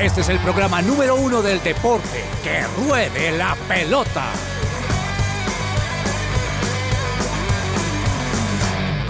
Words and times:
Este 0.00 0.20
es 0.20 0.28
el 0.28 0.38
programa 0.38 0.80
número 0.80 1.16
uno 1.16 1.42
del 1.42 1.60
deporte. 1.60 2.22
¡Que 2.44 2.62
ruede 2.80 3.36
la 3.36 3.56
pelota! 3.66 4.26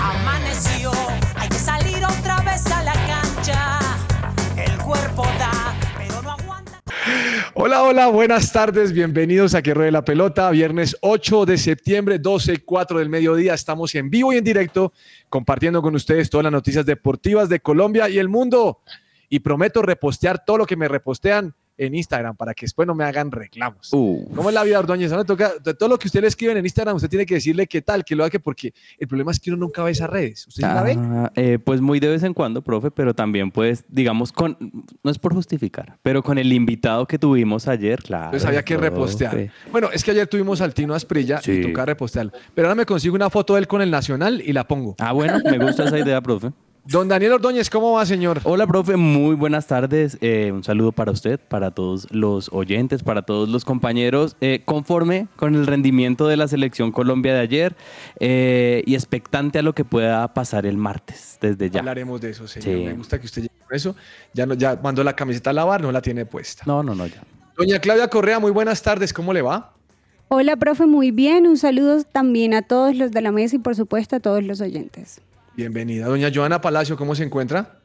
Amaneció, 0.01 0.91
hay 1.35 1.49
que 1.51 1.59
salir 1.59 2.03
otra 2.03 2.41
vez 2.41 2.65
a 2.73 2.83
la 2.85 2.95
cancha. 2.95 3.79
El 4.57 4.79
cuerpo 4.79 5.25
da, 5.39 5.75
pero 5.99 6.23
no 6.23 6.31
aguanta. 6.31 6.81
Hola, 7.53 7.83
hola, 7.83 8.07
buenas 8.07 8.51
tardes, 8.51 8.95
bienvenidos 8.95 9.55
a 9.55 9.61
Que 9.61 9.75
Ruede 9.75 9.91
la 9.91 10.07
Pelota, 10.07 10.51
viernes 10.51 10.97
8 11.03 11.45
de 11.45 11.59
septiembre, 11.59 12.19
12 12.19 12.55
y 12.55 12.59
4 12.59 13.01
del 13.01 13.11
mediodía, 13.11 13.53
estamos 13.53 13.95
en 13.95 14.09
vivo 14.09 14.33
y 14.33 14.39
en 14.39 14.45
directo 14.45 14.95
compartiendo 15.29 15.83
con 15.83 15.95
ustedes 15.95 16.31
todas 16.31 16.45
las 16.45 16.53
noticias 16.53 16.87
deportivas 16.87 17.51
de 17.51 17.61
Colombia 17.61 18.09
y 18.09 18.19
el 18.19 18.31
mundo 18.31 18.81
y 19.29 19.41
prometo 19.41 19.83
repostear 19.83 20.45
todo 20.45 20.59
lo 20.59 20.67
que 20.67 20.77
me 20.77 20.89
repostean 20.89 21.55
en 21.81 21.95
Instagram 21.95 22.35
para 22.35 22.55
que 22.55 22.67
después 22.67 22.89
no 22.89 22.95
me 22.97 23.05
hagan 23.05 23.31
reclamos. 23.31 23.89
¿Cómo 23.91 24.49
es 24.49 24.55
la 24.55 24.65
vida, 24.65 24.81
Ordóñez? 24.81 25.13
Ahora 25.13 25.23
toca, 25.23 25.53
todo 25.79 25.89
lo 25.89 25.97
que 25.97 26.09
usted 26.09 26.21
le 26.23 26.27
escriben 26.27 26.57
en 26.57 26.65
Instagram, 26.67 26.97
usted 26.97 27.09
tiene 27.09 27.25
que 27.25 27.35
decirle 27.35 27.69
qué 27.69 27.83
tal, 27.83 28.05
que 28.05 28.17
lo 28.17 28.25
haga, 28.25 28.37
porque 28.41 28.75
el 28.99 29.07
problema 29.07 29.31
es 29.31 29.39
que 29.39 29.51
uno 29.53 29.59
nunca 29.61 29.85
ve 29.85 29.93
esas 29.93 30.11
redes. 30.11 30.45
¿Usted 30.49 30.63
la 30.65 30.83
ve? 30.83 30.97
Ah, 30.99 31.31
eh, 31.37 31.61
pues 31.65 31.81
muy 31.81 32.01
de 32.01 32.09
vez 32.09 32.25
en 32.25 32.35
cuando, 32.35 32.63
profe, 32.63 32.91
pero 32.91 33.15
también 33.15 33.53
pues, 33.53 33.85
digamos, 33.89 34.33
con, 34.33 34.57
no 35.05 35.11
es 35.11 35.21
por 35.21 35.35
justificar, 35.35 35.99
pero 36.03 36.21
con 36.21 36.37
el 36.39 36.53
invitado 36.53 37.07
que 37.07 37.17
tuvimos 37.17 37.69
ayer, 37.69 38.03
claro. 38.03 38.25
Entonces 38.25 38.49
había 38.49 38.65
que 38.65 38.75
profe. 38.75 38.91
repostear. 38.91 39.51
Bueno, 39.71 39.89
es 39.93 40.03
que 40.03 40.11
ayer 40.11 40.27
tuvimos 40.27 40.61
al 40.61 40.75
Tino 40.75 40.95
Asprilla 40.95 41.39
y 41.39 41.45
Sí. 41.45 41.61
toca 41.63 41.85
repostearlo. 41.87 42.33
Pero 42.57 42.67
ahora 42.67 42.75
me 42.75 42.87
consigo 42.87 43.15
una 43.15 43.31
foto 43.31 43.55
de 43.55 43.61
él 43.61 43.69
con 43.69 43.83
el 43.83 43.91
Nacional 43.93 44.43
y 44.45 44.53
la 44.53 44.67
pongo. 44.67 44.97
Ah, 44.99 45.13
bueno, 45.13 45.39
me 45.45 45.59
gusta 45.59 45.85
esa 45.85 45.97
idea, 45.97 46.21
profe. 46.21 46.51
Don 46.91 47.07
Daniel 47.07 47.33
Ordóñez, 47.33 47.69
¿cómo 47.69 47.93
va, 47.93 48.07
señor? 48.07 48.41
Hola, 48.45 48.67
profe, 48.67 48.97
muy 48.97 49.35
buenas 49.35 49.67
tardes. 49.67 50.17
Eh, 50.23 50.51
un 50.55 50.65
saludo 50.65 50.91
para 50.91 51.13
usted, 51.13 51.39
para 51.39 51.71
todos 51.71 52.07
los 52.11 52.49
oyentes, 52.51 53.03
para 53.03 53.21
todos 53.21 53.47
los 53.51 53.67
compañeros. 53.67 54.39
Eh, 54.41 54.63
conforme 54.65 55.29
con 55.37 55.55
el 55.55 55.67
rendimiento 55.67 56.27
de 56.29 56.39
la 56.39 56.49
selección 56.49 56.91
Colombia 56.91 57.35
de 57.35 57.41
ayer 57.41 57.77
eh, 58.21 58.83
y 58.87 58.95
expectante 58.95 59.59
a 59.59 59.63
lo 59.63 59.75
que 59.75 59.85
pueda 59.85 60.33
pasar 60.33 60.65
el 60.65 60.79
martes, 60.79 61.37
desde 61.43 61.69
ya. 61.69 61.81
Hablaremos 61.81 62.23
de 62.23 62.31
eso, 62.31 62.49
señor. 62.49 62.79
Sí. 62.79 62.85
Me 62.87 62.95
gusta 62.95 63.21
que 63.21 63.27
usted 63.27 63.43
llegue 63.43 63.55
con 63.67 63.77
eso. 63.77 63.95
Ya, 64.33 64.47
no, 64.47 64.55
ya 64.55 64.81
mandó 64.83 65.05
la 65.05 65.15
camiseta 65.15 65.51
a 65.51 65.53
lavar, 65.53 65.83
no 65.83 65.93
la 65.93 66.01
tiene 66.01 66.25
puesta. 66.25 66.63
No, 66.65 66.83
no, 66.83 66.95
no, 66.95 67.07
ya. 67.07 67.23
Doña 67.59 67.81
Claudia 67.81 68.09
Correa, 68.09 68.39
muy 68.39 68.51
buenas 68.51 68.81
tardes, 68.81 69.13
¿cómo 69.13 69.35
le 69.35 69.43
va? 69.43 69.75
Hola, 70.29 70.57
profe, 70.57 70.87
muy 70.87 71.11
bien. 71.11 71.47
Un 71.47 71.59
saludo 71.59 72.03
también 72.05 72.55
a 72.55 72.63
todos 72.63 72.97
los 72.97 73.11
de 73.11 73.21
la 73.21 73.31
mesa 73.31 73.57
y 73.57 73.59
por 73.59 73.77
supuesto 73.77 74.17
a 74.17 74.21
todos 74.21 74.43
los 74.43 74.63
oyentes. 74.63 75.21
Bienvenida. 75.63 76.07
Doña 76.07 76.31
Joana 76.33 76.61
Palacio, 76.61 76.97
¿cómo 76.97 77.17
se 77.17 77.25
encuentra? 77.25 77.81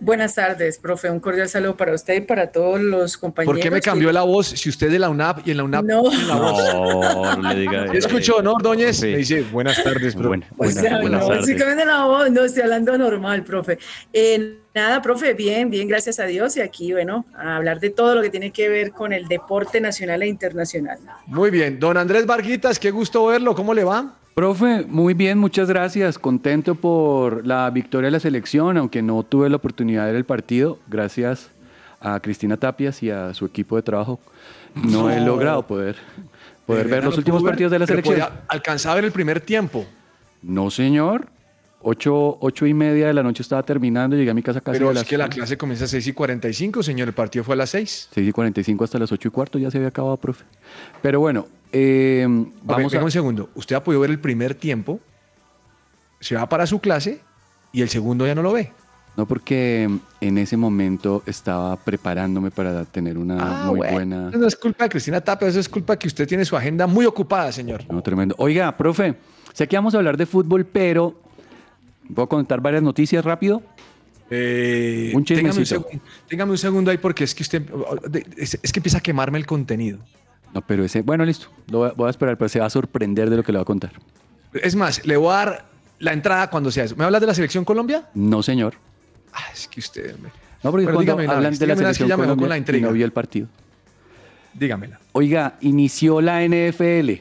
Buenas 0.00 0.34
tardes, 0.36 0.78
profe. 0.78 1.10
Un 1.10 1.20
cordial 1.20 1.50
saludo 1.50 1.76
para 1.76 1.92
usted 1.92 2.14
y 2.14 2.20
para 2.22 2.50
todos 2.50 2.80
los 2.80 3.18
compañeros. 3.18 3.54
¿Por 3.54 3.62
qué 3.62 3.70
me 3.70 3.82
cambió 3.82 4.10
la 4.10 4.22
voz 4.22 4.46
si 4.46 4.70
usted 4.70 4.86
es 4.86 4.92
de 4.94 4.98
la 4.98 5.10
UNAP 5.10 5.46
y 5.46 5.50
en 5.50 5.58
la 5.58 5.64
UNAP 5.64 5.84
No. 5.84 6.02
la 6.26 6.34
voz? 6.36 6.74
No, 6.74 7.36
no 7.42 7.52
le 7.52 7.60
diga 7.60 7.88
¿Sí 7.92 7.98
escuchó, 7.98 8.40
no, 8.40 8.52
Ordóñez? 8.54 8.96
Sí. 8.96 9.08
Me 9.08 9.18
dice, 9.18 9.42
buenas 9.42 9.84
tardes, 9.84 10.14
bro. 10.14 10.28
Bueno, 10.28 10.46
O 10.52 10.56
buenas, 10.56 10.74
sea, 10.76 11.00
buenas 11.02 11.20
no, 11.20 11.28
tardes. 11.28 11.44
sí 11.44 11.56
cambiando 11.56 11.84
la 11.84 12.04
voz, 12.06 12.30
no, 12.30 12.42
estoy 12.42 12.62
hablando 12.62 12.96
normal, 12.96 13.44
profe. 13.44 13.78
Eh, 14.10 14.60
nada, 14.74 15.02
profe, 15.02 15.34
bien, 15.34 15.68
bien, 15.68 15.86
gracias 15.86 16.18
a 16.18 16.24
Dios. 16.24 16.56
Y 16.56 16.62
aquí, 16.62 16.94
bueno, 16.94 17.26
a 17.36 17.56
hablar 17.56 17.80
de 17.80 17.90
todo 17.90 18.14
lo 18.14 18.22
que 18.22 18.30
tiene 18.30 18.50
que 18.50 18.70
ver 18.70 18.92
con 18.92 19.12
el 19.12 19.28
deporte 19.28 19.78
nacional 19.78 20.22
e 20.22 20.26
internacional. 20.28 20.96
Muy 21.26 21.50
bien. 21.50 21.78
Don 21.78 21.98
Andrés 21.98 22.24
Varguitas, 22.24 22.78
qué 22.78 22.90
gusto 22.90 23.26
verlo, 23.26 23.54
¿cómo 23.54 23.74
le 23.74 23.84
va? 23.84 24.14
Profe, 24.34 24.84
muy 24.88 25.14
bien, 25.14 25.38
muchas 25.38 25.68
gracias. 25.68 26.18
Contento 26.18 26.74
por 26.74 27.46
la 27.46 27.70
victoria 27.70 28.08
de 28.08 28.12
la 28.12 28.20
selección, 28.20 28.76
aunque 28.76 29.00
no 29.00 29.22
tuve 29.22 29.48
la 29.48 29.56
oportunidad 29.56 30.02
de 30.06 30.12
ver 30.12 30.16
el 30.16 30.24
partido. 30.24 30.80
Gracias 30.88 31.50
a 32.00 32.18
Cristina 32.18 32.56
Tapias 32.56 33.00
y 33.04 33.10
a 33.10 33.32
su 33.32 33.46
equipo 33.46 33.76
de 33.76 33.82
trabajo. 33.82 34.18
No 34.74 35.08
he 35.08 35.20
logrado 35.20 35.64
poder, 35.64 35.94
poder 36.66 36.86
De 36.86 36.90
ver 36.94 37.04
los 37.04 37.14
no 37.14 37.18
últimos 37.18 37.44
ver, 37.44 37.52
partidos 37.52 37.70
de 37.70 37.78
la 37.78 37.86
selección. 37.86 38.20
alcanzar 38.48 38.92
a 38.92 38.94
ver 38.96 39.04
el 39.04 39.12
primer 39.12 39.40
tiempo. 39.40 39.86
No, 40.42 40.68
señor. 40.68 41.28
Ocho, 41.86 42.38
ocho 42.40 42.66
y 42.66 42.72
media 42.72 43.08
de 43.08 43.12
la 43.12 43.22
noche 43.22 43.42
estaba 43.42 43.62
terminando, 43.62 44.16
llegué 44.16 44.30
a 44.30 44.34
mi 44.34 44.42
casa 44.42 44.62
casi 44.62 44.78
Pero 44.78 44.88
a 44.88 44.92
es 44.92 44.98
las 45.00 45.04
que 45.04 45.18
la 45.18 45.28
clase 45.28 45.58
comienza 45.58 45.84
a 45.84 45.88
6 45.88 46.06
y 46.06 46.12
45, 46.14 46.82
señor. 46.82 47.08
El 47.08 47.14
partido 47.14 47.44
fue 47.44 47.52
a 47.52 47.58
las 47.58 47.70
6. 47.70 48.08
6 48.10 48.28
y 48.28 48.32
45 48.32 48.84
hasta 48.84 48.98
las 48.98 49.12
8 49.12 49.28
y 49.28 49.30
cuarto, 49.30 49.58
ya 49.58 49.70
se 49.70 49.76
había 49.76 49.90
acabado, 49.90 50.16
profe. 50.16 50.44
Pero 51.02 51.20
bueno, 51.20 51.46
eh, 51.74 52.24
Vamos 52.62 52.92
venga 52.92 53.02
a... 53.02 53.04
un 53.04 53.10
segundo. 53.10 53.50
Usted 53.54 53.76
ha 53.76 53.82
podido 53.84 54.00
ver 54.00 54.10
el 54.10 54.20
primer 54.20 54.54
tiempo, 54.54 55.00
se 56.20 56.36
va 56.36 56.48
para 56.48 56.66
su 56.66 56.80
clase 56.80 57.20
y 57.72 57.82
el 57.82 57.88
segundo 57.88 58.26
ya 58.26 58.34
no 58.34 58.42
lo 58.42 58.52
ve. 58.52 58.72
No, 59.16 59.26
porque 59.26 59.88
en 60.20 60.38
ese 60.38 60.56
momento 60.56 61.22
estaba 61.26 61.76
preparándome 61.76 62.50
para 62.50 62.84
tener 62.84 63.16
una 63.16 63.66
muy 63.66 63.76
bueno. 63.76 63.92
buena... 63.92 64.28
Eso 64.30 64.38
no 64.38 64.46
es 64.46 64.56
culpa 64.56 64.84
de 64.84 64.90
Cristina 64.90 65.20
Tapia, 65.20 65.46
eso 65.46 65.60
es 65.60 65.68
culpa 65.68 65.96
que 65.96 66.08
usted 66.08 66.26
tiene 66.26 66.44
su 66.44 66.56
agenda 66.56 66.86
muy 66.88 67.06
ocupada, 67.06 67.52
señor. 67.52 67.84
No, 67.88 68.02
tremendo. 68.02 68.34
Oiga, 68.38 68.76
profe, 68.76 69.14
sé 69.52 69.68
que 69.68 69.76
vamos 69.76 69.94
a 69.94 69.98
hablar 69.98 70.16
de 70.16 70.26
fútbol, 70.26 70.64
pero 70.64 71.14
¿puedo 72.12 72.28
contar 72.28 72.60
varias 72.60 72.82
noticias 72.82 73.24
rápido? 73.24 73.62
Eh, 74.30 75.12
Un 75.14 75.24
téngame, 75.24 75.50
un 75.50 75.54
chismecito. 75.58 75.82
segundo, 75.82 76.04
téngame 76.28 76.50
un 76.50 76.58
segundo 76.58 76.90
ahí 76.90 76.98
porque 76.98 77.22
es 77.22 77.34
que 77.36 77.42
usted 77.44 77.62
es, 78.36 78.58
es 78.60 78.72
que 78.72 78.80
empieza 78.80 78.98
a 78.98 79.00
quemarme 79.00 79.38
el 79.38 79.46
contenido. 79.46 79.98
No, 80.54 80.62
pero 80.62 80.84
ese... 80.84 81.02
Bueno, 81.02 81.24
listo. 81.24 81.48
Lo 81.70 81.78
voy 81.78 81.88
a, 81.90 81.92
voy 81.92 82.06
a 82.06 82.10
esperar, 82.10 82.38
pero 82.38 82.48
se 82.48 82.60
va 82.60 82.66
a 82.66 82.70
sorprender 82.70 83.28
de 83.28 83.36
lo 83.36 83.42
que 83.42 83.52
le 83.52 83.58
voy 83.58 83.62
a 83.62 83.66
contar. 83.66 83.90
Es 84.54 84.76
más, 84.76 85.04
le 85.04 85.16
voy 85.16 85.28
a 85.32 85.36
dar 85.36 85.64
la 85.98 86.12
entrada 86.12 86.48
cuando 86.48 86.70
sea 86.70 86.84
eso. 86.84 86.94
¿Me 86.96 87.04
hablas 87.04 87.20
de 87.20 87.26
la 87.26 87.34
selección 87.34 87.64
Colombia? 87.64 88.08
No, 88.14 88.42
señor. 88.42 88.74
Ah, 89.32 89.42
es 89.52 89.66
que 89.66 89.80
usted, 89.80 90.14
hombre. 90.14 90.30
No, 90.62 90.70
porque 90.70 90.86
Bueno, 90.86 90.96
cuando 91.14 91.32
hablan 91.32 91.58
de 91.58 91.66
la 91.66 91.76
selección 91.76 92.08
ya 92.08 92.16
me 92.16 92.22
dejó 92.22 92.30
con 92.32 92.38
Colombia 92.38 92.48
la 92.48 92.56
y 92.56 92.58
intriga. 92.60 92.86
no 92.86 92.92
vio 92.94 93.04
el 93.04 93.12
partido. 93.12 93.48
Dígamela. 94.54 95.00
Oiga, 95.12 95.56
inició 95.60 96.20
la 96.20 96.40
NFL. 96.46 97.20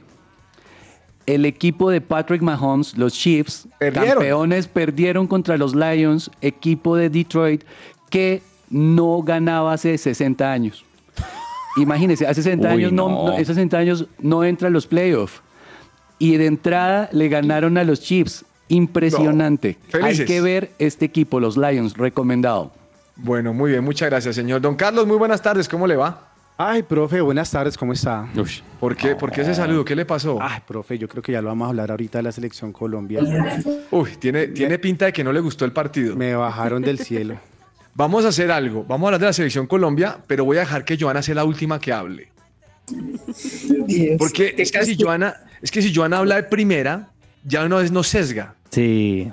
El 1.26 1.46
equipo 1.46 1.90
de 1.90 2.02
Patrick 2.02 2.42
Mahomes, 2.42 2.98
los 2.98 3.14
Chiefs, 3.14 3.68
Perdieron. 3.80 4.10
campeones, 4.10 4.68
perdieron 4.68 5.26
contra 5.26 5.58
los 5.58 5.74
Lions, 5.74 6.30
equipo 6.42 6.96
de 6.98 7.10
Detroit 7.10 7.64
que 8.10 8.44
no 8.70 9.22
ganaba 9.24 9.74
hace 9.74 9.98
60 9.98 10.52
años. 10.52 10.86
Imagínense, 11.78 12.26
hace 12.28 12.44
60 12.44 12.68
Uy, 12.68 12.74
años 12.74 12.92
no, 12.94 13.10
no. 13.10 13.26
no- 13.28 13.34
hace 13.34 13.46
60 13.46 13.78
años 13.78 14.06
no 14.20 14.44
entra 14.44 14.68
a 14.68 14.72
los 14.72 14.86
playoffs. 14.88 15.42
Y 16.20 16.38
de 16.38 16.46
entrada 16.46 17.10
le 17.12 17.28
ganaron 17.30 17.78
a 17.78 17.84
los 17.84 18.02
Chiefs. 18.02 18.46
Impresionante. 18.70 19.78
No. 19.94 20.06
Hay 20.06 20.24
que 20.26 20.42
ver 20.42 20.72
este 20.80 21.06
equipo, 21.06 21.40
los 21.40 21.58
Lions, 21.58 21.98
recomendado. 21.98 22.72
Bueno, 23.16 23.54
muy 23.54 23.72
bien, 23.72 23.84
muchas 23.84 24.10
gracias, 24.10 24.36
señor. 24.36 24.62
Don 24.62 24.76
Carlos, 24.76 25.06
muy 25.06 25.18
buenas 25.18 25.42
tardes, 25.42 25.68
¿cómo 25.68 25.86
le 25.86 25.96
va? 25.96 26.30
Ay, 26.58 26.84
profe, 26.84 27.20
buenas 27.20 27.50
tardes, 27.52 27.78
¿cómo 27.78 27.94
está? 27.94 28.28
¿Por 28.80 28.96
qué, 28.96 29.16
¿Por 29.16 29.32
qué 29.32 29.42
ese 29.42 29.56
saludo? 29.56 29.84
¿Qué 29.84 29.96
le 29.96 30.06
pasó? 30.06 30.38
Ay, 30.42 30.60
profe, 30.68 30.98
yo 30.98 31.08
creo 31.08 31.22
que 31.24 31.32
ya 31.32 31.42
lo 31.42 31.48
vamos 31.50 31.66
a 31.66 31.70
hablar 31.70 31.90
ahorita 31.92 32.20
de 32.20 32.24
la 32.24 32.32
selección 32.32 32.72
Colombia. 32.72 33.22
Uy, 33.92 34.12
tiene, 34.20 34.48
tiene 34.48 34.78
pinta 34.80 35.06
de 35.06 35.14
que 35.14 35.24
no 35.24 35.34
le 35.34 35.40
gustó 35.40 35.66
el 35.66 35.72
partido. 35.72 36.16
Me 36.16 36.36
bajaron 36.36 36.82
del 36.84 37.00
cielo. 37.00 37.38
Vamos 37.96 38.26
a 38.26 38.30
hacer 38.30 38.52
algo. 38.52 38.84
Vamos 38.88 39.06
a 39.06 39.08
hablar 39.10 39.20
de 39.22 39.28
la 39.28 39.34
selección 39.34 39.68
Colombia, 39.68 40.18
pero 40.28 40.46
voy 40.46 40.58
a 40.58 40.62
dejar 40.62 40.84
que 40.86 40.98
Joana 41.00 41.22
sea 41.22 41.36
la 41.36 41.44
última 41.46 41.80
que 41.80 41.94
hable. 41.94 42.30
Porque 44.18 44.56
es 44.58 44.72
que 44.72 44.86
si 44.86 44.98
Joana, 45.00 45.36
es 45.62 45.72
que 45.72 45.82
si 45.82 45.94
Joana 45.94 46.18
habla 46.18 46.36
de 46.36 46.44
primera, 46.44 47.10
ya 47.44 47.64
una 47.66 47.78
vez 47.78 47.92
no 47.92 48.04
sesga. 48.04 48.56
Sí. 48.72 49.32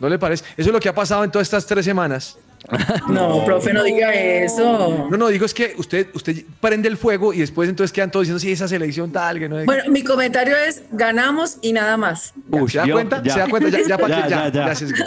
¿No 0.00 0.08
le 0.08 0.18
parece? 0.18 0.44
Eso 0.56 0.68
es 0.70 0.72
lo 0.72 0.80
que 0.80 0.88
ha 0.88 0.94
pasado 0.94 1.24
en 1.24 1.30
todas 1.30 1.46
estas 1.48 1.66
tres 1.66 1.84
semanas. 1.84 2.38
No, 3.08 3.44
profe, 3.44 3.72
no 3.72 3.84
diga 3.84 4.12
eso. 4.12 5.06
No, 5.10 5.16
no, 5.16 5.28
digo 5.28 5.46
es 5.46 5.54
que 5.54 5.74
usted, 5.78 6.08
usted 6.12 6.44
prende 6.60 6.88
el 6.88 6.96
fuego 6.96 7.32
y 7.32 7.38
después 7.38 7.68
entonces 7.68 7.92
quedan 7.92 8.10
todos 8.10 8.24
diciendo, 8.24 8.40
sí, 8.40 8.50
esa 8.50 8.66
selección 8.66 9.12
tal, 9.12 9.38
que 9.38 9.48
no 9.48 9.60
es... 9.60 9.64
Bueno, 9.66 9.84
mi 9.90 10.02
comentario 10.02 10.56
es 10.56 10.82
ganamos 10.90 11.58
y 11.62 11.72
nada 11.72 11.96
más. 11.96 12.34
Uy, 12.50 12.68
¿Se 12.68 12.78
da 12.78 12.86
yo- 12.86 12.94
cuenta? 12.94 13.22
ya. 13.22 13.32
¿Se 13.32 13.38
da 13.38 13.48
cuenta? 13.48 13.70
Ya, 13.70 13.78
ya, 13.86 13.96
para 13.98 14.16
Ya, 14.16 14.22
que- 14.24 14.30
ya, 14.30 14.48
ya, 14.52 14.72
ya. 14.74 15.04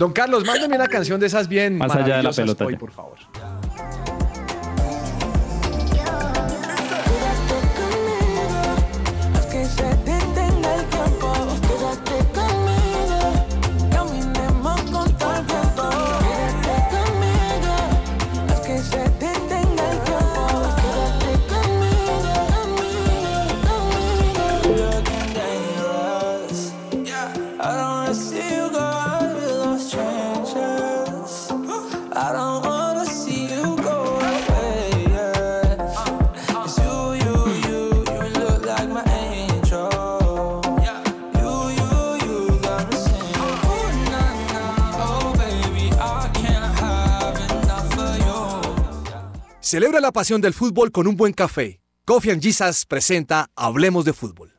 Don 0.00 0.12
Carlos, 0.12 0.46
mándeme 0.46 0.76
una 0.76 0.88
canción 0.88 1.20
de 1.20 1.26
esas 1.26 1.46
bien 1.46 1.76
Más 1.76 1.94
allá 1.94 2.16
de 2.16 2.22
la 2.22 2.32
pelota, 2.32 2.64
hoy, 2.64 2.74
por 2.74 2.90
favor. 2.90 3.18
Celebra 49.70 50.00
la 50.00 50.10
pasión 50.10 50.40
del 50.40 50.52
fútbol 50.52 50.90
con 50.90 51.06
un 51.06 51.14
buen 51.14 51.32
café. 51.32 51.80
Coffee 52.04 52.32
and 52.32 52.42
Jesus 52.42 52.84
presenta 52.84 53.50
Hablemos 53.54 54.04
de 54.04 54.12
Fútbol. 54.12 54.52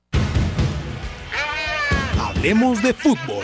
Hablemos 2.17 2.81
de 2.81 2.93
Fútbol. 2.93 3.43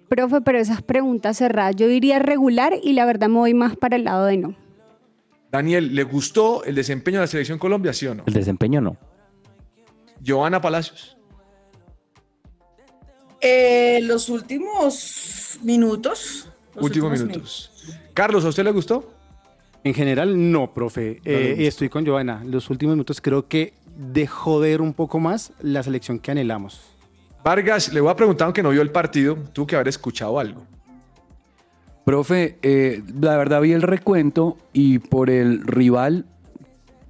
Profe, 0.08 0.40
pero 0.40 0.58
esas 0.58 0.82
preguntas 0.82 1.36
cerradas, 1.36 1.76
yo 1.76 1.86
diría 1.88 2.18
regular 2.18 2.72
y 2.82 2.92
la 2.94 3.04
verdad 3.04 3.28
me 3.28 3.38
voy 3.38 3.54
más 3.54 3.76
para 3.76 3.96
el 3.96 4.04
lado 4.04 4.24
de 4.24 4.36
no. 4.38 4.56
Daniel, 5.56 5.94
¿le 5.94 6.02
gustó 6.04 6.64
el 6.64 6.74
desempeño 6.74 7.18
de 7.18 7.24
la 7.24 7.26
selección 7.26 7.58
Colombia? 7.58 7.92
¿Sí 7.92 8.06
o 8.06 8.14
no? 8.14 8.24
El 8.26 8.34
desempeño 8.34 8.80
no. 8.80 8.96
Joana 10.24 10.60
Palacios. 10.60 11.16
Eh, 13.40 14.00
los 14.02 14.28
últimos 14.28 15.58
minutos. 15.62 16.48
los 16.74 16.84
Últimos 16.84 17.12
últimos 17.12 17.28
minutos. 17.28 17.94
Carlos, 18.14 18.44
¿a 18.44 18.48
usted 18.48 18.64
le 18.64 18.70
gustó? 18.70 19.12
En 19.84 19.94
general, 19.94 20.50
no, 20.50 20.72
profe. 20.74 21.20
No 21.24 21.30
Eh, 21.30 21.66
estoy 21.66 21.88
con 21.88 22.04
Joana. 22.04 22.42
Los 22.44 22.70
últimos 22.70 22.94
minutos 22.94 23.20
creo 23.20 23.46
que 23.46 23.74
dejó 23.96 24.60
de 24.60 24.70
ver 24.70 24.80
un 24.80 24.92
poco 24.92 25.20
más 25.20 25.52
la 25.60 25.82
selección 25.82 26.18
que 26.18 26.30
anhelamos. 26.32 26.80
Vargas, 27.44 27.92
le 27.92 28.00
voy 28.00 28.10
a 28.10 28.16
preguntar, 28.16 28.46
aunque 28.46 28.62
no 28.62 28.70
vio 28.70 28.82
el 28.82 28.90
partido, 28.90 29.36
tuvo 29.52 29.66
que 29.66 29.76
haber 29.76 29.88
escuchado 29.88 30.38
algo. 30.40 30.66
Profe, 32.06 32.56
eh, 32.62 33.02
la 33.20 33.36
verdad 33.36 33.60
vi 33.60 33.72
el 33.72 33.82
recuento 33.82 34.56
y 34.72 35.00
por 35.00 35.28
el 35.28 35.66
rival 35.66 36.24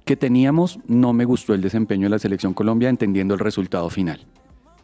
que 0.05 0.15
teníamos 0.15 0.79
no 0.87 1.13
me 1.13 1.23
gustó 1.23 1.53
el 1.53 1.61
desempeño 1.61 2.07
de 2.07 2.09
la 2.09 2.17
selección 2.17 2.55
Colombia 2.55 2.89
entendiendo 2.89 3.35
el 3.35 3.39
resultado 3.39 3.91
final. 3.91 4.25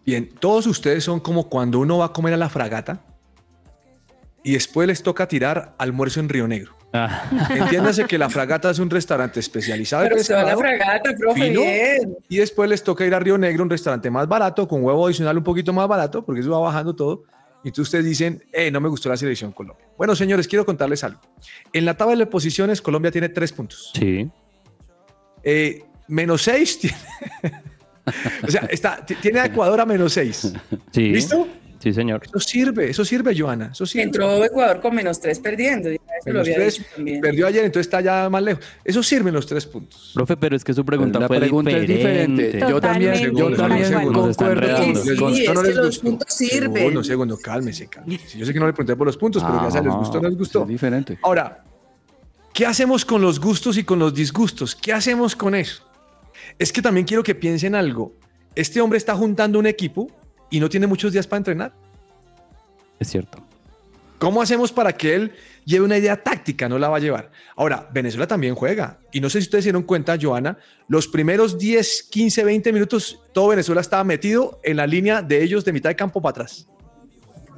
Bien, 0.06 0.30
todos 0.40 0.68
ustedes 0.68 1.04
son 1.04 1.20
como 1.20 1.50
cuando 1.50 1.80
uno 1.80 1.98
va 1.98 2.06
a 2.06 2.14
comer 2.14 2.36
a 2.36 2.38
la 2.38 2.48
fragata 2.50 3.02
y 4.44 4.54
después 4.54 4.88
les 4.88 5.02
toca 5.02 5.28
tirar 5.28 5.74
almuerzo 5.80 6.20
en 6.20 6.30
Río 6.30 6.48
Negro. 6.48 6.74
Ah, 6.94 7.24
Entiéndase 7.50 8.06
que 8.06 8.20
la 8.20 8.30
fragata 8.30 8.70
es 8.70 8.78
un 8.78 8.92
restaurante 8.92 9.40
especializado 9.40 10.04
en 10.04 10.10
Pero 10.10 10.24
se 10.24 10.36
va 10.36 10.42
a 10.42 10.46
la 10.46 10.58
fragata, 10.58 11.10
profe, 11.18 11.42
fino, 11.42 11.62
bien. 11.62 12.18
y 12.30 12.38
después 12.38 12.70
les 12.70 12.84
toca 12.84 13.04
ir 13.04 13.16
a 13.16 13.20
Río 13.20 13.40
Negro, 13.40 13.64
un 13.64 13.70
restaurante 13.72 14.12
más 14.12 14.28
barato, 14.28 14.68
con 14.68 14.84
huevo 14.84 15.08
adicional 15.08 15.40
un 15.40 15.44
poquito 15.44 15.74
más 15.74 15.88
barato, 15.88 16.24
porque 16.24 16.42
eso 16.42 16.52
va 16.52 16.60
bajando 16.60 16.96
todo. 16.96 17.24
Y 17.64 17.70
entonces 17.70 17.84
ustedes 17.84 18.06
dicen, 18.06 18.44
eh, 18.52 18.70
no 18.70 18.82
me 18.82 18.90
gustó 18.90 19.10
la 19.10 19.18
selección 19.18 19.52
Colombia. 19.54 19.86
Bueno, 19.98 20.16
señores, 20.16 20.48
quiero 20.48 20.66
contarles 20.66 21.04
algo. 21.04 21.22
En 21.72 21.86
la 21.86 21.96
tabla 21.96 22.16
de 22.16 22.26
posiciones, 22.26 22.82
Colombia 22.82 23.12
tiene 23.12 23.30
tres 23.30 23.52
puntos. 23.54 23.92
sí. 23.96 24.30
Eh, 25.46 25.84
menos 26.08 26.42
seis 26.44 26.80
tiene. 26.82 26.96
o 28.48 28.52
sea, 28.52 28.62
está, 28.70 29.06
tiene 29.06 29.40
a 29.40 29.46
Ecuador 29.46 29.80
a 29.82 29.86
menos 29.86 30.14
seis. 30.14 30.54
Sí. 30.92 31.10
¿Listo? 31.10 31.48
Sí, 31.84 31.92
señor. 31.92 32.22
Eso 32.24 32.40
sirve, 32.40 32.90
eso 32.90 33.04
sirve, 33.04 33.38
Joana. 33.38 33.72
Eso 33.74 33.86
sirve. 33.86 34.04
Entró 34.06 34.42
Ecuador 34.46 34.80
con 34.80 34.96
menos 34.96 35.20
tres 35.20 35.38
perdiendo. 35.40 35.90
ya 35.90 35.96
eso 35.96 36.04
lo 36.28 36.34
Menos 36.34 36.48
había 36.48 36.56
tres, 36.56 36.74
dicho 36.78 36.90
también. 36.96 37.20
perdió 37.22 37.46
ayer, 37.48 37.66
entonces 37.66 37.88
está 37.88 38.00
ya 38.00 38.30
más 38.30 38.42
lejos. 38.42 38.64
Eso 38.86 39.04
sirven 39.04 39.34
los 39.34 39.46
tres 39.46 39.66
puntos. 39.66 40.12
Profe, 40.16 40.38
pero 40.38 40.56
es 40.56 40.64
que 40.64 40.74
su 40.74 40.86
pregunta 40.86 41.20
la 41.20 41.28
fue 41.28 41.40
pregunta 41.40 41.72
diferente. 41.78 42.48
es 42.48 42.54
diferente. 42.54 42.72
Yo 42.72 42.80
también, 42.80 43.36
yo 43.36 43.52
también 43.54 43.92
concuerdo. 44.14 44.34
Sí, 44.34 44.94
¿Les 44.94 45.02
sí, 45.04 45.10
no 45.20 45.30
es 45.30 45.60
que 45.60 45.68
les 45.68 45.76
los 45.76 45.86
gustó? 45.88 46.02
puntos 46.04 46.34
sirven. 46.34 46.74
Segundo, 46.74 47.04
segundo, 47.04 47.38
cálmese, 47.38 47.88
cálmese. 47.88 48.38
Yo 48.40 48.46
sé 48.46 48.54
que 48.54 48.60
no 48.62 48.68
le 48.68 48.72
pregunté 48.74 48.96
por 48.96 49.06
los 49.06 49.18
puntos, 49.18 49.44
pero 49.44 49.62
ya 49.62 49.70
se 49.72 49.82
les 49.84 49.94
Ah, 49.94 49.98
gustó 49.98 50.18
o 50.20 50.22
no 50.22 50.30
les 50.30 50.38
gustó. 50.38 50.62
Es 50.62 50.68
diferente. 50.70 51.20
Ahora, 51.22 51.66
¿qué 52.54 52.66
hacemos 52.66 53.04
con 53.04 53.22
los 53.22 53.42
gustos 53.42 53.78
y 53.78 53.84
con 53.84 54.00
los 54.00 54.14
disgustos? 54.14 54.74
¿Qué 54.74 54.94
hacemos 54.94 55.36
con 55.36 55.54
eso? 55.54 55.84
Es 56.58 56.72
que 56.72 56.82
también 56.82 57.06
quiero 57.06 57.24
que 57.24 57.36
piensen 57.36 57.76
algo. 57.76 58.14
Este 58.56 58.80
hombre 58.80 58.98
está 58.98 59.16
juntando 59.16 59.60
un 59.60 59.66
equipo 59.66 60.10
y 60.54 60.60
no 60.60 60.70
tiene 60.70 60.86
muchos 60.86 61.12
días 61.12 61.26
para 61.26 61.40
entrenar. 61.40 61.74
Es 63.00 63.10
cierto. 63.10 63.44
¿Cómo 64.20 64.40
hacemos 64.40 64.72
para 64.72 64.94
que 64.94 65.16
él 65.16 65.32
lleve 65.66 65.84
una 65.84 65.98
idea 65.98 66.22
táctica? 66.22 66.70
No 66.70 66.78
la 66.78 66.90
va 66.90 66.98
a 66.98 67.00
llevar. 67.00 67.32
Ahora, 67.56 67.90
Venezuela 67.92 68.28
también 68.28 68.54
juega. 68.54 69.00
Y 69.12 69.20
no 69.20 69.32
sé 69.32 69.42
si 69.42 69.48
ustedes 69.48 69.64
se 69.64 69.70
dieron 69.70 69.82
cuenta, 69.82 70.16
Joana, 70.22 70.60
los 70.88 71.08
primeros 71.08 71.58
10, 71.58 72.04
15, 72.04 72.44
20 72.44 72.72
minutos, 72.72 73.20
todo 73.34 73.48
Venezuela 73.48 73.82
estaba 73.82 74.04
metido 74.04 74.60
en 74.64 74.78
la 74.78 74.86
línea 74.86 75.24
de 75.24 75.42
ellos 75.42 75.66
de 75.66 75.74
mitad 75.74 75.90
de 75.90 75.96
campo 75.96 76.22
para 76.22 76.30
atrás. 76.30 76.68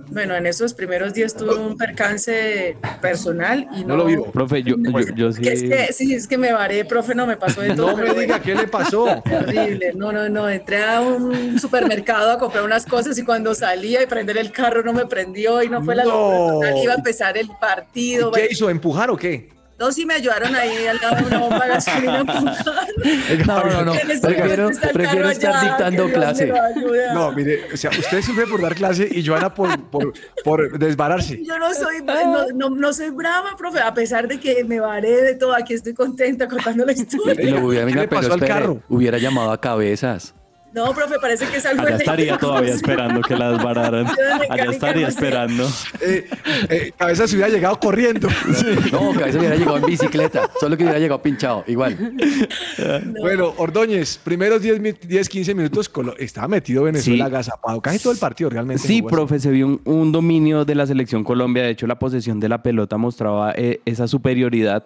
Bueno, 0.08 0.36
en 0.36 0.46
esos 0.46 0.74
primeros 0.74 1.14
días 1.14 1.36
tuve 1.36 1.56
un 1.56 1.78
percance 1.78 2.78
personal 3.02 3.68
y 3.76 3.82
No 3.82 3.88
no, 3.90 3.98
lo 3.98 4.06
vivo. 4.06 4.32
Profe, 4.32 4.62
yo, 4.62 4.76
yo, 4.78 5.00
yo 5.16 5.32
sí. 5.32 5.48
Es 5.48 5.64
que, 5.64 5.94
sí, 5.94 6.14
es 6.14 6.28
que 6.28 6.38
me 6.38 6.52
varé, 6.54 6.86
profe, 6.86 7.16
no 7.16 7.26
me 7.26 7.38
pasó 7.38 7.62
de 7.62 7.76
todo. 7.76 7.98
No 7.98 8.14
me 8.14 8.20
diga 8.22 8.40
qué 8.40 8.54
le 8.56 8.68
pasó. 8.68 9.22
Terrible, 9.24 9.94
no, 9.96 10.12
no, 10.12 10.30
no, 10.30 10.50
entré 10.50 10.84
a 10.84 11.02
un 11.02 11.60
supermercado 11.60 12.32
a 12.32 12.38
comprar 12.38 12.64
unas 12.64 12.86
cosas 12.86 13.18
y 13.18 13.24
cuando 13.24 13.56
salía 13.56 14.04
y 14.04 14.06
prender 14.06 14.38
el 14.38 14.52
carro 14.52 14.84
no 14.84 14.94
me 14.94 15.06
prendió 15.06 15.64
y 15.64 15.70
no 15.70 15.84
fue 15.84 15.96
la 15.96 16.04
No. 16.04 16.10
locura 16.12 16.48
total, 16.70 16.84
iba 16.84 16.94
a 16.94 16.98
empezar 16.98 17.38
el 17.38 17.50
partido. 17.60 18.30
¿Y 18.30 18.32
¿Qué 18.34 18.40
bueno, 18.42 18.48
hizo? 18.52 18.70
¿Empujar 18.70 19.10
o 19.10 19.18
qué? 19.18 19.50
No, 19.78 19.92
sí 19.92 20.06
me 20.06 20.14
ayudaron 20.14 20.56
ahí 20.56 20.88
al 20.88 20.98
lado 20.98 21.16
de 21.18 21.24
una 21.24 21.38
bomba 21.40 21.66
de 21.66 21.70
gasolina. 21.74 22.24
No, 23.46 23.64
no, 23.66 23.86
no. 23.86 23.94
Prefiero, 24.94 25.30
estar 25.30 25.62
dictando 25.62 26.10
clase. 26.12 26.54
No, 27.14 27.32
mire, 27.34 27.74
o 27.74 27.78
sea, 27.78 27.90
usted 27.92 28.22
sufre 28.22 28.48
por 28.48 28.62
dar 28.62 28.74
clase 28.76 29.08
y 29.12 29.26
Joana 29.26 29.54
por, 29.54 29.90
por, 29.90 30.14
por 30.44 30.80
desbararse. 30.80 31.44
Yo 31.44 31.60
no 31.60 31.74
soy, 31.74 32.02
no, 32.04 32.48
no, 32.54 32.70
no 32.70 32.94
soy 32.94 33.10
brava, 33.10 33.56
profe, 33.58 33.80
a 33.80 33.94
pesar 33.94 34.28
de 34.28 34.40
que 34.40 34.64
me 34.64 34.80
varé 34.80 35.22
de 35.22 35.36
todo, 35.36 35.54
aquí 35.54 35.74
estoy 35.74 35.94
contenta 35.94 36.48
contando 36.48 36.86
la 36.86 36.94
historia. 36.94 37.36
Y 37.42 37.50
lo 37.52 37.68
hubiera, 37.68 37.86
¿Qué 37.86 37.92
venga, 37.92 38.02
le 38.02 38.08
pasó 38.08 38.22
pero 38.22 38.34
al 38.34 38.40
espere, 38.40 38.60
carro? 38.62 38.82
hubiera 38.88 39.18
llamado 39.18 39.52
a 39.52 39.60
cabezas. 39.60 40.34
No, 40.76 40.94
profe, 40.94 41.16
parece 41.22 41.48
que 41.48 41.58
es 41.58 41.66
algo 41.66 41.84
Allá 41.88 41.96
estaría 41.96 42.38
todavía 42.38 42.74
esperando 42.74 43.22
que 43.22 43.36
la 43.36 43.52
desbararan. 43.54 44.08
Allá 44.50 44.72
estaría 44.72 45.08
esperando. 45.08 45.68
Eh, 46.02 46.28
eh, 46.70 46.92
cabeza 46.98 47.28
se 47.28 47.36
hubiera 47.36 47.50
llegado 47.50 47.80
corriendo. 47.80 48.28
No, 48.92 49.14
cabezas 49.14 49.38
hubiera 49.38 49.56
llegado 49.56 49.78
en 49.78 49.86
bicicleta. 49.86 50.50
Solo 50.60 50.76
que 50.78 50.84
hubiera 50.84 51.00
llegado 51.00 51.22
pinchado. 51.22 51.64
Igual. 51.68 51.98
Bueno, 53.22 53.54
Ordóñez, 53.58 54.18
primeros 54.18 54.62
10, 54.62 54.80
mi- 54.80 54.92
10 54.92 55.30
15 55.30 55.56
minutos, 55.56 55.92
estaba 56.20 56.48
metido 56.48 56.84
Venezuela 56.84 57.26
Sí. 57.26 57.32
agazapado. 57.32 57.82
Casi 57.82 58.00
todo 58.00 58.14
el 58.14 58.20
partido 58.20 58.50
realmente. 58.50 58.84
Sí, 58.86 59.02
profe, 59.02 59.40
se 59.40 59.52
vio 59.52 59.68
un, 59.68 59.82
un 59.86 60.12
dominio 60.12 60.66
de 60.66 60.76
la 60.76 60.86
selección 60.86 61.24
Colombia. 61.24 61.64
De 61.64 61.70
hecho, 61.70 61.88
la 61.88 61.98
posesión 62.00 62.40
de 62.40 62.50
la 62.50 62.62
pelota 62.62 62.98
mostraba 62.98 63.54
eh, 63.56 63.80
esa 63.86 64.08
superioridad, 64.08 64.84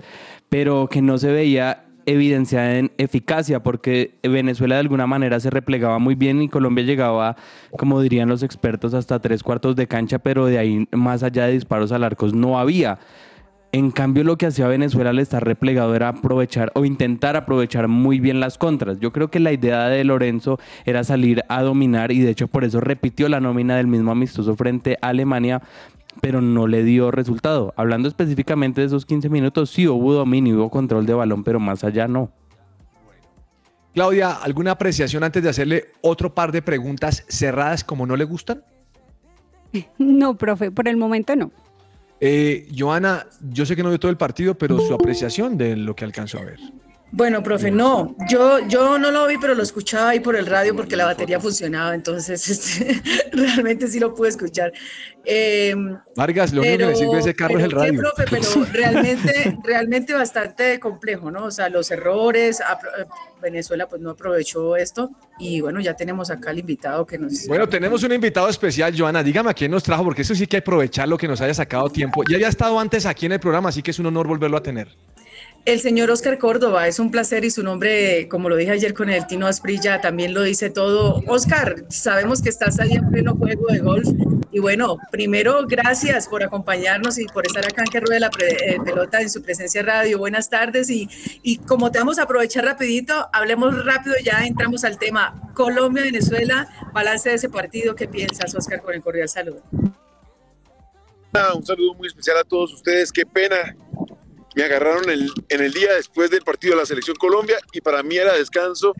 pero 0.49 0.87
que 0.87 1.01
no 1.01 1.17
se 1.17 1.31
veía 1.31 1.85
evidenciada 2.09 2.77
en 2.77 2.91
eficacia, 2.97 3.61
porque 3.61 4.17
Venezuela 4.23 4.75
de 4.75 4.81
alguna 4.81 5.07
manera 5.07 5.39
se 5.39 5.49
replegaba 5.49 5.99
muy 5.99 6.15
bien 6.15 6.41
y 6.41 6.49
Colombia 6.49 6.83
llegaba, 6.83 7.35
como 7.77 8.01
dirían 8.01 8.29
los 8.29 8.43
expertos, 8.43 8.93
hasta 8.93 9.19
tres 9.19 9.43
cuartos 9.43 9.75
de 9.75 9.87
cancha, 9.87 10.19
pero 10.19 10.45
de 10.45 10.57
ahí 10.57 10.87
más 10.91 11.23
allá 11.23 11.45
de 11.45 11.53
disparos 11.53 11.91
al 11.91 12.03
arco 12.03 12.27
no 12.27 12.59
había. 12.59 12.99
En 13.71 13.91
cambio, 13.91 14.23
lo 14.23 14.35
que 14.35 14.47
hacía 14.47 14.67
Venezuela 14.67 15.11
al 15.11 15.19
estar 15.19 15.45
replegado 15.45 15.95
era 15.95 16.07
aprovechar 16.07 16.71
o 16.73 16.85
intentar 16.85 17.35
aprovechar 17.35 17.87
muy 17.87 18.19
bien 18.19 18.39
las 18.39 18.57
contras. 18.57 18.99
Yo 18.99 19.13
creo 19.13 19.29
que 19.29 19.39
la 19.39 19.51
idea 19.51 19.87
de 19.89 20.03
Lorenzo 20.03 20.57
era 20.85 21.03
salir 21.03 21.43
a 21.49 21.61
dominar 21.61 22.11
y 22.11 22.19
de 22.21 22.31
hecho 22.31 22.47
por 22.47 22.63
eso 22.63 22.81
repitió 22.81 23.29
la 23.29 23.39
nómina 23.39 23.77
del 23.77 23.85
mismo 23.85 24.11
amistoso 24.11 24.55
frente 24.55 24.97
a 25.03 25.09
Alemania, 25.09 25.61
pero 26.21 26.41
no 26.41 26.67
le 26.67 26.83
dio 26.83 27.11
resultado. 27.11 27.73
Hablando 27.75 28.07
específicamente 28.07 28.81
de 28.81 28.87
esos 28.87 29.05
15 29.05 29.29
minutos, 29.29 29.69
sí 29.69 29.87
hubo 29.87 30.13
dominio, 30.13 30.55
hubo 30.55 30.69
control 30.69 31.05
de 31.05 31.13
balón, 31.13 31.43
pero 31.43 31.59
más 31.59 31.83
allá 31.83 32.07
no. 32.07 32.31
Claudia, 33.93 34.31
¿alguna 34.31 34.71
apreciación 34.71 35.23
antes 35.23 35.43
de 35.43 35.49
hacerle 35.49 35.91
otro 36.01 36.33
par 36.33 36.51
de 36.51 36.61
preguntas 36.61 37.25
cerradas 37.27 37.83
como 37.83 38.05
no 38.05 38.15
le 38.15 38.23
gustan? 38.23 38.63
No, 39.97 40.35
profe, 40.35 40.71
por 40.71 40.87
el 40.87 40.97
momento 40.97 41.35
no. 41.35 41.51
Eh, 42.21 42.67
Joana, 42.77 43.25
yo 43.49 43.65
sé 43.65 43.75
que 43.75 43.83
no 43.83 43.89
vio 43.89 43.99
todo 43.99 44.11
el 44.11 44.17
partido, 44.17 44.57
pero 44.57 44.79
su 44.79 44.93
apreciación 44.93 45.57
de 45.57 45.75
lo 45.77 45.95
que 45.95 46.05
alcanzó 46.05 46.39
a 46.39 46.45
ver. 46.45 46.59
Bueno, 47.11 47.41
profe, 47.41 47.71
no, 47.71 48.15
yo, 48.29 48.59
yo 48.67 48.99
no 48.99 49.09
lo 49.09 49.25
vi, 49.25 49.37
pero 49.39 49.55
lo 49.55 49.63
escuchaba 49.63 50.09
ahí 50.09 50.19
por 50.19 50.35
el 50.35 50.45
radio 50.45 50.75
porque 50.75 50.95
la 50.95 51.05
batería 51.05 51.39
funcionaba, 51.39 51.95
entonces 51.95 52.47
este, 52.49 53.01
realmente 53.31 53.87
sí 53.87 53.99
lo 53.99 54.13
pude 54.13 54.29
escuchar. 54.29 54.71
Eh, 55.25 55.75
Vargas, 56.15 56.53
lo 56.53 56.61
único 56.61 56.87
que 56.87 56.95
sirve 56.95 57.19
ese 57.19 57.35
carro 57.35 57.57
es 57.57 57.65
el 57.65 57.71
radio. 57.71 57.99
profe, 57.99 58.25
pero 58.29 58.43
realmente, 58.73 59.57
realmente 59.63 60.13
bastante 60.13 60.79
complejo, 60.79 61.31
¿no? 61.31 61.45
O 61.45 61.51
sea, 61.51 61.67
los 61.69 61.89
errores, 61.89 62.59
eh, 62.59 63.05
Venezuela 63.41 63.87
pues 63.87 64.01
no 64.01 64.11
aprovechó 64.11 64.75
esto 64.75 65.09
y 65.39 65.61
bueno, 65.61 65.79
ya 65.79 65.95
tenemos 65.95 66.29
acá 66.29 66.51
al 66.51 66.59
invitado 66.59 67.05
que 67.05 67.17
nos... 67.17 67.47
Bueno, 67.47 67.67
tenemos 67.67 68.03
un 68.03 68.11
invitado 68.11 68.49
especial, 68.49 68.93
Joana. 68.97 69.23
Dígame 69.23 69.49
a 69.49 69.53
quién 69.53 69.71
nos 69.71 69.83
trajo, 69.83 70.03
porque 70.03 70.21
eso 70.21 70.35
sí 70.35 70.45
que 70.45 70.57
hay 70.57 70.61
que 70.61 70.69
aprovechar 70.69 71.07
lo 71.07 71.17
que 71.17 71.27
nos 71.27 71.41
haya 71.41 71.53
sacado 71.53 71.89
tiempo. 71.89 72.23
Ya 72.29 72.35
había 72.35 72.49
estado 72.49 72.79
antes 72.79 73.05
aquí 73.05 73.25
en 73.25 73.33
el 73.33 73.39
programa, 73.39 73.69
así 73.69 73.81
que 73.81 73.91
es 73.91 73.99
un 73.99 74.05
honor 74.05 74.27
volverlo 74.27 74.57
a 74.57 74.63
tener. 74.63 74.89
El 75.69 75.81
señor 75.81 76.09
Oscar 76.09 76.39
Córdoba, 76.39 76.87
es 76.87 76.97
un 76.97 77.11
placer 77.11 77.45
y 77.45 77.51
su 77.51 77.61
nombre, 77.61 78.27
como 78.27 78.49
lo 78.49 78.55
dije 78.55 78.71
ayer 78.71 78.95
con 78.95 79.07
el 79.11 79.27
Tino 79.27 79.45
Asprilla, 79.45 80.01
también 80.01 80.33
lo 80.33 80.41
dice 80.41 80.71
todo. 80.71 81.21
Oscar, 81.27 81.85
sabemos 81.89 82.41
que 82.41 82.49
estás 82.49 82.79
ahí 82.79 82.93
en 82.93 83.07
pleno 83.11 83.35
juego 83.35 83.67
de 83.67 83.77
golf 83.77 84.07
y 84.51 84.57
bueno, 84.57 84.97
primero 85.11 85.67
gracias 85.67 86.27
por 86.27 86.41
acompañarnos 86.41 87.19
y 87.19 87.25
por 87.25 87.45
estar 87.45 87.63
acá 87.63 87.83
en 87.83 87.91
que 87.91 87.99
ruede 87.99 88.19
la 88.19 88.31
eh, 88.39 88.79
pelota 88.83 89.21
en 89.21 89.29
su 89.29 89.43
presencia 89.43 89.83
radio. 89.83 90.17
Buenas 90.17 90.49
tardes 90.49 90.89
y, 90.89 91.07
y 91.43 91.57
como 91.57 91.91
te 91.91 91.99
vamos 91.99 92.17
a 92.17 92.23
aprovechar 92.23 92.65
rapidito, 92.65 93.29
hablemos 93.31 93.85
rápido, 93.85 94.15
ya 94.25 94.47
entramos 94.47 94.83
al 94.83 94.97
tema. 94.97 95.51
Colombia-Venezuela, 95.53 96.67
balance 96.95 97.29
de 97.29 97.35
ese 97.35 97.47
partido, 97.47 97.93
¿qué 97.93 98.07
piensas, 98.07 98.55
Oscar, 98.55 98.81
con 98.81 98.95
el 98.95 99.03
cordial 99.03 99.29
saludo? 99.29 99.61
Un 99.71 101.63
saludo 101.63 101.93
muy 101.93 102.07
especial 102.07 102.37
a 102.37 102.43
todos 102.43 102.73
ustedes. 102.73 103.11
Qué 103.11 103.23
pena. 103.23 103.75
Me 104.59 104.65
agarraron 104.65 105.05
en 105.09 105.61
el 105.61 105.71
día 105.71 105.93
después 105.93 106.29
del 106.29 106.41
partido 106.41 106.73
de 106.73 106.81
la 106.81 106.85
Selección 106.85 107.15
Colombia 107.15 107.57
y 107.71 107.79
para 107.79 108.03
mí 108.03 108.17
era 108.17 108.35
descanso. 108.35 108.93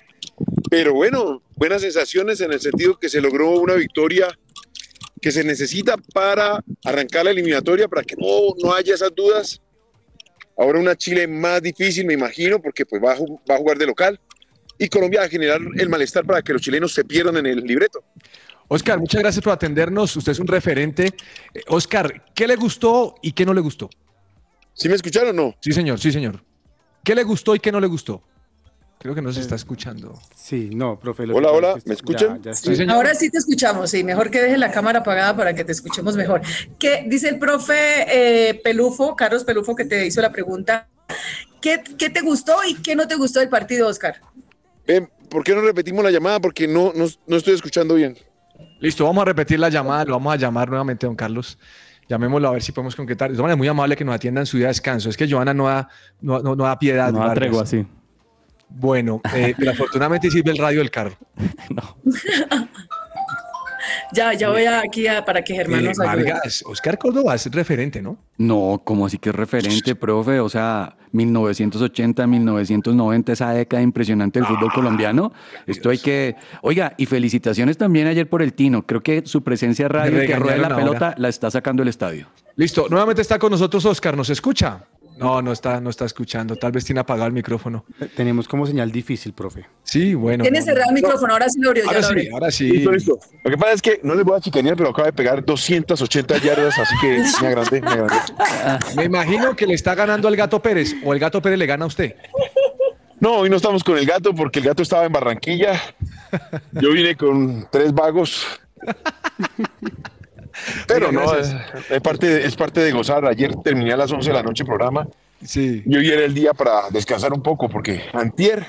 Pero 0.70 0.94
bueno, 0.94 1.44
buenas 1.58 1.82
sensaciones 1.82 2.40
en 2.40 2.54
el 2.54 2.62
sentido 2.62 2.98
que 2.98 3.10
se 3.10 3.20
logró 3.20 3.50
una 3.60 3.74
victoria 3.74 4.30
que 5.22 5.34
se 5.34 5.44
necesita 5.44 5.98
para 6.14 6.64
arrancar 6.86 7.26
la 7.26 7.32
eliminatoria, 7.32 7.90
para 7.90 8.04
que 8.04 8.16
no, 8.16 8.56
no 8.64 8.74
haya 8.74 8.94
esas 8.94 9.14
dudas. 9.14 9.62
Ahora 10.58 10.80
una 10.80 10.96
Chile 10.96 11.28
más 11.28 11.62
difícil, 11.62 12.06
me 12.06 12.14
imagino, 12.14 12.62
porque 12.62 12.86
pues 12.86 13.04
va 13.04 13.12
a, 13.12 13.18
va 13.20 13.56
a 13.56 13.58
jugar 13.58 13.78
de 13.78 13.86
local. 13.86 14.18
Y 14.78 14.88
Colombia 14.88 15.20
va 15.20 15.26
a 15.26 15.30
generar 15.30 15.60
el 15.76 15.90
malestar 15.90 16.26
para 16.26 16.42
que 16.42 16.54
los 16.54 16.62
chilenos 16.62 16.94
se 16.94 17.04
pierdan 17.04 17.36
en 17.36 17.48
el 17.48 17.60
libreto. 17.66 18.02
Oscar, 18.70 18.98
muchas 18.98 19.22
gracias 19.22 19.44
por 19.44 19.52
atendernos. 19.52 20.16
Usted 20.16 20.32
es 20.32 20.40
un 20.40 20.48
referente. 20.48 21.08
Eh, 21.54 21.64
Oscar, 21.68 22.24
¿qué 22.34 22.48
le 22.48 22.56
gustó 22.56 23.16
y 23.22 23.34
qué 23.34 23.46
no 23.46 23.54
le 23.54 23.60
gustó? 23.60 23.90
¿Sí 24.80 24.88
me 24.88 24.96
escucharon 24.96 25.38
o 25.38 25.44
no? 25.44 25.56
Sí, 25.60 25.74
señor, 25.74 26.00
sí, 26.00 26.10
señor. 26.10 26.42
¿Qué 27.04 27.14
le 27.14 27.24
gustó 27.24 27.54
y 27.54 27.60
qué 27.60 27.70
no 27.70 27.82
le 27.82 27.88
gustó? 27.88 28.24
Creo 28.98 29.14
que 29.14 29.22
no 29.22 29.32
se 29.34 29.42
está 29.42 29.56
escuchando. 29.56 30.18
Sí, 30.34 30.70
no, 30.74 30.98
profe. 30.98 31.28
lo 31.28 31.36
Hola, 31.36 31.52
hola, 31.52 31.76
¿me 31.86 31.94
escuchan? 31.94 32.42
ya 32.42 32.54
Sí. 32.54 32.86
Ahora 32.88 33.14
sí 33.14 33.30
te 33.30 33.40
escuchamos, 33.40 33.92
sí, 33.92 34.06
mejor 34.06 34.32
que 34.32 34.42
dejes 34.42 34.58
la 34.58 34.72
cámara 34.72 35.00
apagada 35.00 35.36
para 35.36 35.54
que 35.54 35.66
te 35.66 35.74
escuchemos 35.74 36.16
mejor. 36.16 36.42
¿Qué 36.78 37.04
dice 37.08 37.28
el 37.28 37.40
profe 37.40 37.76
eh, 38.08 38.62
Pelufo, 38.64 39.18
Carlos 39.18 39.44
Pelufo, 39.44 39.76
que 39.76 39.84
te 39.84 40.06
hizo 40.06 40.22
la 40.22 40.32
pregunta? 40.32 40.88
¿Qué, 41.62 41.82
qué 41.98 42.10
te 42.10 42.22
gustó 42.22 42.56
y 42.66 42.76
qué 42.76 42.96
no 42.96 43.06
te 43.06 43.16
gustó 43.16 43.42
del 43.42 43.50
partido, 43.50 43.88
Oscar? 43.88 44.22
Ven, 44.88 45.10
¿por 45.30 45.44
qué 45.44 45.56
no 45.56 45.62
repetimos 45.62 46.06
la 46.06 46.12
llamada? 46.12 46.40
Porque 46.40 46.70
no, 46.70 46.94
no, 46.96 47.06
no 47.28 47.36
estoy 47.36 47.54
escuchando 47.54 47.96
bien. 47.96 48.18
Listo, 48.80 49.04
vamos 49.04 49.24
a 49.24 49.26
repetir 49.26 49.60
la 49.60 49.68
llamada, 49.68 50.06
lo 50.06 50.14
vamos 50.14 50.34
a 50.34 50.38
llamar 50.38 50.70
nuevamente, 50.70 51.06
don 51.06 51.18
Carlos. 51.18 51.58
Llamémoslo 52.10 52.48
a 52.50 52.52
ver 52.54 52.62
si 52.64 52.72
podemos 52.72 52.96
concretar. 52.96 53.30
De 53.30 53.36
todas 53.36 53.44
maneras, 53.44 53.58
muy 53.60 53.68
amable 53.68 53.96
que 53.96 54.04
nos 54.04 54.16
atienda 54.16 54.42
en 54.42 54.48
su 54.48 54.58
día 54.58 54.66
de 54.66 54.72
descanso. 54.72 55.10
Es 55.10 55.16
que 55.16 55.30
Joana 55.30 55.54
no 55.54 55.68
da, 55.68 55.88
no, 56.22 56.40
no- 56.40 56.56
no 56.56 56.64
da 56.66 56.78
piedad. 56.80 57.12
No 57.14 57.20
da 57.20 57.34
tregua 57.36 57.64
así. 57.64 57.86
Bueno, 58.68 59.22
eh, 59.36 59.54
pero 59.60 59.72
afortunadamente 59.72 60.30
sirve 60.32 60.52
el 60.52 60.58
radio 60.58 60.80
del 60.80 60.92
carro. 60.92 61.16
No. 61.70 61.98
Ya, 64.12 64.34
ya 64.34 64.50
voy 64.50 64.66
aquí 64.66 65.08
a- 65.08 65.24
para 65.24 65.44
que 65.44 65.54
Germán 65.54 65.82
Eh, 65.82 65.90
nos 65.90 66.00
ayude. 66.00 66.32
Vargas, 66.32 66.64
Oscar 66.66 66.98
Córdoba 66.98 67.36
es 67.36 67.46
referente, 67.52 68.02
¿no? 68.02 68.18
No, 68.38 68.82
como 68.84 69.06
así 69.06 69.18
que 69.20 69.30
es 69.30 69.36
referente, 69.36 69.96
profe? 69.96 70.40
O 70.40 70.50
sea, 70.50 70.96
1980, 71.12 72.28
1990, 72.28 73.32
esa 73.34 73.52
década 73.52 73.82
impresionante 73.82 74.40
del 74.40 74.48
fútbol 74.48 74.72
colombiano. 74.74 75.32
Esto 75.66 75.90
hay 75.90 75.98
que... 75.98 76.36
Oiga, 76.62 76.94
y 76.98 77.06
felicitaciones 77.06 77.78
también 77.78 78.08
ayer 78.08 78.30
por 78.30 78.42
el 78.42 78.54
Tino. 78.54 78.86
Creo 78.86 79.02
que 79.02 79.24
su 79.26 79.44
presencia 79.44 79.88
radio 79.88 80.20
que 80.20 80.36
rueda 80.36 80.58
la 80.58 80.76
pelota 80.76 81.16
la 81.18 81.30
está 81.30 81.50
sacando 81.52 81.84
el 81.84 81.90
estadio. 81.90 82.28
Listo, 82.56 82.88
nuevamente 82.90 83.22
está 83.22 83.40
con 83.40 83.52
nosotros 83.52 83.86
Oscar, 83.86 84.18
¿nos 84.18 84.30
escucha? 84.30 84.86
No, 85.20 85.42
no 85.42 85.52
está, 85.52 85.82
no 85.82 85.90
está 85.90 86.06
escuchando. 86.06 86.56
Tal 86.56 86.72
vez 86.72 86.86
tiene 86.86 87.02
apagado 87.02 87.28
el 87.28 87.34
micrófono. 87.34 87.84
Tenemos 88.16 88.48
como 88.48 88.66
señal 88.66 88.92
difícil, 88.92 89.34
profe. 89.34 89.66
Sí, 89.84 90.14
bueno. 90.14 90.44
Tiene 90.44 90.60
no, 90.60 90.66
cerrado 90.66 90.90
el 90.90 90.96
micrófono, 90.96 91.34
ahora 91.34 91.50
sí 91.50 91.60
lo 91.60 91.70
abrió. 91.70 91.84
ya 91.84 91.90
Ahora 91.90 92.00
lo 92.02 92.08
sí, 92.08 92.14
abrió. 92.14 92.34
ahora 92.34 92.52
sí. 92.52 92.70
Listo, 92.72 92.92
listo. 92.92 93.20
Lo 93.44 93.52
que 93.52 93.58
pasa 93.58 93.74
es 93.74 93.82
que 93.82 94.00
no 94.04 94.16
les 94.16 94.24
voy 94.24 94.38
a 94.38 94.42
chicanear, 94.42 94.76
pero 94.78 94.90
acaba 94.90 95.08
de 95.08 95.14
pegar 95.14 95.44
280 95.44 96.38
yardas, 96.38 96.80
así 96.80 96.96
que 97.02 97.24
me 97.42 97.48
agrandé, 97.48 97.82
me 97.82 97.88
agrandé. 97.92 98.16
Me 98.96 99.04
imagino 99.06 99.56
que 99.56 99.68
le 99.68 99.74
está 99.74 99.94
ganando 99.96 100.28
al 100.28 100.36
Gato 100.36 100.62
Pérez 100.62 100.96
o 101.04 101.14
el 101.14 101.20
Gato 101.20 101.42
Pérez 101.42 101.60
le 101.60 101.66
gana 101.66 101.84
a 101.84 101.88
usted. 101.88 102.16
No, 103.20 103.36
hoy 103.40 103.50
no 103.50 103.58
estamos 103.58 103.84
con 103.84 103.98
el 103.98 104.06
gato 104.06 104.34
porque 104.34 104.60
el 104.60 104.66
gato 104.66 104.82
estaba 104.82 105.04
en 105.06 105.12
Barranquilla. 105.12 105.74
Yo 106.72 106.92
vine 106.94 107.16
con 107.18 107.68
tres 107.70 107.94
vagos. 107.94 108.46
Pero 110.94 111.12
no, 111.12 111.36
es, 111.36 111.56
es 111.90 112.02
parte 112.02 112.28
de, 112.28 112.46
es 112.46 112.56
parte 112.56 112.82
de 112.82 112.92
gozar. 112.92 113.26
Ayer 113.26 113.56
terminé 113.64 113.94
a 113.94 113.98
las 113.98 114.12
11 114.12 114.30
de 114.30 114.34
la 114.36 114.44
noche 114.44 114.64
el 114.64 114.68
programa 114.68 115.08
Sí. 115.46 115.84
y 115.86 115.96
hoy 115.96 116.10
era 116.10 116.26
el 116.26 116.34
día 116.34 116.54
para 116.54 116.90
descansar 116.90 117.32
un 117.32 117.42
poco 117.42 117.70
porque 117.70 118.04
antier, 118.12 118.66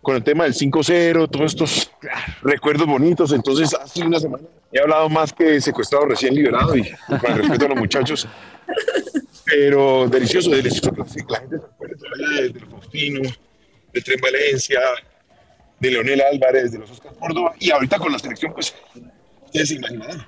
con 0.00 0.14
el 0.14 0.22
tema 0.22 0.44
del 0.44 0.54
5-0, 0.54 1.28
todos 1.28 1.46
estos 1.52 1.90
recuerdos 2.42 2.86
bonitos, 2.86 3.32
entonces 3.32 3.74
hace 3.74 4.02
una 4.04 4.20
semana 4.20 4.44
he 4.70 4.80
hablado 4.80 5.08
más 5.08 5.32
que 5.32 5.60
secuestrado 5.60 6.04
recién 6.06 6.34
liberado 6.34 6.76
y 6.76 6.88
con 7.08 7.32
el 7.32 7.38
respeto 7.38 7.64
a 7.64 7.68
los 7.70 7.78
muchachos. 7.78 8.28
Pero 9.44 10.06
delicioso, 10.08 10.50
delicioso. 10.50 10.92
La 10.96 11.04
gente 11.40 11.58
se 11.58 11.64
acuerda 11.64 11.96
todavía 11.96 12.42
de, 12.42 12.48
de 12.50 12.60
Faustino, 12.66 13.20
de 13.92 14.00
Tren 14.02 14.20
Valencia, 14.20 14.80
de 15.80 15.90
Leonel 15.90 16.20
Álvarez, 16.20 16.72
de 16.72 16.78
los 16.78 16.90
Oscar 16.90 17.14
Córdoba 17.18 17.54
y 17.58 17.70
ahorita 17.70 17.98
con 17.98 18.12
la 18.12 18.18
selección, 18.18 18.52
pues 18.52 18.74
ustedes 19.46 19.68
se 19.68 19.74
imaginarán. 19.76 20.24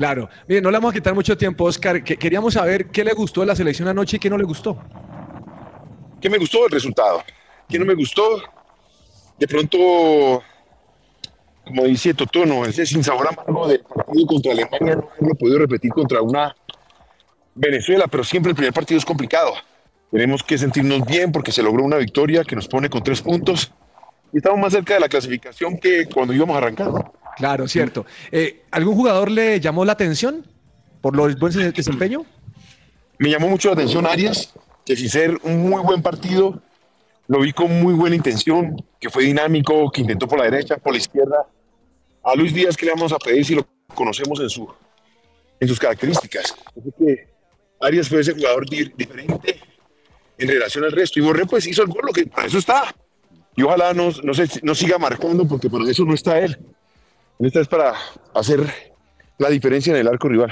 Claro. 0.00 0.30
Mire, 0.48 0.62
no 0.62 0.70
le 0.70 0.78
vamos 0.78 0.92
a 0.92 0.94
quitar 0.94 1.14
mucho 1.14 1.36
tiempo, 1.36 1.64
Oscar. 1.64 2.02
que- 2.02 2.16
queríamos 2.16 2.54
saber 2.54 2.86
qué 2.86 3.04
le 3.04 3.12
gustó 3.12 3.42
de 3.42 3.48
la 3.48 3.54
selección 3.54 3.86
anoche 3.86 4.16
y 4.16 4.18
qué 4.18 4.30
no 4.30 4.38
le 4.38 4.44
gustó. 4.44 4.78
¿Qué 6.22 6.30
me 6.30 6.38
gustó 6.38 6.64
el 6.64 6.72
resultado? 6.72 7.22
¿Qué 7.68 7.78
no 7.78 7.84
me 7.84 7.92
gustó? 7.92 8.40
De 9.38 9.46
pronto, 9.46 10.42
como 11.66 11.84
dice 11.84 12.14
Totono, 12.14 12.64
ese 12.64 12.86
sin 12.86 13.04
sabor 13.04 13.28
amargo 13.28 13.68
del 13.68 13.80
partido 13.80 14.26
contra 14.26 14.52
Alemania 14.52 14.94
no 14.96 15.10
haberlo 15.18 15.34
podido 15.34 15.58
repetir 15.58 15.92
contra 15.92 16.22
una 16.22 16.56
Venezuela, 17.54 18.06
pero 18.10 18.24
siempre 18.24 18.48
el 18.52 18.56
primer 18.56 18.72
partido 18.72 18.96
es 18.96 19.04
complicado. 19.04 19.52
Tenemos 20.10 20.42
que 20.42 20.56
sentirnos 20.56 21.04
bien 21.04 21.30
porque 21.30 21.52
se 21.52 21.62
logró 21.62 21.84
una 21.84 21.98
victoria 21.98 22.42
que 22.44 22.56
nos 22.56 22.68
pone 22.68 22.88
con 22.88 23.02
tres 23.02 23.20
puntos 23.20 23.70
y 24.32 24.38
estamos 24.38 24.58
más 24.60 24.72
cerca 24.72 24.94
de 24.94 25.00
la 25.00 25.10
clasificación 25.10 25.76
que 25.78 26.06
cuando 26.06 26.32
íbamos 26.32 26.54
a 26.54 26.58
arrancar. 26.58 26.88
Claro, 27.36 27.66
cierto. 27.68 28.04
Eh, 28.30 28.62
¿Algún 28.70 28.94
jugador 28.94 29.30
le 29.30 29.60
llamó 29.60 29.84
la 29.84 29.92
atención 29.92 30.46
por 31.00 31.16
lo 31.16 31.28
buen 31.36 31.52
desempeño? 31.72 32.24
Me 33.18 33.30
llamó 33.30 33.48
mucho 33.48 33.68
la 33.68 33.74
atención 33.74 34.06
Arias, 34.06 34.52
que 34.84 34.96
sin 34.96 35.08
ser 35.08 35.38
un 35.42 35.68
muy 35.68 35.82
buen 35.82 36.02
partido, 36.02 36.62
lo 37.28 37.40
vi 37.40 37.52
con 37.52 37.80
muy 37.82 37.94
buena 37.94 38.16
intención, 38.16 38.76
que 38.98 39.08
fue 39.10 39.24
dinámico, 39.24 39.90
que 39.90 40.00
intentó 40.00 40.26
por 40.26 40.38
la 40.38 40.44
derecha, 40.46 40.76
por 40.78 40.92
la 40.92 40.98
izquierda. 40.98 41.46
A 42.24 42.34
Luis 42.34 42.52
Díaz, 42.52 42.76
que 42.76 42.86
le 42.86 42.92
vamos 42.92 43.12
a 43.12 43.18
pedir 43.18 43.44
si 43.44 43.54
lo 43.54 43.66
conocemos 43.94 44.40
en, 44.40 44.50
su, 44.50 44.68
en 45.60 45.68
sus 45.68 45.78
características? 45.78 46.54
Arias 47.80 48.08
fue 48.08 48.20
ese 48.20 48.34
jugador 48.34 48.68
di- 48.68 48.92
diferente, 48.96 49.58
en 50.36 50.48
relación 50.48 50.84
al 50.84 50.92
resto. 50.92 51.18
Y 51.18 51.22
Borré 51.22 51.46
pues 51.46 51.66
hizo 51.66 51.82
el 51.82 51.88
gol, 51.88 52.02
lo 52.06 52.12
que 52.12 52.26
para 52.26 52.46
eso 52.46 52.58
está. 52.58 52.94
Y 53.56 53.62
ojalá 53.62 53.94
no, 53.94 54.10
no, 54.22 54.34
se, 54.34 54.48
no 54.62 54.74
siga 54.74 54.98
marcando 54.98 55.46
porque 55.46 55.70
para 55.70 55.88
eso 55.90 56.04
no 56.04 56.14
está 56.14 56.38
él. 56.38 56.58
Esta 57.40 57.60
es 57.60 57.68
para 57.68 57.94
hacer 58.34 58.60
la 59.38 59.48
diferencia 59.48 59.92
en 59.92 59.98
el 60.00 60.08
arco 60.08 60.28
rival. 60.28 60.50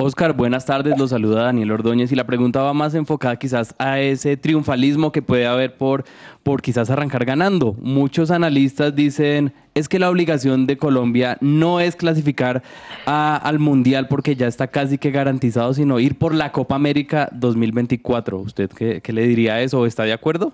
Oscar, 0.00 0.32
buenas 0.32 0.64
tardes. 0.64 0.96
Lo 0.96 1.08
saluda 1.08 1.42
Daniel 1.42 1.72
Ordóñez 1.72 2.12
y 2.12 2.14
la 2.14 2.24
pregunta 2.24 2.62
va 2.62 2.72
más 2.72 2.94
enfocada 2.94 3.36
quizás 3.36 3.74
a 3.78 3.98
ese 4.00 4.36
triunfalismo 4.36 5.10
que 5.10 5.22
puede 5.22 5.46
haber 5.46 5.76
por, 5.76 6.04
por 6.44 6.62
quizás 6.62 6.88
arrancar 6.88 7.24
ganando. 7.24 7.74
Muchos 7.80 8.30
analistas 8.30 8.94
dicen 8.94 9.52
es 9.74 9.88
que 9.88 9.98
la 9.98 10.08
obligación 10.08 10.66
de 10.68 10.78
Colombia 10.78 11.36
no 11.40 11.80
es 11.80 11.96
clasificar 11.96 12.62
a- 13.06 13.36
al 13.36 13.58
Mundial 13.58 14.06
porque 14.08 14.36
ya 14.36 14.46
está 14.46 14.68
casi 14.68 14.98
que 14.98 15.10
garantizado, 15.10 15.74
sino 15.74 15.98
ir 15.98 16.16
por 16.16 16.32
la 16.32 16.52
Copa 16.52 16.76
América 16.76 17.28
2024. 17.32 18.38
¿Usted 18.38 18.70
qué, 18.70 19.00
qué 19.02 19.12
le 19.12 19.26
diría 19.26 19.54
a 19.54 19.60
eso? 19.62 19.84
¿Está 19.84 20.04
de 20.04 20.12
acuerdo? 20.12 20.52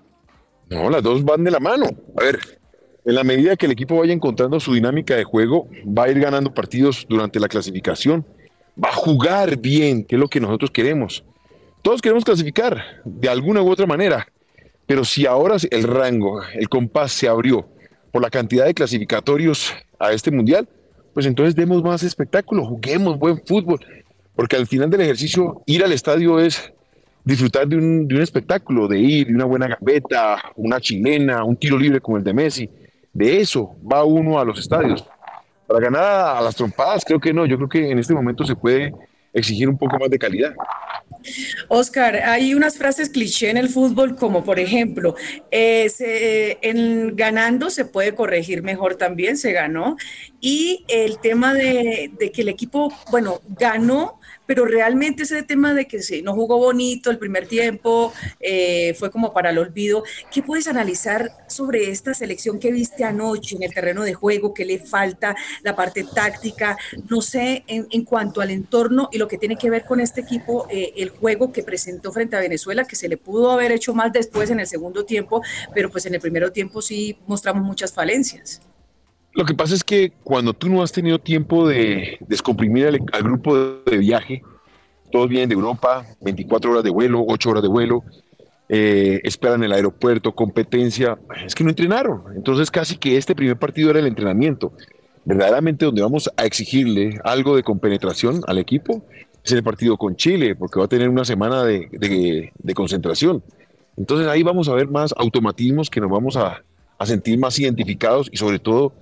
No, 0.70 0.88
las 0.88 1.02
dos 1.02 1.22
van 1.22 1.44
de 1.44 1.50
la 1.50 1.60
mano. 1.60 1.84
A 2.18 2.24
ver, 2.24 2.38
en 3.04 3.14
la 3.14 3.24
medida 3.24 3.56
que 3.56 3.66
el 3.66 3.72
equipo 3.72 3.98
vaya 3.98 4.12
encontrando 4.12 4.58
su 4.60 4.74
dinámica 4.74 5.14
de 5.14 5.24
juego, 5.24 5.68
va 5.86 6.04
a 6.04 6.10
ir 6.10 6.20
ganando 6.20 6.54
partidos 6.54 7.06
durante 7.08 7.38
la 7.38 7.48
clasificación. 7.48 8.24
Va 8.82 8.88
a 8.88 8.94
jugar 8.94 9.58
bien, 9.58 10.04
que 10.04 10.16
es 10.16 10.20
lo 10.20 10.28
que 10.28 10.40
nosotros 10.40 10.70
queremos. 10.70 11.24
Todos 11.82 12.00
queremos 12.00 12.24
clasificar 12.24 12.82
de 13.04 13.28
alguna 13.28 13.62
u 13.62 13.70
otra 13.70 13.86
manera, 13.86 14.26
pero 14.86 15.04
si 15.04 15.26
ahora 15.26 15.56
el 15.70 15.82
rango, 15.82 16.42
el 16.54 16.68
compás 16.68 17.12
se 17.12 17.28
abrió 17.28 17.68
por 18.10 18.22
la 18.22 18.30
cantidad 18.30 18.64
de 18.64 18.74
clasificatorios 18.74 19.74
a 19.98 20.12
este 20.12 20.30
mundial, 20.30 20.66
pues 21.12 21.26
entonces 21.26 21.54
demos 21.54 21.82
más 21.82 22.02
espectáculo, 22.02 22.64
juguemos 22.64 23.18
buen 23.18 23.40
fútbol, 23.46 23.80
porque 24.34 24.56
al 24.56 24.66
final 24.66 24.88
del 24.88 25.02
ejercicio 25.02 25.62
ir 25.66 25.84
al 25.84 25.92
estadio 25.92 26.40
es 26.40 26.72
disfrutar 27.24 27.66
de 27.68 27.76
un, 27.76 28.08
espectáculo, 28.20 28.88
de 28.88 28.98
ir, 28.98 29.26
de 29.28 29.34
una 29.34 29.44
buena 29.44 29.68
gambeta, 29.68 30.36
una 30.56 30.80
chilena, 30.80 31.44
un 31.44 31.56
tiro 31.56 31.78
libre 31.78 32.00
como 32.00 32.18
el 32.18 32.24
de 32.24 32.34
Messi. 32.34 32.70
De 33.14 33.40
eso 33.40 33.76
va 33.90 34.04
uno 34.04 34.38
a 34.38 34.44
los 34.44 34.58
estadios. 34.58 35.04
Para 35.66 35.80
ganar 35.80 36.36
a 36.36 36.40
las 36.42 36.54
trompadas, 36.54 37.04
creo 37.04 37.20
que 37.20 37.32
no. 37.32 37.46
Yo 37.46 37.56
creo 37.56 37.68
que 37.68 37.90
en 37.90 37.98
este 37.98 38.12
momento 38.12 38.44
se 38.44 38.56
puede 38.56 38.92
exigir 39.32 39.68
un 39.68 39.78
poco 39.78 39.98
más 39.98 40.10
de 40.10 40.18
calidad. 40.18 40.54
Oscar, 41.68 42.16
hay 42.16 42.54
unas 42.54 42.76
frases 42.76 43.08
cliché 43.08 43.48
en 43.48 43.56
el 43.56 43.70
fútbol 43.70 44.14
como 44.14 44.44
por 44.44 44.60
ejemplo, 44.60 45.16
eh, 45.50 46.58
en 46.60 47.16
ganando 47.16 47.70
se 47.70 47.86
puede 47.86 48.14
corregir 48.14 48.62
mejor 48.62 48.96
también, 48.96 49.36
se 49.36 49.52
ganó. 49.52 49.96
Y 50.40 50.84
el 50.88 51.18
tema 51.18 51.54
de 51.54 52.10
que 52.32 52.42
el 52.42 52.48
equipo, 52.48 52.92
bueno, 53.10 53.40
ganó, 53.48 54.20
pero 54.46 54.64
realmente 54.64 55.24
ese 55.24 55.42
tema 55.42 55.74
de 55.74 55.86
que 55.86 56.02
se, 56.02 56.22
no 56.22 56.34
jugó 56.34 56.58
bonito 56.58 57.10
el 57.10 57.18
primer 57.18 57.46
tiempo, 57.46 58.12
eh, 58.40 58.94
fue 58.94 59.10
como 59.10 59.32
para 59.32 59.50
el 59.50 59.58
olvido. 59.58 60.04
¿Qué 60.30 60.42
puedes 60.42 60.68
analizar 60.68 61.30
sobre 61.48 61.90
esta 61.90 62.14
selección 62.14 62.58
que 62.58 62.72
viste 62.72 63.04
anoche 63.04 63.56
en 63.56 63.62
el 63.62 63.74
terreno 63.74 64.02
de 64.02 64.14
juego? 64.14 64.54
¿Qué 64.54 64.64
le 64.64 64.78
falta? 64.78 65.34
La 65.62 65.74
parte 65.74 66.04
táctica, 66.04 66.76
no 67.08 67.20
sé, 67.20 67.64
en, 67.66 67.86
en 67.90 68.04
cuanto 68.04 68.40
al 68.40 68.50
entorno 68.50 69.08
y 69.12 69.18
lo 69.18 69.28
que 69.28 69.38
tiene 69.38 69.56
que 69.56 69.70
ver 69.70 69.84
con 69.84 70.00
este 70.00 70.20
equipo, 70.20 70.66
eh, 70.70 70.92
el 70.96 71.10
juego 71.10 71.52
que 71.52 71.62
presentó 71.62 72.12
frente 72.12 72.36
a 72.36 72.40
Venezuela, 72.40 72.84
que 72.84 72.96
se 72.96 73.08
le 73.08 73.16
pudo 73.16 73.50
haber 73.50 73.72
hecho 73.72 73.94
más 73.94 74.12
después 74.12 74.50
en 74.50 74.60
el 74.60 74.66
segundo 74.66 75.04
tiempo, 75.04 75.42
pero 75.74 75.90
pues 75.90 76.06
en 76.06 76.14
el 76.14 76.20
primer 76.20 76.44
tiempo 76.50 76.82
sí 76.82 77.18
mostramos 77.26 77.62
muchas 77.62 77.92
falencias. 77.92 78.60
Lo 79.34 79.44
que 79.44 79.54
pasa 79.54 79.74
es 79.74 79.82
que 79.82 80.12
cuando 80.22 80.52
tú 80.54 80.68
no 80.68 80.82
has 80.82 80.92
tenido 80.92 81.18
tiempo 81.18 81.66
de 81.66 82.18
descomprimir 82.28 82.86
al, 82.86 83.00
al 83.12 83.22
grupo 83.22 83.56
de, 83.56 83.98
viaje, 83.98 84.42
todos 85.10 85.28
vienen 85.28 85.48
de 85.48 85.54
Europa, 85.56 86.06
24 86.20 86.70
horas 86.70 86.84
de 86.84 86.90
vuelo, 86.90 87.24
8 87.26 87.50
horas 87.50 87.62
de 87.62 87.68
vuelo, 87.68 88.02
eh, 88.68 89.20
esperan 89.24 89.62
el 89.64 89.72
aeropuerto, 89.72 90.34
competencia, 90.34 91.18
es 91.44 91.54
que 91.54 91.64
no 91.64 91.70
entrenaron. 91.70 92.22
Entonces 92.36 92.70
casi 92.70 92.96
que 92.96 93.16
este 93.16 93.34
primer 93.34 93.56
partido 93.58 93.90
era 93.90 93.98
el 93.98 94.06
entrenamiento. 94.06 94.72
Verdaderamente 95.24 95.84
donde 95.84 96.02
vamos 96.02 96.30
a 96.36 96.44
exigirle 96.44 97.18
algo 97.24 97.56
de 97.56 97.62
compenetración 97.62 98.40
al 98.46 98.58
equipo 98.58 99.04
es 99.42 99.52
el 99.52 99.62
partido 99.62 99.96
con 99.96 100.16
Chile, 100.16 100.54
porque 100.54 100.78
va 100.78 100.86
a 100.86 100.88
tener 100.88 101.08
una 101.08 101.24
semana 101.24 101.64
de, 101.64 101.88
de- 101.92 102.52
de 102.56 102.74
concentración. 102.74 103.42
Entonces 103.96 104.26
ahí 104.28 104.42
vamos 104.42 104.68
a 104.68 104.74
ver 104.74 104.88
más 104.88 105.12
automatismos 105.16 105.90
que 105.90 106.00
nos 106.00 106.10
vamos 106.10 106.36
a, 106.36 106.62
a 106.98 107.06
sentir 107.06 107.38
más 107.38 107.58
identificados 107.58 108.28
y 108.32 108.36
sobre 108.36 108.58
todo 108.58 108.92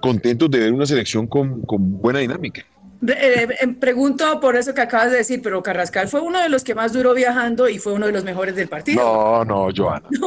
contentos 0.00 0.50
de 0.50 0.58
ver 0.58 0.72
una 0.72 0.86
selección 0.86 1.26
con, 1.26 1.62
con 1.62 2.00
buena 2.00 2.18
dinámica. 2.20 2.64
Eh, 3.06 3.48
eh, 3.60 3.68
pregunto 3.78 4.40
por 4.40 4.56
eso 4.56 4.74
que 4.74 4.82
acabas 4.82 5.10
de 5.10 5.18
decir, 5.18 5.40
pero 5.42 5.62
Carrascal 5.62 6.08
fue 6.08 6.20
uno 6.20 6.40
de 6.40 6.50
los 6.50 6.64
que 6.64 6.74
más 6.74 6.92
duró 6.92 7.14
viajando 7.14 7.68
y 7.68 7.78
fue 7.78 7.94
uno 7.94 8.06
de 8.06 8.12
los 8.12 8.24
mejores 8.24 8.54
del 8.56 8.68
partido. 8.68 9.02
No, 9.02 9.44
no, 9.44 9.68
Joana. 9.74 10.08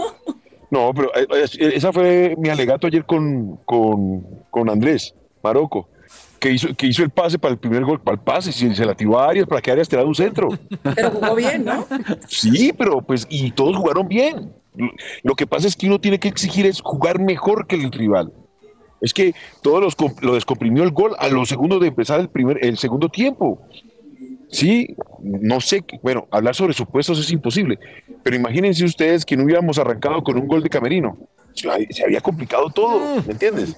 No, 0.71 0.91
pero 0.91 1.11
eh, 1.15 1.45
esa 1.75 1.93
fue 1.93 2.33
mi 2.35 2.49
alegato 2.49 2.87
ayer 2.87 3.05
con, 3.05 3.57
con, 3.57 4.25
con 4.49 4.71
Andrés 4.71 5.13
Marocco, 5.43 5.87
que 6.39 6.49
hizo, 6.49 6.73
que 6.73 6.87
hizo 6.87 7.03
el 7.03 7.11
pase 7.11 7.37
para 7.37 7.51
el 7.51 7.59
primer 7.59 7.85
gol, 7.85 8.01
para 8.01 8.15
el 8.15 8.21
pase, 8.21 8.51
si 8.51 8.73
se 8.73 8.83
la 8.83 8.95
tiró 8.95 9.19
a 9.19 9.29
Arias 9.29 9.45
para 9.45 9.61
que 9.61 9.69
Arias 9.69 9.87
tirara 9.87 10.07
un 10.07 10.15
centro. 10.15 10.49
Pero 10.95 11.11
jugó 11.11 11.35
bien, 11.35 11.63
¿no? 11.63 11.85
Sí, 12.27 12.73
pero 12.75 13.03
pues, 13.03 13.27
y 13.29 13.51
todos 13.51 13.77
jugaron 13.77 14.07
bien. 14.07 14.51
Lo 15.21 15.35
que 15.35 15.45
pasa 15.45 15.67
es 15.67 15.75
que 15.75 15.85
uno 15.85 16.01
tiene 16.01 16.19
que 16.19 16.27
exigir 16.29 16.65
es 16.65 16.81
jugar 16.81 17.19
mejor 17.19 17.67
que 17.67 17.75
el 17.75 17.91
rival. 17.91 18.33
Es 19.03 19.13
que 19.13 19.35
todos 19.61 19.81
los, 19.81 19.95
lo 20.21 20.33
descomprimió 20.33 20.81
el 20.83 20.89
gol 20.91 21.13
a 21.19 21.27
los 21.27 21.49
segundos 21.49 21.79
de 21.81 21.87
empezar 21.87 22.19
el 22.19 22.29
primer, 22.29 22.57
el 22.65 22.77
segundo 22.77 23.09
tiempo. 23.09 23.61
Sí, 24.49 24.95
no 25.21 25.59
sé, 25.61 25.83
bueno, 26.01 26.27
hablar 26.31 26.55
sobre 26.55 26.73
supuestos 26.73 27.19
es 27.19 27.31
imposible, 27.31 27.79
pero 28.21 28.35
imagínense 28.35 28.85
ustedes 28.85 29.25
que 29.25 29.35
no 29.35 29.43
hubiéramos 29.43 29.77
arrancado 29.79 30.23
con 30.23 30.37
un 30.37 30.47
gol 30.47 30.61
de 30.63 30.69
Camerino. 30.69 31.17
Se, 31.53 31.69
ha- 31.69 31.77
se 31.89 32.03
había 32.03 32.21
complicado 32.21 32.69
todo, 32.69 33.21
¿me 33.25 33.33
entiendes? 33.33 33.75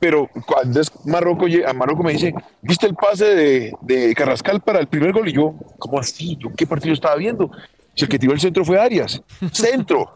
Pero 0.00 0.28
cuando 0.46 0.80
es 0.80 0.90
Marroco, 1.06 1.46
lle- 1.46 1.66
a 1.66 1.72
Marroco 1.72 2.02
me 2.02 2.12
dice, 2.12 2.34
¿viste 2.62 2.86
el 2.86 2.94
pase 2.94 3.24
de, 3.34 3.72
de 3.82 4.14
Carrascal 4.14 4.60
para 4.60 4.78
el 4.80 4.88
primer 4.88 5.12
gol? 5.12 5.28
Y 5.28 5.32
yo, 5.32 5.54
¿cómo 5.78 5.98
así? 5.98 6.36
¿Yo 6.40 6.48
qué 6.56 6.66
partido 6.66 6.92
estaba 6.94 7.16
viendo? 7.16 7.50
Si 7.94 8.04
el 8.04 8.10
que 8.10 8.18
tiró 8.18 8.32
el 8.32 8.40
centro 8.40 8.64
fue 8.64 8.78
Arias. 8.78 9.22
Centro. 9.52 10.10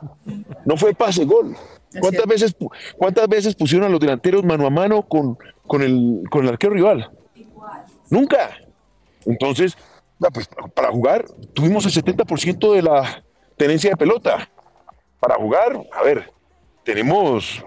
No 0.67 0.77
fue 0.77 0.93
pase, 0.95 1.25
gol. 1.25 1.57
¿Cuántas 1.99 2.27
veces, 2.27 2.57
¿Cuántas 2.97 3.29
veces 3.29 3.55
pusieron 3.55 3.87
a 3.87 3.91
los 3.91 3.99
delanteros 4.01 4.45
mano 4.45 4.67
a 4.67 4.71
mano 4.71 5.03
con, 5.03 5.37
con, 5.67 5.83
el, 5.83 6.23
con 6.31 6.45
el 6.45 6.51
arquero 6.51 6.75
rival? 6.75 7.11
Nunca. 8.11 8.51
Entonces, 9.27 9.77
pues, 10.33 10.49
para 10.75 10.91
jugar, 10.91 11.25
tuvimos 11.55 11.85
el 11.87 11.93
70% 11.93 12.73
de 12.75 12.83
la 12.83 13.25
tenencia 13.57 13.91
de 13.91 13.97
pelota. 13.97 14.49
Para 15.19 15.35
jugar, 15.37 15.81
a 15.93 16.03
ver, 16.03 16.31
tenemos 16.85 17.63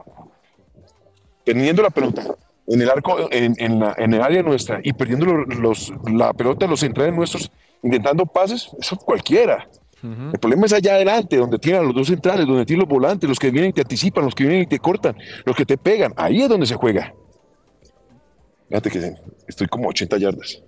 teniendo 1.44 1.82
la 1.82 1.90
pelota 1.90 2.24
en 2.68 2.82
el 2.82 2.90
arco, 2.90 3.18
en, 3.32 3.56
en 3.58 3.80
la- 3.80 3.94
en 3.98 4.14
el 4.14 4.22
área 4.22 4.42
nuestra 4.42 4.80
y 4.84 4.94
perdiendo 4.94 5.26
los, 5.26 5.60
los- 5.60 5.94
la 6.12 6.34
pelota 6.34 6.66
en 6.66 6.72
los 6.72 6.80
centrales 6.80 7.14
nuestros, 7.14 7.52
intentando 7.82 8.26
pases, 8.26 8.70
eso 8.80 8.96
cualquiera. 8.98 9.68
El 10.04 10.40
problema 10.40 10.66
es 10.66 10.74
allá 10.74 10.96
adelante, 10.96 11.38
donde 11.38 11.58
tienen 11.60 11.82
a 11.82 11.86
los 11.86 11.96
dos 11.96 12.08
centrales, 12.08 12.46
donde 12.46 12.66
tienen 12.66 12.82
los 12.82 12.90
volantes, 12.90 13.30
los 13.30 13.40
que 13.40 13.50
vienen 13.52 13.70
y 13.70 13.74
te 13.74 13.82
anticipan, 13.82 14.26
los 14.26 14.36
que 14.36 14.44
vienen 14.44 14.64
y 14.64 14.68
te 14.68 14.80
cortan, 14.80 15.16
los 15.46 15.56
que 15.56 15.66
te 15.66 15.78
pegan. 15.78 16.14
Ahí 16.18 16.42
es 16.42 16.50
donde 16.50 16.66
se 16.66 16.76
juega. 16.76 17.14
Fíjate 18.70 18.90
que 18.90 19.14
estoy 19.48 19.68
como 19.68 19.90
80 19.90 20.18
yardas. 20.18 20.62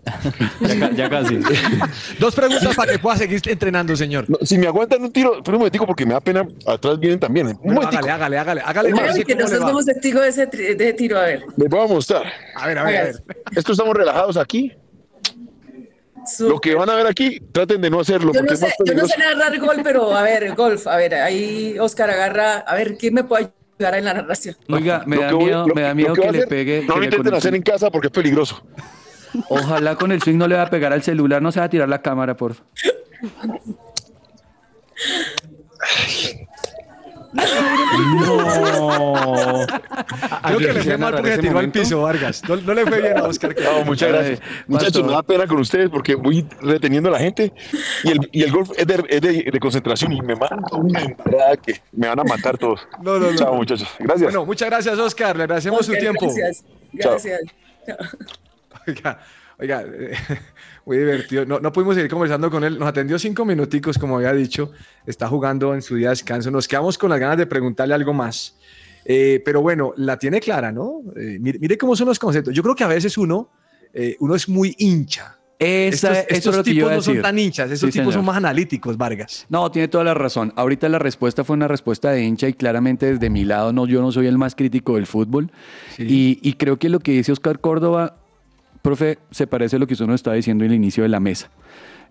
Ya, 0.61 0.79
ca- 0.79 0.91
ya 0.91 1.09
casi. 1.09 1.39
Dos 2.19 2.35
preguntas 2.35 2.75
para 2.75 2.91
que 2.91 2.99
pueda 2.99 3.17
seguir 3.17 3.41
entrenando, 3.47 3.95
señor. 3.95 4.29
No, 4.29 4.37
si 4.43 4.57
me 4.59 4.67
aguantan 4.67 5.01
un 5.01 5.11
tiro, 5.11 5.41
pero 5.43 5.57
un 5.57 5.61
momentico 5.61 5.87
porque 5.87 6.05
me 6.05 6.13
da 6.13 6.19
pena, 6.21 6.45
atrás 6.67 6.99
vienen 6.99 7.19
también. 7.19 7.47
Un 7.47 7.55
Bueno, 7.75 7.81
hágale, 7.81 8.11
hágale, 8.11 8.37
hágale. 8.37 8.61
Hágale. 8.63 8.93
Ver 8.93 9.23
que 9.25 9.35
nosotros 9.35 9.67
somos 9.67 9.85
testigos 9.85 10.21
de 10.21 10.29
ese, 10.29 10.47
tri- 10.49 10.75
de 10.77 10.83
ese 10.83 10.93
tiro, 10.93 11.17
a 11.17 11.23
ver. 11.23 11.43
Les 11.57 11.67
voy 11.69 11.79
a 11.83 11.87
mostrar. 11.87 12.23
A 12.55 12.67
ver, 12.67 12.77
a 12.77 12.83
ver, 12.83 12.97
a 12.97 13.03
ver. 13.05 13.23
Esto 13.55 13.71
estamos 13.71 13.95
relajados 13.95 14.37
aquí. 14.37 14.71
Lo 16.39 16.59
que 16.59 16.75
van 16.75 16.89
a 16.89 16.95
ver 16.95 17.07
aquí, 17.07 17.39
traten 17.51 17.81
de 17.81 17.89
no 17.89 17.99
hacerlo 17.99 18.31
Yo 18.33 18.39
porque 18.41 18.53
no, 18.59 18.67
es 18.67 18.73
sé, 18.73 18.75
yo 18.85 18.93
no 18.93 19.07
sé 19.07 19.17
narrar 19.17 19.57
gol, 19.59 19.77
pero 19.83 20.15
a 20.15 20.23
ver, 20.23 20.53
golf, 20.55 20.87
a 20.87 20.95
ver, 20.97 21.15
ahí 21.15 21.77
Oscar 21.79 22.09
agarra, 22.09 22.57
a 22.59 22.75
ver, 22.75 22.97
¿quién 22.97 23.13
me 23.13 23.23
puede 23.23 23.51
ayudar 23.79 23.95
en 23.99 24.05
la 24.05 24.13
narración? 24.13 24.55
Oiga, 24.69 25.03
me 25.05 25.15
Lo 25.17 25.21
da 25.23 25.31
voy- 25.33 25.43
miedo, 25.45 25.67
lo- 25.67 25.75
me 25.75 25.81
da 25.81 25.93
miedo 25.93 26.13
que 26.13 26.21
le 26.21 26.27
hacer, 26.29 26.47
pegue. 26.47 26.85
No 26.87 26.97
lo 26.97 27.03
intenten 27.03 27.33
hacer 27.33 27.55
en 27.55 27.61
casa 27.61 27.89
porque 27.91 28.07
es 28.07 28.13
peligroso. 28.13 28.61
Ojalá 29.49 29.95
con 29.95 30.11
el 30.11 30.21
swing 30.21 30.37
no 30.37 30.47
le 30.47 30.55
va 30.55 30.63
a 30.63 30.69
pegar 30.69 30.93
al 30.93 31.03
celular, 31.03 31.41
no 31.41 31.51
se 31.51 31.59
va 31.59 31.65
a 31.65 31.69
tirar 31.69 31.89
la 31.89 32.01
cámara, 32.01 32.35
por 32.37 32.53
favor. 32.55 33.61
No. 37.35 39.65
Creo 40.43 40.57
que 40.59 40.73
le 40.73 40.83
fue 40.83 40.97
mal 40.97 41.13
porque 41.15 41.31
se 41.35 41.37
tiró 41.39 41.59
al 41.59 41.71
piso, 41.71 42.01
Vargas. 42.01 42.41
No, 42.47 42.55
no 42.57 42.73
le 42.73 42.85
fue 42.85 43.01
bien 43.01 43.17
a 43.17 43.23
Oscar. 43.23 43.55
No, 43.61 43.85
muchas 43.85 44.09
gracias. 44.09 44.39
Muchachos, 44.67 45.03
me 45.05 45.11
da 45.11 45.23
pena 45.23 45.47
con 45.47 45.59
ustedes 45.59 45.89
porque 45.89 46.15
voy 46.15 46.45
reteniendo 46.61 47.09
a 47.09 47.13
la 47.13 47.19
gente 47.19 47.53
y 48.03 48.11
el, 48.11 48.29
y 48.31 48.43
el 48.43 48.51
golf 48.51 48.71
es, 48.77 48.87
de, 48.87 49.03
es 49.09 49.21
de- 49.21 49.49
de 49.51 49.59
concentración 49.59 50.11
y 50.13 50.21
me 50.21 50.35
manda 50.35 50.75
una 50.77 51.01
embarrada 51.01 51.57
que 51.57 51.81
me 51.91 52.07
van 52.07 52.19
a 52.19 52.23
matar 52.23 52.57
todos. 52.57 52.87
No, 53.01 53.19
no, 53.19 53.31
no. 53.31 53.37
Chao, 53.37 53.53
muchachos. 53.55 53.87
Gracias. 53.99 54.31
Bueno, 54.31 54.45
muchas 54.45 54.69
gracias, 54.69 54.97
Oscar. 54.97 55.35
Le 55.35 55.43
agradecemos 55.43 55.85
su 55.85 55.93
tiempo. 55.93 56.25
Gracias, 56.33 56.63
Chao. 56.99 57.11
gracias. 57.11 57.41
Oiga, 58.87 59.19
Oiga, 59.57 59.83
eh, 59.87 60.17
muy 60.85 60.97
divertido. 60.97 61.45
No, 61.45 61.59
no 61.59 61.71
pudimos 61.71 61.95
seguir 61.95 62.09
conversando 62.11 62.49
con 62.51 62.63
él. 62.63 62.77
Nos 62.77 62.87
atendió 62.87 63.17
cinco 63.19 63.43
minuticos, 63.45 63.97
como 63.97 64.17
había 64.17 64.33
dicho. 64.33 64.71
Está 65.05 65.27
jugando 65.27 65.73
en 65.73 65.81
su 65.81 65.95
día 65.95 66.07
de 66.09 66.11
descanso. 66.11 66.51
Nos 66.51 66.67
quedamos 66.67 66.97
con 66.97 67.09
las 67.09 67.19
ganas 67.19 67.37
de 67.37 67.47
preguntarle 67.47 67.93
algo 67.95 68.13
más. 68.13 68.55
Eh, 69.03 69.41
pero 69.45 69.61
bueno, 69.61 69.93
la 69.97 70.17
tiene 70.17 70.39
clara, 70.39 70.71
¿no? 70.71 71.01
Eh, 71.15 71.37
mire, 71.39 71.59
mire 71.59 71.77
cómo 71.77 71.95
son 71.95 72.07
los 72.07 72.19
conceptos. 72.19 72.53
Yo 72.53 72.63
creo 72.63 72.75
que 72.75 72.83
a 72.83 72.87
veces 72.87 73.17
uno, 73.17 73.51
eh, 73.93 74.15
uno 74.19 74.35
es 74.35 74.47
muy 74.49 74.75
hincha. 74.79 75.37
Esa- 75.57 76.19
estos 76.19 76.27
es 76.29 76.37
estos 76.39 76.63
tipos 76.63 76.91
no 76.91 77.01
son 77.01 77.21
tan 77.21 77.39
hinchas, 77.39 77.71
esos 77.71 77.89
Sí, 77.93 77.99
tipos 77.99 78.13
son 78.13 78.25
más 78.25 78.35
analíticos, 78.35 78.97
Vargas. 78.97 79.45
No, 79.47 79.71
tiene 79.71 79.87
toda 79.87 80.03
la 80.03 80.13
razón. 80.13 80.51
Ahorita 80.57 80.89
la 80.89 80.99
respuesta 80.99 81.45
fue 81.45 81.55
una 81.55 81.69
respuesta 81.69 82.11
de 82.11 82.23
hincha 82.23 82.49
y 82.49 82.53
claramente 82.53 83.13
desde 83.13 83.29
mi 83.29 83.45
lado 83.45 83.71
no, 83.71 83.87
yo 83.87 84.01
no 84.01 84.11
soy 84.11 84.27
el 84.27 84.37
más 84.37 84.53
crítico 84.53 84.95
del 84.95 85.05
fútbol. 85.07 85.49
Y, 85.97 86.39
y 86.41 86.53
creo 86.55 86.77
que 86.77 86.89
lo 86.89 86.99
que 86.99 87.13
dice 87.13 87.31
Oscar 87.31 87.59
Córdoba, 87.61 88.17
profe, 88.85 89.17
se 89.31 89.47
parece 89.47 89.77
a 89.77 89.79
lo 89.79 89.87
que 89.87 89.93
usted 89.93 90.05
nos 90.05 90.15
estaba 90.15 90.35
diciendo 90.35 90.63
en 90.63 90.69
el 90.69 90.75
inicio 90.75 91.01
de 91.01 91.09
la 91.09 91.19
mesa. 91.19 91.49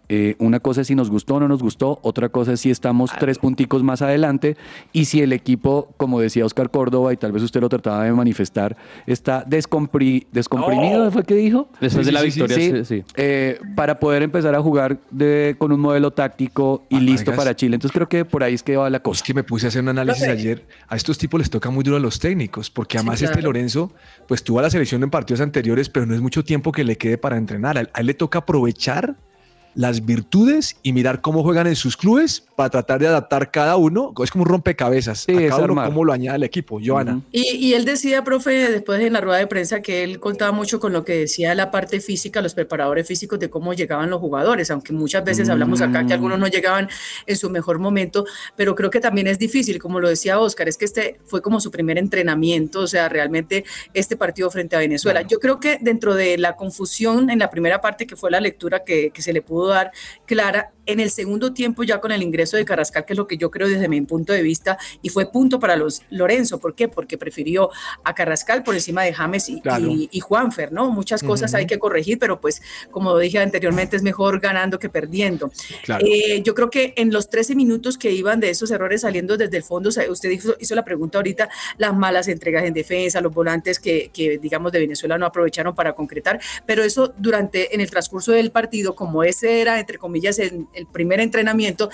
Eh, 0.09 0.37
una 0.39 0.61
cosa 0.61 0.83
es 0.83 0.87
si 0.89 0.95
nos 0.95 1.09
gustó 1.11 1.37
o 1.37 1.41
no 1.41 1.49
nos 1.49 1.63
gustó, 1.63 1.99
otra 2.03 2.29
cosa 2.29 2.53
es 2.53 2.61
si 2.61 2.71
estamos 2.71 3.11
tres 3.19 3.39
punticos 3.39 3.83
más 3.83 4.03
adelante 4.03 4.57
y 4.93 5.07
si 5.07 5.23
el 5.23 5.33
equipo, 5.33 5.89
como 5.97 6.21
decía 6.21 6.45
Oscar 6.45 6.71
Córdoba, 6.71 7.13
y 7.13 7.17
tal 7.17 7.33
vez 7.33 7.43
usted 7.43 7.61
lo 7.61 7.69
trataba 7.71 8.05
de 8.05 8.13
manifestar, 8.13 8.77
está 9.07 9.45
descompri- 9.47 10.27
descomprimido, 10.31 11.11
¿fue 11.11 11.23
que 11.25 11.35
dijo? 11.35 11.69
Después 11.81 12.05
Sí, 12.07 12.11
de 12.11 12.13
la 12.13 12.23
victoria, 12.23 12.57
Sí, 12.57 12.73
sí. 12.73 12.85
sí. 12.85 13.05
eh, 13.17 13.59
para 13.77 13.99
poder 13.99 14.23
empezar 14.23 14.55
a 14.55 14.61
jugar 14.61 14.99
de- 15.11 15.57
con 15.59 15.73
un 15.73 15.81
modelo 15.81 16.11
táctico 16.11 16.85
y 16.91 16.97
Ah, 16.97 17.01
listo 17.01 17.33
para 17.35 17.57
Chile. 17.57 17.77
Entonces 17.77 17.95
creo 17.95 18.09
que 18.09 18.25
por 18.25 18.43
ahí 18.45 18.55
es 18.55 18.63
que 18.63 18.77
va 18.77 18.91
la 18.91 18.99
Es 18.99 19.03
cosa. 19.03 19.25
que 19.25 19.35
me 19.35 19.43
puse 19.43 19.67
a 19.67 19.69
hacer 19.69 19.83
un 19.83 19.89
análisis 19.89 20.25
ayer. 20.29 20.67
A 20.89 20.97
estos 20.97 21.17
tipos 21.19 21.39
les 21.41 21.49
toca 21.51 21.71
muy 21.71 21.83
duro 21.85 21.97
a 21.97 22.01
los 22.01 22.19
técnicos, 22.19 22.71
porque 22.71 22.99
además 22.99 23.21
claro. 23.21 23.33
este 23.33 23.43
Lorenzo, 23.43 23.93
pues 24.29 24.45
tuvo 24.45 24.59
a 24.59 24.63
la 24.63 24.71
selección 24.71 25.03
en 25.03 25.11
partidos 25.11 25.41
anteriores, 25.41 25.89
pero 25.89 26.07
no 26.07 26.15
es 26.15 26.21
mucho 26.21 26.45
tiempo 26.45 26.73
que 26.73 26.85
le 26.85 26.97
quede 26.99 27.17
para 27.19 27.37
entrenar. 27.37 27.79
A 27.79 27.81
él, 27.81 27.91
a 27.95 28.01
él 28.01 28.07
le 28.07 28.15
toca 28.15 28.41
aprovechar 28.41 29.17
las 29.75 30.05
virtudes 30.05 30.77
y 30.83 30.93
mirar 30.93 31.21
cómo 31.21 31.43
juegan 31.43 31.67
en 31.67 31.77
sus 31.77 31.97
clubes 31.97 32.45
para 32.57 32.71
tratar 32.71 33.01
de 33.01 33.09
adaptar 33.09 33.51
cada 33.51 33.77
uno. 33.77 34.13
Es 34.23 34.31
como 34.31 34.43
un 34.43 34.49
rompecabezas. 34.49 35.21
Sí, 35.21 35.33
a 35.33 35.41
es 35.41 35.51
cada 35.51 35.65
uno 35.65 35.85
cómo 35.85 36.05
lo 36.05 36.13
añade 36.13 36.37
al 36.37 36.43
equipo. 36.45 36.81
Joana. 36.85 37.21
Y, 37.33 37.57
y 37.57 37.75
él 37.75 37.85
decía, 37.85 38.23
profe, 38.25 38.71
después 38.71 39.01
en 39.01 39.13
la 39.13 39.21
rueda 39.21 39.39
de 39.39 39.47
prensa, 39.47 39.83
que 39.83 40.05
él 40.05 40.21
contaba 40.21 40.53
mucho 40.53 40.81
con 40.81 40.93
lo 40.93 41.05
que 41.05 41.17
decía 41.17 41.55
la 41.55 41.71
parte 41.71 42.01
física, 42.01 42.41
los 42.41 42.55
preparadores 42.55 43.07
físicos 43.07 43.39
de 43.39 43.51
cómo 43.51 43.75
llegaban 43.75 44.11
los 44.11 44.21
jugadores, 44.21 44.71
aunque 44.71 44.93
muchas 44.93 45.25
veces 45.25 45.49
hablamos 45.49 45.81
acá 45.81 46.07
que 46.07 46.13
algunos 46.13 46.39
no 46.39 46.47
llegaban 46.47 46.89
en 47.27 47.37
su 47.37 47.51
mejor 47.51 47.79
momento, 47.79 48.25
pero 48.57 48.75
creo 48.75 48.91
que 48.91 49.01
también 49.01 49.27
es 49.27 49.39
difícil, 49.39 49.79
como 49.79 50.01
lo 50.01 50.09
decía 50.09 50.39
Oscar, 50.39 50.69
es 50.69 50.77
que 50.77 50.85
este 50.85 51.19
fue 51.25 51.43
como 51.43 51.61
su 51.61 51.71
primer 51.71 51.99
entrenamiento, 51.99 52.81
o 52.81 52.87
sea, 52.87 53.09
realmente 53.09 53.65
este 53.93 54.17
partido 54.17 54.51
frente 54.51 54.77
a 54.77 54.79
Venezuela. 54.79 55.23
Yo 55.23 55.39
creo 55.39 55.61
que 55.61 55.79
dentro 55.81 56.15
de 56.15 56.39
la 56.39 56.57
confusión 56.57 57.31
en 57.31 57.39
la 57.39 57.51
primera 57.51 57.81
parte, 57.81 58.07
que 58.07 58.17
fue 58.17 58.31
la 58.31 58.41
lectura 58.41 58.85
que, 58.85 59.11
que 59.11 59.23
se 59.23 59.33
le 59.33 59.43
pudo 59.43 59.64
dar 59.67 59.91
clara, 60.27 60.71
en 60.87 61.01
el 61.01 61.11
segundo 61.11 61.53
tiempo 61.53 61.83
ya 61.83 62.01
con 62.01 62.13
el 62.13 62.23
ingreso 62.23 62.57
de 62.57 62.65
Carrascal, 62.65 63.05
que 63.05 63.13
es 63.15 63.17
lo 63.17 63.27
que 63.27 63.37
yo 63.37 63.51
creo 63.51 63.69
desde 63.69 63.89
mi 63.89 64.01
punto 64.03 64.33
de 64.33 64.43
vista, 64.43 64.79
y 65.03 65.09
fue 65.09 65.31
punto 65.31 65.59
para 65.59 65.77
los 65.77 66.03
Lorenzo, 66.11 66.59
¿por 66.61 66.75
qué? 66.75 66.89
Porque 66.89 67.19
prefirió 67.19 67.71
a 68.05 68.15
Carrascal 68.15 68.63
por 68.63 68.75
encima 68.75 69.03
de 69.03 69.13
James 69.15 69.49
y, 69.49 69.61
Claro. 69.61 69.87
y- 69.89 70.09
y 70.13 70.21
Juanfer, 70.21 70.73
¿no? 70.73 70.91
Muchas 70.91 71.23
cosas 71.23 71.55
hay 71.55 71.67
que 71.67 71.79
corregir, 71.79 72.19
pero 72.19 72.41
pues 72.41 72.63
como 72.91 73.19
dije 73.19 73.39
anteriormente, 73.39 73.97
es 73.97 74.03
mejor 74.03 74.41
ganando 74.41 74.79
que 74.79 74.89
perdiendo. 74.89 75.51
Claro. 75.85 76.05
Eh, 76.07 76.43
yo 76.43 76.55
creo 76.55 76.71
que 76.71 76.95
en 76.97 77.13
los 77.13 77.31
13 77.31 77.55
minutos 77.55 77.99
que 77.99 78.11
iban 78.13 78.41
de 78.41 78.51
esos 78.51 78.71
errores 78.71 79.03
saliendo 79.03 79.37
desde 79.37 79.57
el 79.57 79.63
fondo, 79.63 79.89
usted 79.89 80.31
hizo, 80.31 80.57
hizo 80.59 80.75
la 80.75 80.85
pregunta 80.85 81.19
ahorita, 81.19 81.49
las 81.79 81.95
malas 81.95 82.29
entregas 82.29 82.65
en 82.65 82.75
defensa, 82.75 83.21
los 83.21 83.33
volantes 83.33 83.79
que, 83.79 84.11
que, 84.13 84.39
digamos 84.39 84.73
de 84.73 84.81
Venezuela 84.81 85.19
no 85.19 85.27
aprovecharon 85.27 85.75
para 85.75 85.95
concretar, 85.95 86.41
pero 86.67 86.83
eso 86.83 87.13
durante 87.19 87.75
en 87.75 87.81
el 87.81 87.91
transcurso 87.91 88.33
del 88.33 88.51
partido, 88.51 88.95
como 88.95 89.25
ese 89.25 89.61
era 89.61 89.79
entre 89.81 89.99
comillas 89.99 90.39
el, 90.39 90.67
el 90.75 90.87
primer 90.87 91.21
entrenamiento, 91.21 91.91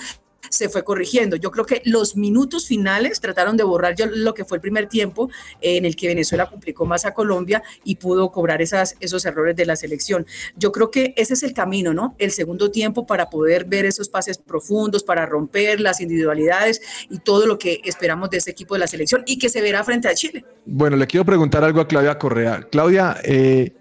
se 0.49 0.69
fue 0.69 0.83
corrigiendo. 0.83 1.35
Yo 1.35 1.51
creo 1.51 1.65
que 1.65 1.81
los 1.85 2.15
minutos 2.15 2.67
finales 2.67 3.19
trataron 3.21 3.57
de 3.57 3.63
borrar 3.63 3.95
lo 4.13 4.33
que 4.33 4.45
fue 4.45 4.57
el 4.57 4.61
primer 4.61 4.87
tiempo 4.87 5.29
eh, 5.61 5.77
en 5.77 5.85
el 5.85 5.95
que 5.95 6.07
Venezuela 6.07 6.49
complicó 6.49 6.85
más 6.85 7.05
a 7.05 7.13
Colombia 7.13 7.61
y 7.83 7.95
pudo 7.95 8.31
cobrar 8.31 8.61
esas, 8.61 8.95
esos 8.99 9.25
errores 9.25 9.55
de 9.55 9.65
la 9.65 9.75
selección. 9.75 10.25
Yo 10.55 10.71
creo 10.71 10.91
que 10.91 11.13
ese 11.17 11.33
es 11.33 11.43
el 11.43 11.53
camino, 11.53 11.93
¿no? 11.93 12.15
El 12.17 12.31
segundo 12.31 12.71
tiempo 12.71 13.05
para 13.05 13.29
poder 13.29 13.65
ver 13.65 13.85
esos 13.85 14.09
pases 14.09 14.37
profundos, 14.37 15.03
para 15.03 15.25
romper 15.25 15.79
las 15.79 16.01
individualidades 16.01 16.81
y 17.09 17.19
todo 17.19 17.47
lo 17.47 17.57
que 17.57 17.81
esperamos 17.83 18.29
de 18.29 18.37
ese 18.37 18.51
equipo 18.51 18.75
de 18.75 18.79
la 18.79 18.87
selección 18.87 19.23
y 19.25 19.37
que 19.37 19.49
se 19.49 19.61
verá 19.61 19.83
frente 19.83 20.07
a 20.07 20.13
Chile. 20.13 20.45
Bueno, 20.65 20.97
le 20.97 21.07
quiero 21.07 21.25
preguntar 21.25 21.63
algo 21.63 21.81
a 21.81 21.87
Claudia 21.87 22.17
Correa. 22.17 22.67
Claudia, 22.69 23.17
eh, 23.23 23.73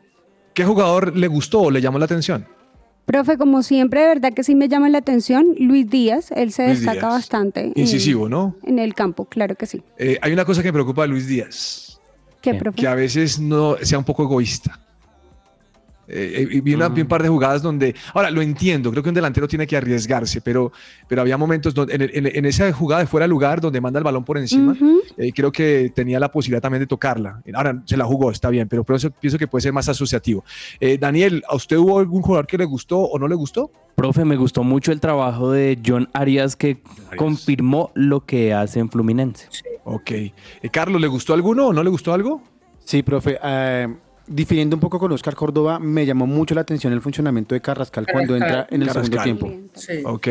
¿qué 0.54 0.64
jugador 0.64 1.16
le 1.16 1.26
gustó 1.28 1.62
o 1.62 1.70
le 1.70 1.80
llamó 1.80 1.98
la 1.98 2.04
atención? 2.04 2.46
Profe, 3.06 3.36
como 3.38 3.62
siempre, 3.62 4.00
de 4.02 4.06
verdad 4.06 4.32
que 4.32 4.44
sí 4.44 4.54
me 4.54 4.68
llama 4.68 4.88
la 4.88 4.98
atención, 4.98 5.54
Luis 5.58 5.88
Díaz, 5.90 6.30
él 6.30 6.52
se 6.52 6.66
Luis 6.66 6.80
destaca 6.80 7.00
Díaz. 7.08 7.12
bastante. 7.12 7.60
en- 7.60 7.72
Incisivo, 7.74 8.28
¿no? 8.28 8.56
En 8.64 8.78
el 8.78 8.94
campo, 8.94 9.24
claro 9.24 9.56
que 9.56 9.66
sí. 9.66 9.82
Eh, 9.98 10.18
hay 10.22 10.32
una 10.32 10.44
cosa 10.44 10.62
que 10.62 10.68
me 10.68 10.72
preocupa 10.74 11.02
de 11.02 11.08
Luis 11.08 11.26
Díaz, 11.26 12.00
¿Qué, 12.40 12.52
Bien. 12.52 12.62
profe? 12.62 12.76
que 12.76 12.86
a 12.86 12.94
veces 12.94 13.40
no 13.40 13.76
sea 13.82 13.98
un 13.98 14.04
poco 14.04 14.22
egoísta. 14.22 14.78
Eh, 16.12 16.48
eh, 16.50 16.60
vi, 16.60 16.74
una- 16.74 16.88
vi 16.88 17.02
un 17.02 17.08
par 17.08 17.22
de 17.22 17.28
jugadas 17.28 17.62
donde, 17.62 17.94
ahora 18.14 18.30
lo 18.30 18.42
entiendo, 18.42 18.90
creo 18.90 19.02
que 19.02 19.08
un 19.10 19.14
delantero 19.14 19.46
tiene 19.46 19.66
que 19.66 19.76
arriesgarse, 19.76 20.40
pero, 20.40 20.72
pero 21.08 21.22
había 21.22 21.36
momentos 21.36 21.72
donde, 21.72 21.94
en, 21.94 22.02
en- 22.02 22.36
en 22.36 22.44
esa 22.44 22.72
jugada 22.72 23.00
de 23.02 23.06
fuera 23.06 23.24
de 23.24 23.28
lugar 23.28 23.60
donde 23.60 23.80
manda 23.80 23.98
el 23.98 24.04
balón 24.04 24.24
por 24.24 24.36
encima, 24.38 24.76
eh, 25.16 25.32
creo 25.32 25.52
que 25.52 25.92
tenía 25.94 26.18
la 26.18 26.30
posibilidad 26.30 26.60
también 26.62 26.80
de 26.80 26.86
tocarla. 26.86 27.42
Ahora 27.54 27.82
se 27.86 27.96
la 27.96 28.04
jugó, 28.04 28.30
está 28.30 28.50
bien, 28.50 28.68
pero 28.68 28.82
por 28.84 28.96
eso 28.96 29.10
pienso 29.10 29.38
que 29.38 29.46
puede 29.46 29.62
ser 29.62 29.72
más 29.72 29.88
asociativo. 29.88 30.44
Eh, 30.80 30.98
Daniel, 30.98 31.42
¿a 31.48 31.54
usted 31.56 31.76
hubo 31.76 31.98
algún 32.00 32.22
jugador 32.22 32.46
que 32.46 32.58
le 32.58 32.64
gustó 32.64 32.98
o 32.98 33.18
no 33.18 33.28
le 33.28 33.34
gustó? 33.34 33.70
Profe, 33.94 34.24
me 34.24 34.36
gustó 34.36 34.62
mucho 34.64 34.92
el 34.92 35.00
trabajo 35.00 35.50
de 35.52 35.78
John 35.84 36.08
Arias 36.14 36.56
que 36.56 36.82
confirmó 37.16 37.90
lo 37.94 38.24
que 38.24 38.52
hace 38.54 38.80
en 38.80 38.88
Fluminense. 38.90 39.46
Ok. 39.84 40.10
Eh, 40.10 40.32
Carlos, 40.72 41.00
¿le 41.00 41.06
gustó 41.06 41.34
alguno 41.34 41.68
o 41.68 41.72
no 41.72 41.82
le 41.82 41.90
gustó 41.90 42.12
algo? 42.12 42.42
Sí, 42.84 43.02
profe. 43.02 43.38
eh, 43.42 43.88
difiriendo 44.30 44.76
un 44.76 44.80
poco 44.80 44.98
con 44.98 45.10
Oscar 45.12 45.34
Córdoba, 45.34 45.78
me 45.78 46.06
llamó 46.06 46.26
mucho 46.26 46.54
la 46.54 46.60
atención 46.62 46.92
el 46.92 47.00
funcionamiento 47.00 47.54
de 47.54 47.60
Carrascal 47.60 48.06
cuando 48.10 48.36
entra 48.36 48.66
en 48.70 48.82
el 48.82 48.90
segundo 48.90 49.16
Carrascal. 49.16 49.38
tiempo. 49.38 49.70
Sí. 49.74 50.02
Ok. 50.04 50.28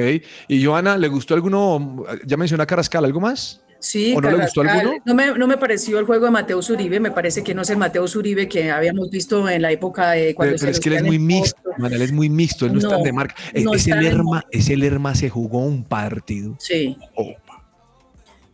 ¿Y 0.48 0.64
Joana, 0.64 0.98
le 0.98 1.10
gustó 1.10 1.34
alguno? 1.34 2.06
Ya 2.26 2.38
mencionó 2.38 2.64
a 2.64 2.66
Carrascal, 2.66 3.04
¿algo 3.04 3.20
más? 3.20 3.62
Sí, 3.80 4.14
¿O 4.16 4.22
no 4.22 4.30
le 4.30 4.38
gustó 4.38 4.62
alguno? 4.62 4.96
No 5.06 5.16
me, 5.16 5.38
no 5.38 5.48
me 5.48 5.58
pareció 5.58 6.00
el 6.00 6.06
juego 6.06 6.26
de 6.26 6.32
Mateo 6.32 6.60
Uribe, 6.60 7.00
me 7.00 7.12
parece 7.12 7.44
que 7.44 7.54
no 7.54 7.62
es 7.62 7.70
el 7.70 7.78
Mateo 7.78 8.06
Uribe 8.14 8.48
que 8.48 8.72
habíamos 8.72 9.10
visto 9.10 9.48
en 9.48 9.62
la 9.62 9.72
época 9.72 10.12
de 10.12 10.36
cuando 10.36 10.56
Pero, 10.56 10.60
pero 10.60 10.72
es 10.72 10.80
que 10.80 10.90
él 10.90 10.96
es 10.96 11.04
muy 11.04 11.16
el 11.16 11.22
mixto, 11.22 11.62
man, 11.78 11.94
él 11.94 12.02
es 12.02 12.12
muy 12.12 12.30
mixto, 12.30 12.66
él 12.66 12.74
no, 12.74 12.80
está 12.80 12.98
No, 12.98 13.04
de 13.04 13.14
marca. 13.14 13.36
No 13.56 13.74
está 13.74 13.96
de 13.96 14.02
Lerma, 14.02 14.46
ese 14.52 14.76
Lerma 14.76 15.16
se 15.16 15.30
jugó 15.30 15.60
un 15.60 15.86
partido. 15.86 16.56
Sí. 16.60 16.98
Opa. 17.16 17.49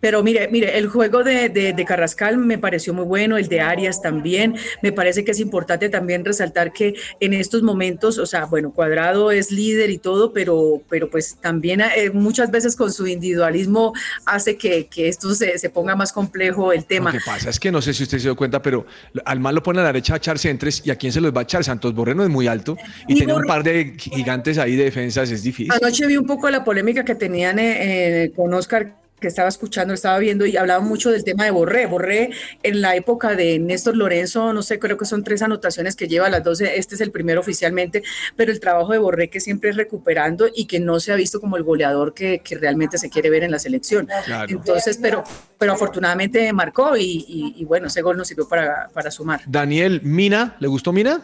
Pero 0.05 0.21
mire, 0.21 0.47
mire, 0.51 0.77
el 0.77 0.87
juego 0.87 1.23
de, 1.23 1.49
de- 1.49 1.73
de 1.73 1.83
Carrascal 1.85 2.37
me 2.37 2.59
pareció 2.59 2.93
muy 2.93 3.05
bueno, 3.05 3.37
el 3.37 3.47
de 3.47 3.59
Arias 3.61 4.03
también. 4.03 4.55
Me 4.83 4.91
parece 4.91 5.25
que 5.25 5.31
es 5.31 5.39
importante 5.39 5.89
también 5.89 6.23
resaltar 6.23 6.71
que 6.73 6.93
en 7.19 7.33
estos 7.33 7.63
momentos, 7.63 8.19
o 8.19 8.27
sea, 8.27 8.45
bueno, 8.45 8.71
Cuadrado 8.71 9.31
es 9.31 9.49
líder 9.49 9.89
y 9.89 9.97
todo, 9.97 10.31
pero, 10.31 10.83
pero 10.89 11.09
pues 11.09 11.37
también 11.41 11.81
eh, 11.81 12.11
muchas 12.13 12.51
veces 12.51 12.75
con 12.75 12.93
su 12.93 13.07
individualismo 13.07 13.93
hace 14.27 14.57
que, 14.57 14.85
que 14.85 15.07
esto 15.07 15.33
se, 15.33 15.57
se 15.57 15.71
ponga 15.71 15.95
más 15.95 16.13
complejo 16.13 16.71
el 16.71 16.85
tema. 16.85 17.11
Lo 17.11 17.17
que 17.17 17.25
pasa 17.25 17.49
es 17.49 17.59
que 17.59 17.71
no 17.71 17.81
sé 17.81 17.91
si 17.91 18.03
usted 18.03 18.19
se 18.19 18.25
dio 18.25 18.35
cuenta, 18.35 18.61
pero 18.61 18.85
al 19.25 19.39
mal 19.39 19.55
lo 19.55 19.63
pone 19.63 19.79
a 19.79 19.83
la 19.85 19.87
derecha 19.89 20.13
a 20.13 20.17
echar 20.17 20.37
centres 20.37 20.83
y 20.85 20.91
a 20.91 20.97
quién 20.97 21.11
se 21.11 21.19
los 21.19 21.33
va 21.35 21.39
a 21.39 21.43
echar. 21.45 21.63
Santos 21.63 21.95
Borreno 21.95 22.21
es 22.21 22.29
muy 22.29 22.45
alto 22.45 22.77
y 23.07 23.13
Y 23.13 23.15
tiene 23.15 23.33
un 23.33 23.43
par 23.45 23.63
de 23.63 23.95
gigantes 23.97 24.59
ahí 24.59 24.75
de 24.75 24.83
defensas, 24.83 25.31
es 25.31 25.41
difícil. 25.41 25.71
Anoche 25.71 26.05
vi 26.05 26.15
un 26.15 26.27
poco 26.27 26.47
la 26.51 26.63
polémica 26.63 27.03
que 27.03 27.15
tenían 27.15 27.57
eh, 27.57 28.25
eh, 28.25 28.31
con 28.35 28.53
Oscar 28.53 29.03
que 29.19 29.27
estaba 29.27 29.47
escuchando, 29.47 29.93
estaba 29.93 30.19
viendo 30.19 30.45
y 30.45 30.57
hablaba 30.57 30.81
mucho 30.83 31.09
del 31.09 31.23
tema 31.23 31.45
de 31.45 31.51
Borré. 31.51 31.85
Borré 31.85 32.31
en 32.63 32.81
la 32.81 32.95
época 32.95 33.35
de 33.35 33.59
Néstor 33.59 33.95
Lorenzo, 33.95 34.51
no 34.51 34.61
sé, 34.61 34.77
creo 34.77 34.97
que 34.97 35.05
son 35.05 35.23
tres 35.23 35.41
anotaciones 35.41 35.95
que 35.95 36.07
lleva 36.07 36.27
a 36.27 36.29
las 36.29 36.43
12, 36.43 36.77
este 36.77 36.95
es 36.95 37.01
el 37.01 37.11
primero 37.11 37.39
oficialmente, 37.39 38.03
pero 38.35 38.51
el 38.51 38.59
trabajo 38.59 38.91
de 38.91 38.97
Borré 38.97 39.29
que 39.29 39.39
siempre 39.39 39.69
es 39.69 39.77
recuperando 39.77 40.47
y 40.53 40.65
que 40.65 40.79
no 40.79 40.99
se 40.99 41.13
ha 41.13 41.15
visto 41.15 41.39
como 41.39 41.55
el 41.57 41.63
goleador 41.63 42.13
que, 42.13 42.39
que 42.39 42.57
realmente 42.57 42.97
se 42.97 43.09
quiere 43.09 43.29
ver 43.29 43.43
en 43.43 43.51
la 43.51 43.59
selección. 43.59 44.07
Claro. 44.25 44.51
Entonces, 44.51 44.99
pero, 45.01 45.23
pero 45.57 45.71
afortunadamente 45.73 46.51
marcó 46.53 46.97
y, 46.97 47.25
y- 47.27 47.53
y 47.57 47.63
bueno, 47.65 47.87
ese 47.87 48.01
gol 48.01 48.17
nos 48.17 48.27
sirvió 48.27 48.47
para, 48.49 48.89
para 48.93 49.09
sumar. 49.11 49.41
Daniel, 49.47 50.01
Mina, 50.03 50.55
¿le 50.59 50.67
gustó 50.67 50.91
Mina? 50.91 51.21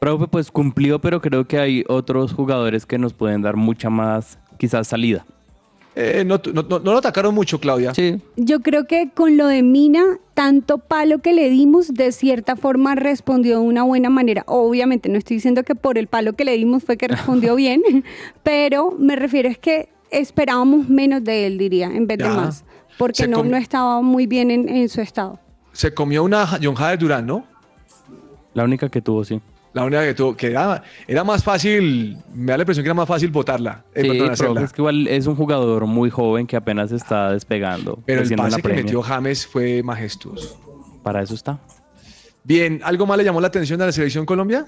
Profe, 0.00 0.26
pues 0.28 0.50
cumplió, 0.50 1.00
pero 1.00 1.20
creo 1.20 1.46
que 1.46 1.58
hay 1.58 1.84
otros 1.88 2.32
jugadores 2.32 2.84
que 2.84 2.98
nos 2.98 3.14
pueden 3.14 3.40
dar 3.40 3.56
mucha 3.56 3.88
más, 3.88 4.38
quizás, 4.58 4.88
salida. 4.88 5.24
Eh, 5.94 6.24
no, 6.26 6.40
no- 6.54 6.62
no- 6.62 6.78
no 6.78 6.92
lo 6.92 6.98
atacaron 6.98 7.34
mucho, 7.34 7.60
Claudia. 7.60 7.92
Sí. 7.94 8.18
Yo 8.36 8.60
creo 8.60 8.86
que 8.86 9.10
con 9.14 9.36
lo 9.36 9.46
de 9.46 9.62
Mina, 9.62 10.02
tanto 10.34 10.78
palo 10.78 11.18
que 11.18 11.34
le 11.34 11.50
dimos, 11.50 11.92
de 11.92 12.12
cierta 12.12 12.56
forma 12.56 12.94
respondió 12.94 13.60
de 13.60 13.66
una 13.66 13.82
buena 13.82 14.08
manera. 14.08 14.42
Obviamente, 14.46 15.08
no 15.10 15.18
estoy 15.18 15.36
diciendo 15.36 15.64
que 15.64 15.74
por 15.74 15.98
el 15.98 16.06
palo 16.06 16.32
que 16.32 16.44
le 16.46 16.56
dimos 16.56 16.82
fue 16.82 16.96
que 16.96 17.08
respondió 17.08 17.54
bien, 17.56 17.82
pero 18.42 18.94
me 18.98 19.16
refiero 19.16 19.48
es 19.50 19.58
que 19.58 19.90
esperábamos 20.10 20.88
menos 20.88 21.22
de 21.24 21.46
él, 21.46 21.58
diría, 21.58 21.86
en 21.86 22.06
vez 22.06 22.18
de 22.18 22.28
más, 22.28 22.64
porque 22.98 23.28
no, 23.28 23.42
no 23.44 23.56
estaba 23.56 24.00
muy 24.02 24.26
bien 24.26 24.50
en, 24.50 24.68
en 24.68 24.88
su 24.88 25.00
estado. 25.02 25.38
Se 25.72 25.92
comió 25.94 26.24
una 26.24 26.46
John 26.62 26.74
Jader 26.74 26.98
Durán, 26.98 27.26
¿no? 27.26 27.44
La 28.54 28.64
única 28.64 28.88
que 28.88 29.00
tuvo, 29.00 29.24
sí. 29.24 29.40
La 29.74 29.84
única 29.84 30.02
que 30.04 30.12
tuvo, 30.14 30.36
que 30.36 30.48
era, 30.48 30.82
era 31.08 31.24
más 31.24 31.42
fácil, 31.42 32.18
me 32.34 32.52
da 32.52 32.58
la 32.58 32.62
impresión 32.62 32.84
que 32.84 32.88
era 32.88 32.94
más 32.94 33.08
fácil 33.08 33.30
votarla. 33.30 33.84
eh, 33.94 34.02
Sí, 34.02 34.08
pero 34.38 34.60
es 34.60 34.72
que 34.72 34.80
igual 34.82 35.06
es 35.08 35.26
un 35.26 35.34
jugador 35.34 35.86
muy 35.86 36.10
joven 36.10 36.46
que 36.46 36.56
apenas 36.56 36.92
está 36.92 37.32
despegando. 37.32 37.98
Pero 38.04 38.20
el 38.22 38.36
pase 38.36 38.60
que 38.60 38.68
metió 38.68 39.00
James 39.02 39.46
fue 39.46 39.82
majestuoso. 39.82 40.60
Para 41.02 41.22
eso 41.22 41.34
está. 41.34 41.58
Bien, 42.44 42.80
¿algo 42.84 43.06
más 43.06 43.16
le 43.16 43.24
llamó 43.24 43.40
la 43.40 43.46
atención 43.46 43.78
de 43.78 43.86
la 43.86 43.92
selección 43.92 44.26
Colombia? 44.26 44.66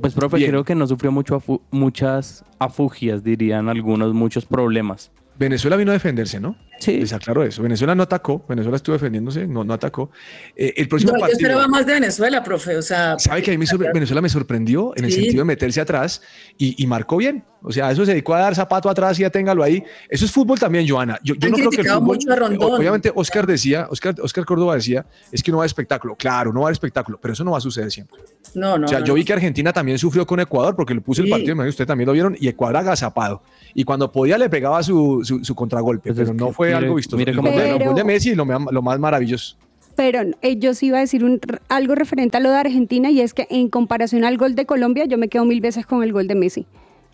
Pues, 0.00 0.12
profe, 0.14 0.36
Bien. 0.36 0.50
creo 0.50 0.64
que 0.64 0.74
no 0.74 0.86
sufrió 0.86 1.10
mucho 1.10 1.40
afu- 1.40 1.62
muchas 1.70 2.44
afugias, 2.58 3.24
dirían 3.24 3.68
algunos, 3.68 4.12
muchos 4.14 4.44
problemas. 4.44 5.10
Venezuela 5.38 5.76
vino 5.76 5.90
a 5.92 5.94
defenderse, 5.94 6.38
¿no? 6.40 6.56
Sí. 6.78 6.98
Les 7.00 7.12
aclaro 7.12 7.42
eso. 7.42 7.62
Venezuela 7.62 7.94
no 7.94 8.02
atacó, 8.04 8.44
Venezuela 8.48 8.76
estuvo 8.76 8.94
defendiéndose, 8.94 9.46
no, 9.46 9.64
no 9.64 9.74
atacó. 9.74 10.10
Eh, 10.56 10.74
el 10.76 10.88
próximo 10.88 11.12
No, 11.12 11.18
yo 11.18 11.20
partido. 11.22 11.38
esperaba 11.38 11.68
más 11.68 11.86
de 11.86 11.94
Venezuela, 11.94 12.42
profe. 12.44 12.76
O 12.76 12.82
sea, 12.82 13.18
¿Sabe 13.18 13.42
que 13.42 13.50
a 13.50 13.54
mí 13.54 13.58
me 13.58 13.66
sorpre- 13.66 13.92
Venezuela 13.92 14.20
me 14.20 14.28
sorprendió 14.28 14.92
en 14.96 15.04
el 15.04 15.12
Sí. 15.12 15.20
sentido 15.22 15.40
de 15.42 15.46
meterse 15.46 15.80
atrás 15.80 16.22
y, 16.56 16.80
y 16.82 16.86
marcó 16.86 17.16
bien? 17.16 17.44
O 17.62 17.72
sea, 17.72 17.90
eso 17.90 18.04
se 18.04 18.12
dedicó 18.12 18.34
a 18.34 18.38
dar 18.40 18.54
zapato 18.54 18.88
atrás 18.88 19.18
y 19.18 19.22
ya 19.22 19.30
téngalo 19.30 19.62
ahí. 19.64 19.82
Eso 20.08 20.24
es 20.24 20.30
fútbol 20.30 20.58
también, 20.58 20.88
Joana. 20.88 21.18
Yo, 21.24 21.34
no 21.34 21.40
creo 21.40 21.52
que 21.54 21.60
el 21.62 21.68
criticado 21.70 22.00
fútbol. 22.00 22.16
mucho 22.16 22.32
a 22.32 22.36
Rondón. 22.36 22.72
Obviamente, 22.74 23.10
Oscar 23.14 23.46
decía, 23.46 23.88
Oscar, 23.90 24.14
Oscar 24.22 24.44
Córdoba 24.44 24.76
decía, 24.76 25.04
es 25.32 25.42
que 25.42 25.50
no 25.50 25.56
va 25.56 25.62
a 25.62 25.64
haber 25.64 25.68
espectáculo. 25.70 26.14
Claro, 26.16 26.52
no 26.52 26.60
va 26.60 26.66
a 26.66 26.68
haber 26.68 26.74
espectáculo, 26.74 27.18
pero 27.20 27.34
eso 27.34 27.42
no 27.44 27.50
va 27.50 27.58
a 27.58 27.60
suceder 27.60 27.90
siempre. 27.90 28.20
no, 28.54 28.78
no. 28.78 28.84
o 28.86 28.88
sea, 28.88 29.00
no, 29.00 29.04
yo 29.06 29.12
no. 29.12 29.16
vi 29.16 29.24
que 29.24 29.32
Argentina 29.32 29.72
también 29.72 29.98
sufrió 29.98 30.26
con 30.26 30.38
Ecuador 30.40 30.76
porque 30.76 30.94
le 30.94 31.00
puse 31.00 31.22
el 31.22 31.28
partido, 31.30 31.48
me 31.48 31.52
imagino 31.54 31.64
que 31.66 31.70
ustedes 31.70 31.88
también 31.88 32.06
lo 32.06 32.12
vieron, 32.12 32.36
y 32.38 32.46
Ecuador 32.48 32.76
agazapado. 32.76 33.42
Y 33.74 33.84
cuando 33.84 34.12
podía 34.12 34.38
le 34.38 34.48
pegaba 34.48 34.82
su, 34.82 35.22
su, 35.24 35.44
su 35.44 35.54
contragolpe, 35.54 36.10
Pues 36.10 36.18
es 36.20 36.30
pero 36.30 36.34
no 36.46 36.52
fue 36.52 36.68
mire- 36.68 36.78
algo 36.78 36.94
vistoso. 36.94 37.16
mire 37.16 37.34
cómo 37.34 37.50
Pero- 37.50 37.76
el 37.76 37.84
gol 37.84 37.94
de 37.94 38.04
Messi, 38.04 38.34
lo, 38.34 38.44
lo 38.44 38.82
más 38.82 38.98
maravilloso. 38.98 39.56
Pero 39.96 40.20
eh, 40.42 40.56
yo 40.58 40.74
sí 40.74 40.86
iba 40.86 40.98
a 40.98 41.00
decir 41.00 41.24
un- 41.24 41.40
algo 41.68 41.96
referente 41.96 42.36
a 42.36 42.40
lo 42.40 42.50
de 42.50 42.56
Argentina 42.56 43.10
y 43.10 43.20
es 43.20 43.34
que 43.34 43.48
en 43.50 43.68
comparación 43.68 44.24
al 44.24 44.38
gol 44.38 44.54
de 44.54 44.64
Colombia, 44.64 45.06
yo 45.06 45.18
me 45.18 45.28
quedo 45.28 45.44
mil 45.44 45.60
veces 45.60 45.86
con 45.86 46.04
el 46.04 46.12
gol 46.12 46.28
de 46.28 46.36
Messi. 46.36 46.66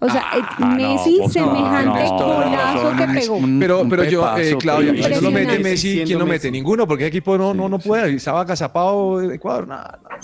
O 0.07 0.11
sea, 0.11 0.23
eh, 0.37 0.43
no, 0.59 0.67
Messi, 0.69 1.19
no, 1.19 1.29
semejante 1.31 2.05
no, 2.05 2.19
golazo 2.19 2.93
que 2.97 3.07
pegó. 3.21 3.38
Pero, 3.59 3.87
pero 3.88 4.05
yo, 4.05 4.37
eh, 4.37 4.57
Claudia, 4.59 4.93
no 5.09 5.21
lo 5.23 5.31
mete. 5.31 5.59
Messi, 5.59 6.03
¿quién 6.05 6.19
lo 6.19 6.27
mete? 6.27 6.51
Ninguno, 6.51 6.87
porque 6.87 7.05
el 7.05 7.09
equipo 7.09 7.38
no, 7.38 7.55
no, 7.55 7.69
no 7.69 7.81
Sí, 7.81 7.88
puede. 7.88 8.14
Estaba 8.14 8.43
agazapado 8.43 9.19
de 9.21 9.37
Ecuador, 9.37 9.67
nada. 9.67 9.99
nada. 10.03 10.19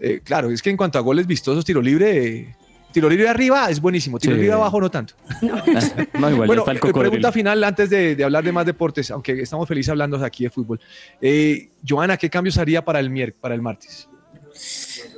Eh, 0.00 0.20
claro, 0.22 0.50
es 0.50 0.62
que 0.62 0.70
en 0.70 0.76
cuanto 0.76 0.98
a 0.98 1.00
goles 1.00 1.26
vistosos, 1.26 1.64
tiro 1.64 1.82
libre, 1.82 2.26
eh, 2.26 2.56
tiro 2.92 3.08
libre 3.08 3.28
arriba 3.28 3.68
es 3.68 3.80
buenísimo, 3.80 4.20
tiro 4.20 4.34
Sí. 4.34 4.40
libre 4.40 4.54
abajo 4.54 4.80
no 4.80 4.88
tanto. 4.90 5.14
No, 6.18 6.30
igual 6.30 6.46
bueno, 6.46 6.64
eh, 6.70 6.92
pregunta 6.92 7.32
final 7.32 7.62
antes 7.64 7.90
de, 7.90 8.14
de 8.14 8.24
hablar 8.24 8.44
de 8.44 8.52
más 8.52 8.66
deportes, 8.66 9.10
aunque 9.10 9.42
estamos 9.42 9.66
felices 9.66 9.90
hablando 9.90 10.24
aquí 10.24 10.44
de 10.44 10.50
fútbol. 10.50 10.80
Eh, 11.20 11.70
Joana, 11.86 12.16
¿qué 12.16 12.30
cambios 12.30 12.56
haría 12.58 12.84
para 12.84 13.00
el, 13.00 13.10
mier 13.10 13.34
para 13.34 13.54
el 13.56 13.62
martes? 13.62 14.08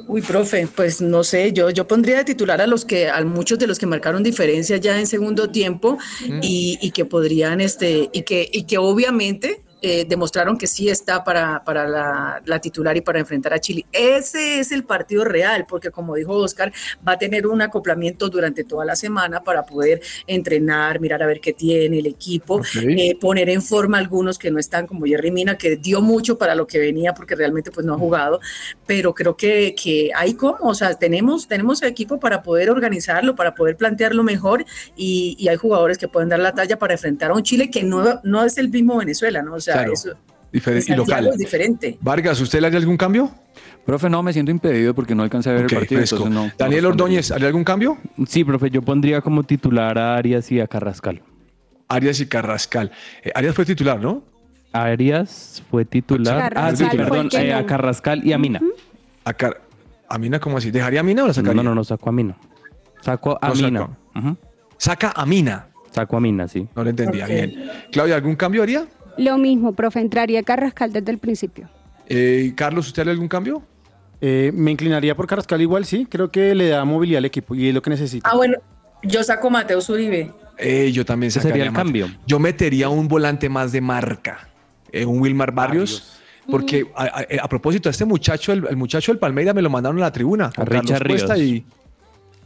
Uy, 0.06 0.22
profe, 0.22 0.66
pues 0.74 1.00
no 1.00 1.22
sé, 1.24 1.52
yo, 1.52 1.70
yo 1.70 1.86
pondría 1.86 2.18
de 2.18 2.24
titular 2.24 2.60
a 2.60 2.66
los 2.66 2.84
que, 2.84 3.08
a 3.08 3.24
muchos 3.24 3.58
de 3.58 3.66
los 3.66 3.78
que 3.78 3.86
marcaron 3.86 4.22
diferencia 4.22 4.76
ya 4.76 4.98
en 4.98 5.06
segundo 5.06 5.50
tiempo 5.50 5.98
y, 6.42 6.78
y 6.80 6.90
que 6.90 7.04
podrían, 7.04 7.60
este, 7.60 8.10
y 8.12 8.22
que, 8.22 8.48
y 8.52 8.64
que 8.64 8.78
obviamente 8.78 9.60
eh, 9.82 10.04
demostraron 10.08 10.58
que 10.58 10.66
sí 10.66 10.88
está 10.88 11.24
para, 11.24 11.64
para 11.64 11.88
la, 11.88 12.42
la 12.44 12.58
titular 12.60 12.96
y 12.96 13.00
para 13.00 13.18
enfrentar 13.18 13.54
a 13.54 13.60
Chile. 13.60 13.86
Ese 13.92 14.60
es 14.60 14.72
el 14.72 14.84
partido 14.84 15.24
real, 15.24 15.66
porque 15.68 15.90
como 15.90 16.14
dijo 16.14 16.34
Oscar, 16.34 16.72
va 17.06 17.12
a 17.12 17.18
tener 17.18 17.46
un 17.46 17.62
acoplamiento 17.62 18.28
durante 18.28 18.64
toda 18.64 18.84
la 18.84 18.96
semana 18.96 19.42
para 19.42 19.64
poder 19.64 20.00
entrenar, 20.26 21.00
mirar 21.00 21.22
a 21.22 21.26
ver 21.26 21.40
qué 21.40 21.52
tiene 21.52 21.98
el 21.98 22.06
equipo, 22.06 22.60
eh, 22.82 23.16
poner 23.18 23.48
en 23.48 23.62
forma 23.62 23.98
algunos 23.98 24.38
que 24.38 24.50
no 24.50 24.58
están, 24.58 24.86
como 24.86 25.06
Jerry 25.06 25.30
Mina, 25.30 25.56
que 25.56 25.76
dio 25.76 26.00
mucho 26.00 26.38
para 26.38 26.54
lo 26.54 26.66
que 26.66 26.78
venía, 26.78 27.14
porque 27.14 27.34
realmente 27.34 27.70
pues 27.70 27.86
no 27.86 27.94
ha 27.94 27.98
jugado, 27.98 28.40
pero 28.86 29.14
creo 29.14 29.36
que, 29.36 29.74
que 29.74 30.10
hay 30.14 30.34
como, 30.34 30.56
o 30.60 30.74
sea, 30.74 30.94
tenemos, 30.94 31.48
tenemos 31.48 31.82
equipo 31.82 32.20
para 32.20 32.42
poder 32.42 32.70
organizarlo, 32.70 33.34
para 33.34 33.54
poder 33.54 33.76
plantearlo 33.76 34.22
mejor 34.22 34.64
y, 34.96 35.36
y 35.38 35.48
hay 35.48 35.56
jugadores 35.56 35.98
que 35.98 36.08
pueden 36.08 36.28
dar 36.28 36.40
la 36.40 36.52
talla 36.52 36.78
para 36.78 36.94
enfrentar 36.94 37.30
a 37.30 37.34
un 37.34 37.42
Chile 37.42 37.70
que 37.70 37.82
no, 37.82 38.20
no 38.24 38.44
es 38.44 38.58
el 38.58 38.68
mismo 38.68 38.96
Venezuela, 38.98 39.42
¿no? 39.42 39.54
O 39.54 39.60
sea, 39.60 39.69
Claro, 39.74 39.92
eso 39.92 40.10
Diferente 40.52 40.92
y 40.92 40.96
local. 40.96 41.28
es 41.28 41.38
diferente. 41.38 41.98
Vargas, 42.00 42.40
¿usted 42.40 42.60
le 42.60 42.66
haría 42.66 42.78
algún 42.80 42.96
cambio? 42.96 43.30
Profe, 43.86 44.10
no, 44.10 44.22
me 44.22 44.32
siento 44.32 44.50
impedido 44.50 44.94
porque 44.94 45.14
no 45.14 45.22
alcancé 45.22 45.50
a 45.50 45.52
ver 45.54 45.62
el 45.62 45.70
partido. 45.70 46.00
entonces 46.00 46.30
no- 46.30 46.50
Daniel. 46.58 46.86
Ordóñez, 46.86 47.30
¿haría 47.30 47.46
algún 47.46 47.64
cambio? 47.64 47.98
Sí, 48.26 48.44
profe, 48.44 48.68
yo 48.70 48.82
pondría 48.82 49.20
como 49.20 49.42
titular 49.44 49.96
a 49.98 50.16
Arias 50.16 50.50
y 50.50 50.60
a 50.60 50.66
Carrascal. 50.66 51.22
Arias 51.88 52.20
y 52.20 52.26
Carrascal. 52.26 52.90
Eh, 53.22 53.30
Arias 53.34 53.54
fue 53.54 53.64
titular, 53.64 54.00
¿no? 54.00 54.22
Arias 54.72 55.62
fue 55.70 55.84
titular. 55.84 56.52
Ah, 56.56 56.74
sí, 56.74 56.84
perdón, 56.96 57.28
eh, 57.32 57.52
a. 57.52 57.66
Carrascal 57.66 58.24
y 58.24 58.32
a 58.32 58.38
Mina. 58.38 58.60
A, 59.24 59.32
Car- 59.34 59.60
a 60.08 60.18
Mina, 60.18 60.38
¿cómo 60.40 60.58
así? 60.58 60.70
¿Dejaría 60.70 61.00
a 61.00 61.02
Mina 61.02 61.24
o 61.24 61.26
la 61.26 61.34
sacaría? 61.34 61.62
No, 61.62 61.70
no, 61.70 61.74
no, 61.74 61.84
sacó 61.84 62.10
a 62.10 62.12
Mina. 62.12 62.36
Sacó 63.00 63.38
a 63.40 63.48
No 63.48 63.54
Mina. 63.54 63.88
Saca 64.78 65.12
a 65.14 65.26
Mina. 65.26 65.66
Sacó 65.90 66.16
a 66.16 66.20
Mina, 66.20 66.46
sí. 66.48 66.68
No 66.76 66.84
le 66.84 66.90
entendía 66.90 67.26
bien. 67.26 67.68
Claudia, 67.90 68.14
¿algún 68.16 68.36
cambio 68.36 68.62
haría? 68.62 68.86
Lo 69.20 69.36
mismo, 69.36 69.72
profe, 69.74 70.00
entraría 70.00 70.42
Carrascal 70.42 70.92
desde 70.92 71.10
el 71.12 71.18
principio. 71.18 71.68
Eh, 72.08 72.52
Carlos, 72.56 72.86
¿usted 72.86 73.02
haría 73.02 73.12
algún 73.12 73.28
cambio? 73.28 73.62
Eh, 74.20 74.50
me 74.54 74.70
inclinaría 74.70 75.14
por 75.14 75.26
Carrascal 75.26 75.60
igual, 75.60 75.84
sí. 75.84 76.06
Creo 76.08 76.30
que 76.30 76.54
le 76.54 76.68
da 76.68 76.84
movilidad 76.86 77.18
al 77.18 77.26
equipo 77.26 77.54
y 77.54 77.68
es 77.68 77.74
lo 77.74 77.82
que 77.82 77.90
necesita. 77.90 78.28
Ah, 78.30 78.36
bueno, 78.36 78.56
yo 79.02 79.22
saco 79.22 79.48
a 79.48 79.50
Mateo 79.50 79.78
Uribe. 79.88 80.32
Eh, 80.56 80.90
yo 80.92 81.04
también 81.04 81.30
sacaría 81.30 81.52
sería 81.54 81.68
el 81.68 81.72
cambio. 81.74 82.08
Yo 82.26 82.38
metería 82.38 82.88
un 82.88 83.08
volante 83.08 83.48
más 83.50 83.72
de 83.72 83.80
marca, 83.82 84.48
eh, 84.90 85.04
un 85.04 85.20
Wilmar 85.20 85.52
Barrios, 85.52 86.18
porque 86.50 86.86
a, 86.96 87.04
a- 87.04 87.24
a 87.44 87.48
propósito, 87.48 87.88
a 87.88 87.92
este 87.92 88.04
muchacho, 88.06 88.52
el, 88.52 88.66
el 88.68 88.76
muchacho 88.76 89.12
del 89.12 89.18
Palmeira 89.18 89.52
me 89.54 89.60
lo 89.62 89.68
mandaron 89.70 89.98
a 89.98 90.02
la 90.02 90.12
tribuna, 90.12 90.50
Carlos 90.50 90.82
Richard 90.82 91.06
Cuesta, 91.06 91.36
y 91.38 91.64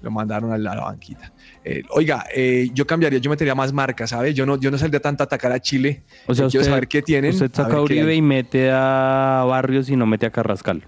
lo 0.02 0.10
mandaron 0.10 0.52
a 0.52 0.58
la, 0.58 0.72
a 0.72 0.76
la 0.76 0.82
banquita. 0.84 1.32
Eh, 1.66 1.82
oiga, 1.90 2.26
eh, 2.34 2.68
yo 2.74 2.86
cambiaría, 2.86 3.18
yo 3.20 3.30
metería 3.30 3.54
más 3.54 3.72
marca, 3.72 4.06
¿sabes? 4.06 4.34
Yo 4.34 4.44
no, 4.44 4.58
yo 4.60 4.70
no 4.70 4.76
saldría 4.76 5.00
tanto 5.00 5.22
a 5.22 5.26
atacar 5.26 5.50
a 5.50 5.60
Chile. 5.60 6.02
O 6.26 6.34
sea, 6.34 6.44
Yo 6.44 6.50
quiero 6.50 6.60
usted, 6.62 6.72
saber 6.72 6.88
qué 6.88 7.00
tienen. 7.02 7.30
usted 7.32 7.50
saca 7.52 7.76
a 7.76 7.80
Uribe 7.80 8.14
y 8.14 8.20
mete 8.20 8.70
a 8.70 9.44
Barrios 9.48 9.88
y 9.88 9.96
no 9.96 10.04
mete 10.06 10.26
a 10.26 10.30
Carrascal. 10.30 10.84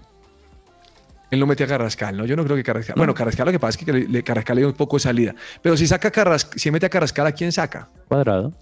Él 1.29 1.39
no 1.39 1.45
mete 1.47 1.63
a 1.63 1.67
Carrascal, 1.67 2.15
¿no? 2.15 2.25
Yo 2.25 2.35
no 2.35 2.43
creo 2.45 2.55
que 2.55 2.63
Carrascal. 2.63 2.95
Bueno, 2.95 3.13
Carrascal 3.13 3.47
lo 3.47 3.51
que 3.51 3.59
pasa 3.59 3.77
es 3.79 3.85
que 3.85 3.91
le, 3.91 4.07
le- 4.07 4.23
Carrascal 4.23 4.55
le 4.55 4.61
dio 4.61 4.69
un 4.69 4.75
poco 4.75 4.95
de 4.97 5.01
salida. 5.01 5.35
Pero 5.61 5.75
si 5.75 5.85
saca 5.87 6.09
Carrascal, 6.11 6.59
si 6.59 6.71
mete 6.71 6.85
a 6.85 6.89
Carrascal, 6.89 7.27
¿a 7.27 7.31
quién 7.33 7.51
saca? 7.51 7.89
Cuadrado. 8.07 8.53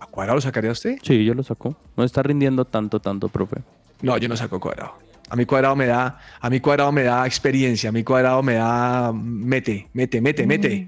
¿A 0.00 0.06
Cuadrado 0.06 0.36
lo 0.36 0.40
sacaría 0.42 0.70
usted? 0.70 0.98
Sí, 1.02 1.24
yo 1.24 1.34
lo 1.34 1.42
sacó. 1.42 1.76
No 1.96 2.04
está 2.04 2.22
rindiendo 2.22 2.64
tanto, 2.64 3.00
tanto, 3.00 3.28
profe. 3.28 3.56
No, 4.02 4.16
yo 4.18 4.28
no 4.28 4.36
saco 4.36 4.60
Cuadrado. 4.60 4.98
A 5.30 5.36
mi 5.36 5.46
Cuadrado 5.46 5.74
me 5.74 5.86
da, 5.86 6.20
a 6.38 6.50
mi 6.50 6.60
Cuadrado 6.60 6.92
me 6.92 7.02
da 7.02 7.26
experiencia, 7.26 7.88
a 7.88 7.92
mi 7.92 8.04
Cuadrado 8.04 8.42
me 8.42 8.54
da 8.54 9.10
mete, 9.12 9.88
mete, 9.94 10.20
mete, 10.20 10.46
mete. 10.46 10.84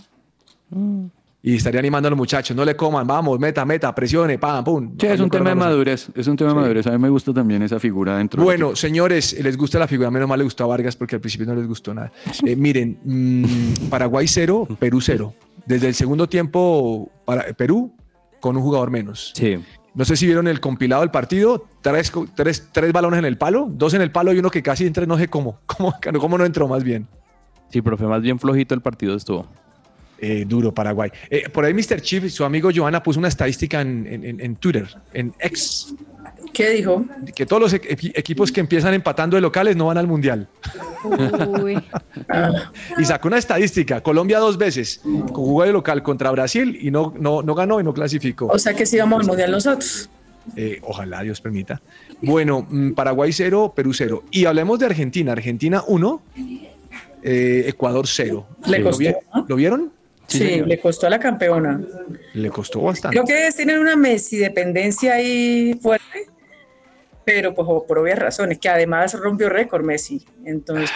Y 1.43 1.55
estaría 1.55 1.79
animando 1.79 2.09
a 2.09 2.11
los 2.11 2.17
muchachos, 2.17 2.57
no 2.57 2.65
le 2.65 2.75
coman, 2.75 3.07
vamos, 3.07 3.39
meta, 3.39 3.65
meta, 3.65 3.95
presione, 3.95 4.37
pam, 4.37 4.65
pum. 4.65 4.97
Sí, 4.99 5.07
es 5.07 5.21
un 5.21 5.31
tema 5.31 5.51
de 5.51 5.55
madurez. 5.55 6.09
Es 6.15 6.27
un 6.27 6.37
tema 6.37 6.51
de 6.51 6.57
madurez. 6.57 6.87
A 6.89 6.91
mí 6.91 6.99
me 6.99 7.09
gusta 7.09 7.33
también 7.33 7.63
esa 7.63 7.79
figura 7.79 8.19
dentro 8.19 8.43
Bueno, 8.43 8.75
señores, 8.75 9.39
les 9.41 9.57
gusta 9.57 9.79
la 9.79 9.87
figura, 9.87 10.11
menos 10.11 10.29
mal 10.29 10.39
le 10.39 10.45
gustó 10.45 10.65
a 10.65 10.67
Vargas 10.67 10.97
porque 10.97 11.15
al 11.15 11.21
principio 11.21 11.47
no 11.47 11.55
les 11.55 11.69
gustó 11.69 11.95
nada. 11.95 12.11
Eh, 12.45 12.57
miren, 12.57 12.99
mm, 13.05 13.89
Paraguay 13.89 14.27
0, 14.27 14.67
Perú 14.79 15.01
0. 15.01 15.35
Desde 15.67 15.87
el 15.87 15.95
segundo 15.95 16.29
tiempo, 16.29 17.11
para, 17.25 17.53
Perú 17.53 17.93
con 18.41 18.57
un 18.57 18.63
jugador 18.63 18.91
menos. 18.91 19.33
Sí. 19.37 19.57
No 19.95 20.05
sé 20.05 20.17
si 20.17 20.27
vieron 20.27 20.49
el 20.49 20.61
compilado 20.61 21.03
del 21.03 21.13
partido, 21.13 21.65
tres, 21.81 22.13
tres, 22.35 22.69
tres 22.73 22.93
balones 22.93 23.21
en 23.21 23.25
el 23.25 23.39
palo, 23.39 23.69
dos 23.71 23.95
en 23.95 24.03
el 24.03 24.11
palo 24.11 24.33
y 24.33 24.39
uno 24.41 24.51
que 24.51 24.65
casi 24.65 24.85
entra, 24.85 25.07
no 25.07 25.17
sé 25.17 25.29
cómo, 25.29 25.61
cómo, 25.67 25.95
cómo 26.21 26.39
no 26.39 26.45
entró 26.45 26.67
más 26.67 26.83
bien. 26.83 27.07
Sí, 27.71 27.83
profe, 27.83 28.05
más 28.05 28.21
bien 28.21 28.39
flojito 28.39 28.75
el 28.75 28.81
partido 28.81 29.15
estuvo. 29.15 29.47
Eh, 30.19 30.45
duro 30.49 30.73
Paraguay. 30.73 31.11
Eh, 31.29 31.49
por 31.51 31.65
ahí 31.67 31.75
Mr. 31.75 32.01
Chip, 32.01 32.29
su 32.29 32.45
amigo 32.45 32.71
Johanna, 32.75 33.03
puso 33.03 33.19
una 33.19 33.29
estadística 33.29 33.83
en, 33.83 34.07
en- 34.07 34.41
en- 34.41 34.57
Twitter, 34.57 34.89
en 35.13 35.35
X, 35.39 35.95
¿Qué 36.55 36.71
dijo? 36.71 37.05
que 37.35 37.45
todos 37.45 37.61
los 37.61 37.75
equi- 37.75 38.13
equipos 38.15 38.51
que 38.51 38.61
empiezan 38.61 38.95
empatando 38.95 39.37
de 39.37 39.43
locales 39.43 39.77
no 39.77 39.87
van 39.87 39.99
al 39.99 40.07
Mundial. 40.07 40.49
Uy. 41.63 41.77
Y 42.99 43.05
sacó 43.05 43.29
una 43.29 43.37
estadística, 43.39 44.01
Colombia 44.03 44.39
dos 44.39 44.57
veces, 44.57 45.03
jugó 45.33 45.65
de 45.65 45.73
local 45.73 46.03
contra 46.03 46.31
Brasil 46.31 46.79
y 46.81 46.91
no, 46.91 47.13
no, 47.19 47.43
no 47.43 47.55
ganó 47.55 47.79
y 47.79 47.85
no 47.85 47.93
clasificó. 47.93 48.47
O 48.47 48.59
sea 48.59 48.73
que 48.75 48.87
sí 48.87 48.97
vamos 48.99 49.21
al 49.21 49.27
mundial 49.27 49.51
nosotros. 49.51 50.09
Eh, 50.57 50.79
ojalá 50.83 51.23
Dios 51.23 51.41
permita. 51.43 51.83
Bueno, 52.23 52.67
mm, 52.69 52.93
Paraguay 52.93 53.33
0, 53.33 53.75
Perú 53.77 53.93
0. 53.93 54.25
Y 54.31 54.47
hablemos 54.47 54.79
de 54.79 54.87
Argentina. 54.87 55.33
Argentina 55.33 55.83
1, 55.87 56.23
Ecuador 57.23 58.07
0. 58.07 58.47
Le 58.67 58.79
¿Lo, 58.79 58.85
costó, 58.87 58.99
vi- 59.01 59.13
¿no? 59.35 59.47
¿Lo 59.49 59.57
vieron? 59.57 59.93
Sí, 60.27 60.61
le 60.65 60.79
costó 60.81 61.07
a 61.07 61.11
la 61.11 61.19
campeona. 61.21 61.81
Le 62.35 62.51
costó 62.51 62.81
bastante. 62.81 63.17
Creo 63.17 63.25
que 63.27 63.49
tienen 63.57 63.79
una 63.79 63.97
Messi 63.97 64.37
dependencia 64.39 65.15
ahí 65.15 65.79
fuerte, 65.81 66.27
pero 67.25 67.55
pues 67.55 67.67
por 67.87 67.99
obvias 67.99 68.19
razones, 68.19 68.59
que 68.59 68.69
además 68.69 69.15
rompió 69.15 69.49
récord 69.49 69.85
Messi. 69.85 70.25
Entonces, 70.45 70.91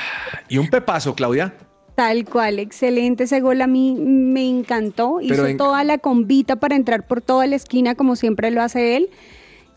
Y 0.49 0.59
un 0.59 0.69
pepazo, 0.69 1.15
Claudia. 1.15 1.55
Tal 1.95 2.25
cual, 2.25 2.59
excelente 2.59 3.25
ese 3.25 3.41
gol 3.41 3.61
a 3.61 3.67
mí 3.67 3.95
me 3.99 4.49
encantó. 4.49 5.19
Pero 5.21 5.35
Hizo 5.35 5.47
en- 5.49 5.57
toda 5.59 5.85
la 5.85 5.99
convita 5.99 6.57
para 6.57 6.75
entrar 6.77 7.07
por 7.07 7.21
toda 7.21 7.47
la 7.47 7.57
esquina 7.57 7.95
como 7.95 8.17
siempre 8.17 8.51
lo 8.51 8.63
hace 8.63 8.97
él. 8.97 9.11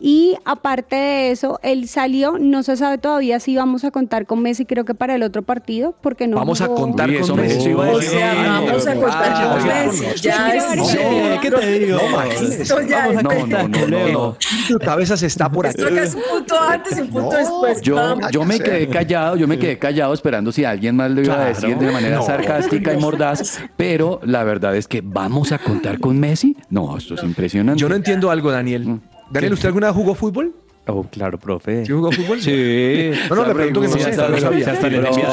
Y 0.06 0.36
aparte 0.44 0.96
de 0.96 1.30
eso, 1.30 1.58
él 1.62 1.88
salió, 1.88 2.36
no 2.38 2.62
se 2.62 2.76
sabe 2.76 2.98
todavía 2.98 3.40
si 3.40 3.56
vamos 3.56 3.84
a 3.84 3.90
contar 3.90 4.26
con 4.26 4.42
Messi, 4.42 4.66
creo 4.66 4.84
que 4.84 4.94
para 4.94 5.14
el 5.14 5.22
otro 5.22 5.40
partido, 5.40 5.94
porque 6.02 6.28
no 6.28 6.36
Vamos 6.36 6.60
a 6.60 6.66
jugó- 6.66 6.82
contar 6.82 7.08
Uy, 7.08 7.16
eso 7.16 7.28
con 7.28 7.36
me- 7.40 7.42
Messi. 7.44 7.58
eso 7.60 7.70
iba 7.70 7.86
a 7.86 7.90
O 7.90 7.98
decir. 7.98 8.18
sea, 8.18 8.34
vamos 8.34 8.86
a 8.86 8.94
contar 8.96 9.48
con 9.48 9.66
Messi. 9.66 10.04
no, 10.04 10.14
Ya 10.16 10.38
no, 10.48 10.52
es- 10.52 10.76
no, 10.76 11.40
¿Qué 11.40 11.50
te 11.50 11.78
digo? 11.78 11.98
No, 12.02 13.22
no, 13.22 13.68
no, 13.68 13.88
no, 13.88 14.08
no. 14.12 14.36
Tu 14.68 14.78
cabeza 14.78 15.16
se 15.16 15.24
está 15.26 15.50
por 15.50 15.66
aquí. 15.66 15.80
Esto 15.80 15.88
es 15.96 16.14
un 16.14 16.22
punto 16.30 16.60
antes 16.60 16.98
y 16.98 17.00
un 17.00 17.08
punto 17.08 17.36
después. 17.36 17.80
Yo, 17.80 18.16
yo 18.30 18.44
me 18.44 18.58
quedé 18.60 18.88
callado, 18.88 19.36
yo 19.36 19.48
me 19.48 19.58
quedé 19.58 19.78
callado 19.78 20.12
esperando 20.12 20.52
si 20.52 20.64
alguien 20.66 20.96
más 20.96 21.10
lo 21.12 21.22
iba 21.22 21.40
a 21.40 21.46
decir 21.46 21.78
de 21.78 21.90
manera 21.90 22.16
No. 22.16 22.22
sarcástica 22.26 22.92
y 22.92 22.98
mordaz, 22.98 23.58
pero 23.78 24.20
la 24.24 24.44
verdad 24.44 24.76
es 24.76 24.86
que 24.86 25.00
vamos 25.02 25.50
a 25.52 25.58
contar 25.58 25.98
con 25.98 26.20
Messi. 26.20 26.56
No, 26.68 26.96
esto 26.98 27.14
es 27.14 27.22
impresionante. 27.22 27.80
Yo 27.80 27.88
no 27.88 27.94
entiendo 27.94 28.30
algo, 28.30 28.50
Daniel. 28.50 29.00
Daniel, 29.30 29.52
¿usted 29.54 29.66
alguna 29.66 29.88
vez 29.88 29.96
jugó 29.96 30.14
fútbol? 30.14 30.54
Oh, 30.86 31.02
claro, 31.04 31.38
profe. 31.38 31.86
¿Sí 31.86 31.92
jugó 31.92 32.12
fútbol? 32.12 32.40
Sí. 32.42 33.10
No, 33.30 33.36
no, 33.36 33.46
le 33.46 33.54
pregunto 33.54 33.80
que 33.80 33.88
no 33.88 33.92
sé, 33.94 34.10
no 34.10 34.38
sabía. 34.38 34.70
hasta 34.70 34.88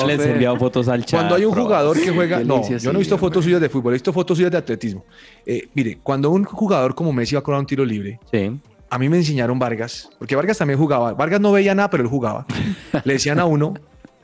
les, 0.06 0.20
he 0.22 0.32
enviado, 0.32 0.56
fotos 0.58 0.88
al 0.88 1.04
chat. 1.06 1.20
Cuando 1.20 1.36
hay 1.36 1.44
un 1.44 1.54
jugador 1.54 2.00
que 2.00 2.10
juega. 2.10 2.40
No, 2.40 2.68
yo 2.68 2.94
no 2.94 3.00
he 3.00 3.02
visto 3.02 3.18
fotos 3.18 3.44
suyas 3.44 3.60
de 3.60 3.68
fútbol, 3.68 3.94
he 3.94 3.96
visto 3.96 4.14
fotos 4.14 4.38
suyas 4.38 4.52
de 4.52 4.58
atletismo. 4.58 5.06
Eh, 5.46 5.68
mire, 5.74 6.00
cuando 6.02 6.30
un 6.30 6.46
jugador 6.46 6.96
como 6.96 7.12
Messi 7.12 7.36
va 7.36 7.40
a 7.40 7.44
cobrar 7.44 7.60
un 7.60 7.66
tiro 7.66 7.84
libre, 7.84 8.20
Sí. 8.32 8.60
a 8.90 8.98
mí 8.98 9.10
me 9.10 9.18
enseñaron 9.18 9.60
Vargas, 9.60 10.10
porque 10.18 10.38
Vargas 10.38 10.58
también 10.58 10.80
jugaba. 10.80 11.14
Vargas 11.14 11.42
no 11.42 11.52
veía 11.52 11.76
nada, 11.76 11.90
pero 11.90 12.04
él 12.04 12.10
jugaba. 12.10 12.46
Le 13.04 13.14
decían 13.14 13.38
a 13.38 13.46
uno, 13.46 13.74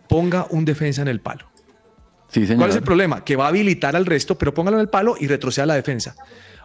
ponga 0.07 0.47
un 0.49 0.63
defensa 0.63 1.01
en 1.01 1.09
el 1.09 1.19
palo. 1.19 1.45
Sí, 2.29 2.45
señor. 2.45 2.59
¿Cuál 2.59 2.69
es 2.69 2.75
el 2.77 2.83
problema? 2.83 3.23
Que 3.25 3.35
va 3.35 3.45
a 3.45 3.47
habilitar 3.49 3.97
al 3.97 4.05
resto, 4.05 4.37
pero 4.37 4.53
póngalo 4.53 4.77
en 4.77 4.81
el 4.81 4.89
palo 4.89 5.15
y 5.19 5.27
retroceda 5.27 5.65
la 5.65 5.75
defensa. 5.75 6.15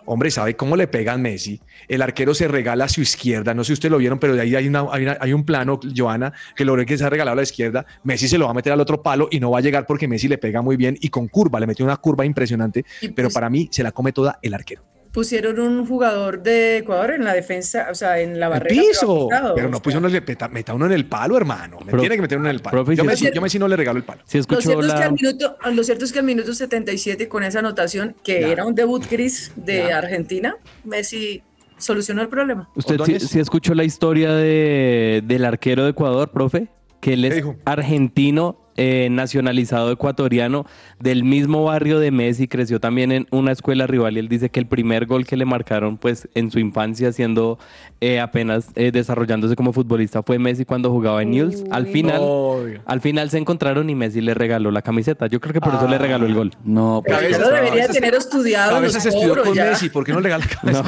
Hombre, 0.05 0.31
¿sabe 0.33 0.57
cómo 0.57 0.77
le 0.77 0.89
pegan 0.89 1.23
Messi? 1.23 1.61
El 1.89 2.03
arquero 2.03 2.35
se 2.35 2.49
regala 2.49 2.85
a 2.85 2.89
su 2.89 3.01
izquierda. 3.01 3.55
No 3.55 3.63
sé 3.63 3.69
si 3.69 3.73
ustedes 3.75 3.93
lo 3.93 3.99
vieron, 3.99 4.19
pero 4.19 4.35
de 4.35 4.41
ahí 4.43 4.55
hay, 4.57 4.67
una- 4.67 4.87
hay 4.91 5.03
una- 5.05 5.17
hay 5.21 5.33
un 5.33 5.45
plano, 5.45 5.79
Joana, 5.97 6.33
que 6.57 6.65
lo 6.65 6.75
ve 6.75 6.85
que 6.87 6.99
se 6.99 7.05
ha 7.05 7.11
regalado 7.11 7.35
a 7.35 7.37
la 7.37 7.43
izquierda. 7.43 7.87
Messi 8.03 8.27
se 8.29 8.37
lo 8.37 8.47
va 8.47 8.51
a 8.51 8.55
meter 8.55 8.73
al 8.73 8.81
otro 8.81 9.01
palo 9.03 9.29
y 9.31 9.39
no 9.39 9.51
va 9.53 9.59
a 9.59 9.61
llegar 9.61 9.87
porque 9.87 10.09
Messi 10.09 10.27
le 10.29 10.39
pega 10.39 10.61
muy 10.61 10.77
bien 10.77 10.97
y 11.01 11.09
con 11.09 11.29
curva. 11.29 11.61
Le 11.61 11.67
metió 11.69 11.85
una 11.85 11.97
curva 11.99 12.25
impresionante, 12.27 12.85
pero 13.15 13.29
pues- 13.29 13.35
para 13.35 13.49
mí 13.49 13.69
se 13.71 13.83
la 13.83 13.93
come 13.93 14.13
toda 14.13 14.39
el 14.43 14.55
arquero. 14.55 14.83
Pusieron 15.13 15.61
un 15.61 15.87
jugador 15.87 16.43
de 16.43 16.79
Ecuador 16.79 17.11
en 17.11 17.25
la 17.25 17.35
defensa, 17.35 17.89
o 17.91 17.95
sea, 17.95 18.19
en 18.21 18.41
la 18.41 18.47
El 18.47 18.53
barrera. 18.53 18.83
piso. 18.83 19.29
Pero 19.55 19.69
no 19.69 19.81
uno, 19.85 20.09
le 20.09 20.21
meta, 20.23 20.49
meta 20.49 20.73
uno 20.73 20.87
en 20.87 20.93
el 20.93 21.05
palo, 21.07 21.37
hermano. 21.37 21.79
Me 21.85 21.91
Pro- 21.93 22.01
tiene 22.01 22.17
que 22.17 22.23
meter 22.23 22.39
uno 22.39 22.49
en 22.49 22.55
el 22.57 22.63
palo. 22.63 22.85
profe, 22.85 22.97
yo, 22.97 23.05
Messi 23.43 23.59
no 23.59 23.69
le 23.69 23.77
regalo 23.77 23.99
el 23.99 24.05
palo. 24.05 24.23
Lo 24.23 24.27
cierto, 24.29 24.59
es 24.59 24.95
que 24.95 25.03
al 25.05 25.13
minuto, 25.13 25.57
lo 25.71 25.85
cierto 25.85 26.05
es 26.07 26.13
que 26.13 26.19
al 26.21 26.25
minuto 26.25 26.55
77, 26.55 27.29
con 27.29 27.45
esa 27.45 27.59
anotación, 27.59 28.17
que 28.25 28.41
Ya. 28.41 28.49
era 28.49 28.65
un 28.65 28.75
debut 28.75 29.05
gris 29.11 29.53
de 29.55 29.85
Ya. 29.89 29.99
Argentina, 29.99 30.57
Messi 30.85 31.43
solucionó 31.77 32.23
el 32.23 32.29
problema. 32.29 32.71
¿Usted 32.75 32.99
sí, 33.05 33.21
sí 33.21 33.39
escuchó 33.39 33.75
la 33.75 33.85
historia 33.85 34.33
de, 34.33 35.23
del 35.27 35.45
arquero 35.45 35.85
de 35.85 35.91
Ecuador, 35.91 36.31
profe? 36.31 36.69
Que 37.01 37.15
él 37.15 37.29
¿Qué 37.29 37.39
es 37.39 37.45
argentino, 37.65 38.57
eh, 38.77 39.09
nacionalizado 39.11 39.91
ecuatoriano, 39.93 40.65
del 41.03 41.25
mismo 41.25 41.65
barrio 41.65 41.99
de 41.99 42.13
Messi, 42.13 42.47
creció 42.47 42.79
también 42.79 43.11
en 43.11 43.27
una 43.33 43.51
escuela 43.51 43.89
rival 43.89 44.15
y 44.15 44.21
él 44.21 44.29
dice 44.29 44.51
que 44.51 44.61
el 44.61 44.67
primer 44.67 45.07
gol 45.07 45.27
que 45.27 45.37
le 45.37 45.45
marcaron 45.45 45.97
pues 45.97 46.29
en 46.35 46.53
su 46.53 46.61
infancia 46.61 47.11
siendo 47.11 47.59
eh, 48.01 48.21
apenas 48.21 48.69
eh, 48.77 48.93
desarrollándose 48.93 49.57
como 49.57 49.73
futbolista 49.73 50.23
fue 50.23 50.39
Messi 50.39 50.65
cuando 50.65 50.91
jugaba 50.91 51.23
en 51.23 51.33
Newell's. 51.33 51.65
Al 51.73 51.89
final, 51.89 52.21
Oiga. 52.21 52.83
al 52.87 53.01
final 53.01 53.31
se 53.31 53.39
encontraron 53.39 53.91
y 53.91 53.97
Messi 53.97 54.21
le 54.21 54.33
regaló 54.33 54.71
la 54.71 54.81
camiseta. 54.83 55.27
Yo 55.27 55.41
creo 55.41 55.53
que 55.53 55.61
por 55.61 55.75
eso 55.75 55.89
le 55.89 55.99
regaló 55.99 56.25
el 56.25 56.35
gol. 56.35 56.53
No, 56.65 57.03
pues, 57.05 57.21
eso 57.21 57.51
debería 57.51 57.89
tener 57.89 58.15
estudiado 58.15 58.77
A 58.77 58.81
los 58.81 58.95
veces 58.95 59.13
estudió 59.13 59.43
con 59.43 59.55
ya. 59.55 59.71
Messi, 59.71 59.89
¿por 59.89 60.05
qué 60.05 60.13
no 60.13 60.21
le 60.21 60.29
regala 60.29 60.45
cabeza? 60.47 60.85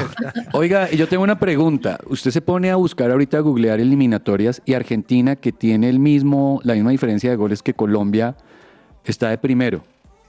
Oiga, 0.53 0.87
y 0.89 0.95
yo 0.95 1.09
tengo 1.09 1.23
una 1.23 1.37
pregunta. 1.37 1.99
Usted 2.07 2.31
se 2.31 2.41
pone 2.41 2.71
a 2.71 2.77
buscar 2.77 3.11
ahorita 3.11 3.37
a 3.37 3.41
googlear 3.41 3.81
eliminatorias 3.81 4.61
y 4.63 4.75
Argentina, 4.75 5.35
que 5.35 5.51
tiene 5.51 5.89
el 5.89 5.99
mismo, 5.99 6.61
la 6.63 6.73
misma 6.73 6.91
diferencia 6.91 7.29
de 7.29 7.35
goles 7.35 7.61
que 7.61 7.73
Colombia, 7.73 8.37
está 9.03 9.29
de 9.29 9.37
primero. 9.37 9.83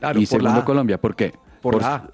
Claro, 0.07 0.21
y 0.21 0.27
por 0.27 0.41
segundo. 0.43 0.65
Colombia. 0.65 0.99
¿Por 0.99 1.15
qué? 1.17 1.33
Por 1.61 1.81
la 1.81 1.95
A. 1.95 2.11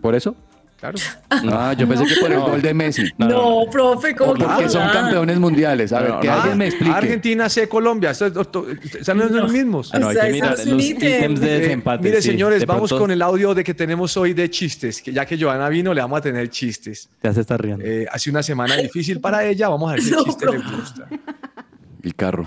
¿Por 0.00 0.14
eso? 0.14 0.34
Claro. 0.78 0.98
Ah, 1.30 1.72
yo 1.72 1.88
pensé 1.88 2.04
que 2.04 2.20
por 2.20 2.30
el 2.30 2.38
gol 2.38 2.60
de 2.60 2.74
Messi. 2.74 3.02
No, 3.16 3.64
profe, 3.72 4.14
¿cómo 4.14 4.34
que 4.34 4.44
Porque 4.44 4.62
por 4.64 4.70
son 4.70 4.88
campeones 4.90 5.38
mundiales. 5.40 5.90
A 5.90 6.00
ver, 6.00 6.10
No, 6.10 6.20
que 6.20 6.26
no. 6.28 6.34
alguien 6.34 6.58
me 6.58 6.66
explique. 6.66 6.92
Argentina, 6.94 7.48
C, 7.48 7.66
Colombia. 7.66 8.10
Están 8.10 9.16
los 9.18 9.30
No. 9.30 9.48
mismos. 9.48 9.90
Ah, 9.94 9.98
no, 9.98 10.08
hay 10.08 10.16
que 10.16 10.30
mirar 10.32 10.50
los 10.66 10.84
ítems. 10.84 11.40
Eh, 11.42 11.82
mire, 12.02 12.20
sí. 12.20 12.28
señores, 12.30 12.60
De 12.60 12.66
vamos 12.66 12.90
pronto 12.90 13.02
con 13.04 13.10
el 13.10 13.22
audio 13.22 13.54
de 13.54 13.64
que 13.64 13.72
tenemos 13.72 14.14
hoy 14.18 14.34
de 14.34 14.50
chistes. 14.50 15.00
Que 15.00 15.12
ya 15.14 15.24
que 15.24 15.40
Joana 15.40 15.70
vino, 15.70 15.94
le 15.94 16.02
vamos 16.02 16.18
a 16.18 16.22
tener 16.22 16.50
chistes. 16.50 17.08
Ya 17.22 17.32
se 17.32 17.40
está 17.40 17.56
riendo. 17.56 17.82
Eh, 17.82 18.06
hace 18.12 18.28
una 18.28 18.42
semana 18.42 18.76
difícil 18.76 19.18
para 19.18 19.44
ella. 19.44 19.70
Vamos 19.70 19.88
a 19.90 19.94
ver 19.94 20.02
si 20.02 20.10
el 20.10 20.16
No, 20.16 20.24
chiste 20.24 20.44
le 20.46 20.58
gusta. 20.58 21.08
El 22.02 22.14
carro. 22.14 22.44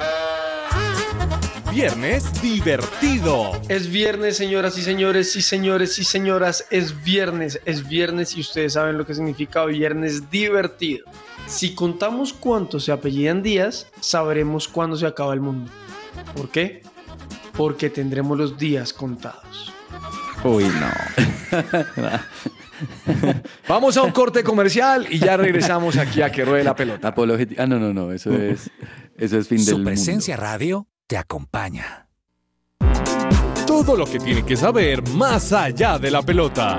Viernes 1.72 2.42
divertido. 2.42 3.52
Es 3.70 3.90
viernes, 3.90 4.38
señoras 4.38 4.78
y 4.78 4.82
señores, 4.82 5.32
sí 5.32 5.42
señores 5.42 6.00
y 6.00 6.04
señoras, 6.04 6.66
es 6.72 7.04
viernes, 7.04 7.62
es 7.66 7.88
viernes 7.88 8.36
y 8.36 8.42
ustedes 8.42 8.74
saben 8.74 8.98
lo 8.98 9.06
que 9.06 9.14
significa 9.14 9.66
viernes 9.66 10.30
divertido. 10.32 11.06
Si 11.46 11.76
contamos 11.76 12.34
cuántos 12.34 12.86
se 12.86 12.92
apellidan 12.92 13.44
días, 13.44 13.88
sabremos 14.00 14.68
cuándo 14.68 14.98
se 14.98 15.06
acaba 15.06 15.34
el 15.34 15.42
mundo. 15.42 15.72
¿Por 16.36 16.50
qué? 16.50 16.82
Porque 17.56 17.90
tendremos 17.90 18.38
los 18.38 18.58
días 18.58 18.92
contados. 18.92 19.74
Uy, 20.44 20.66
no. 20.66 21.60
Vamos 23.68 23.96
a 23.98 24.02
un 24.04 24.12
corte 24.12 24.44
comercial 24.44 25.08
y 25.10 25.20
ya 25.20 25.38
regresamos 25.38 25.98
aquí 25.98 26.22
a 26.22 26.32
que 26.32 26.46
ruede 26.46 26.64
la 26.64 26.76
pelota. 26.76 27.14
Ah, 27.58 27.68
no, 27.68 27.80
no, 27.80 27.94
no. 27.94 28.12
Eso 28.12 28.34
es, 28.34 28.72
eso 29.18 29.38
es 29.38 29.48
fin 29.48 29.58
del 29.58 29.66
Su 29.66 29.76
mundo. 29.76 29.90
presencia 29.90 30.36
radio 30.36 30.88
te 31.10 31.18
acompaña. 31.18 32.08
Todo 33.66 33.98
lo 33.98 34.06
que 34.06 34.20
tiene 34.20 34.46
que 34.46 34.56
saber 34.56 35.02
más 35.10 35.52
allá 35.54 35.98
de 35.98 36.12
la 36.12 36.22
pelota. 36.22 36.78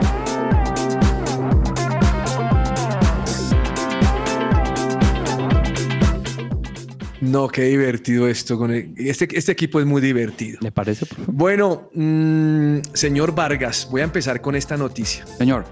No, 7.20 7.48
qué 7.48 7.64
divertido 7.64 8.26
esto. 8.28 8.56
Con 8.56 8.70
el- 8.72 8.94
este, 8.96 9.28
este 9.36 9.52
equipo 9.52 9.78
es 9.78 9.86
muy 9.86 10.00
divertido. 10.00 10.58
¿Le 10.62 10.72
parece? 10.72 11.06
Bueno, 11.26 11.90
mm, 11.94 12.78
señor 12.94 13.34
Vargas, 13.34 13.88
voy 13.90 14.00
a 14.00 14.04
empezar 14.04 14.40
con 14.40 14.54
esta 14.56 14.76
noticia. 14.76 15.26
Señor, 15.26 15.64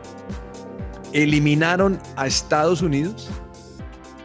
Eliminaron 1.14 1.98
a 2.16 2.26
Estados 2.26 2.82
Unidos 2.82 3.30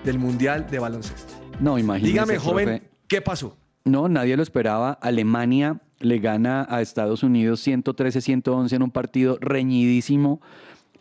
del 0.03 0.19
Mundial 0.19 0.67
de 0.69 0.79
Baloncesto. 0.79 1.33
no, 1.61 1.79
imagínese. 1.79 2.11
Dígame, 2.11 2.37
joven, 2.37 2.65
profe. 2.65 2.89
¿qué 3.07 3.21
pasó? 3.21 3.55
No, 3.85 4.07
nadie 4.07 4.37
lo 4.37 4.43
esperaba. 4.43 4.93
Alemania 5.01 5.81
le 5.99 6.19
gana 6.19 6.65
a 6.69 6.81
Estados 6.81 7.21
Unidos 7.21 7.65
113-111 7.67 8.71
en 8.73 8.83
un 8.83 8.91
partido 8.91 9.37
reñidísimo 9.41 10.41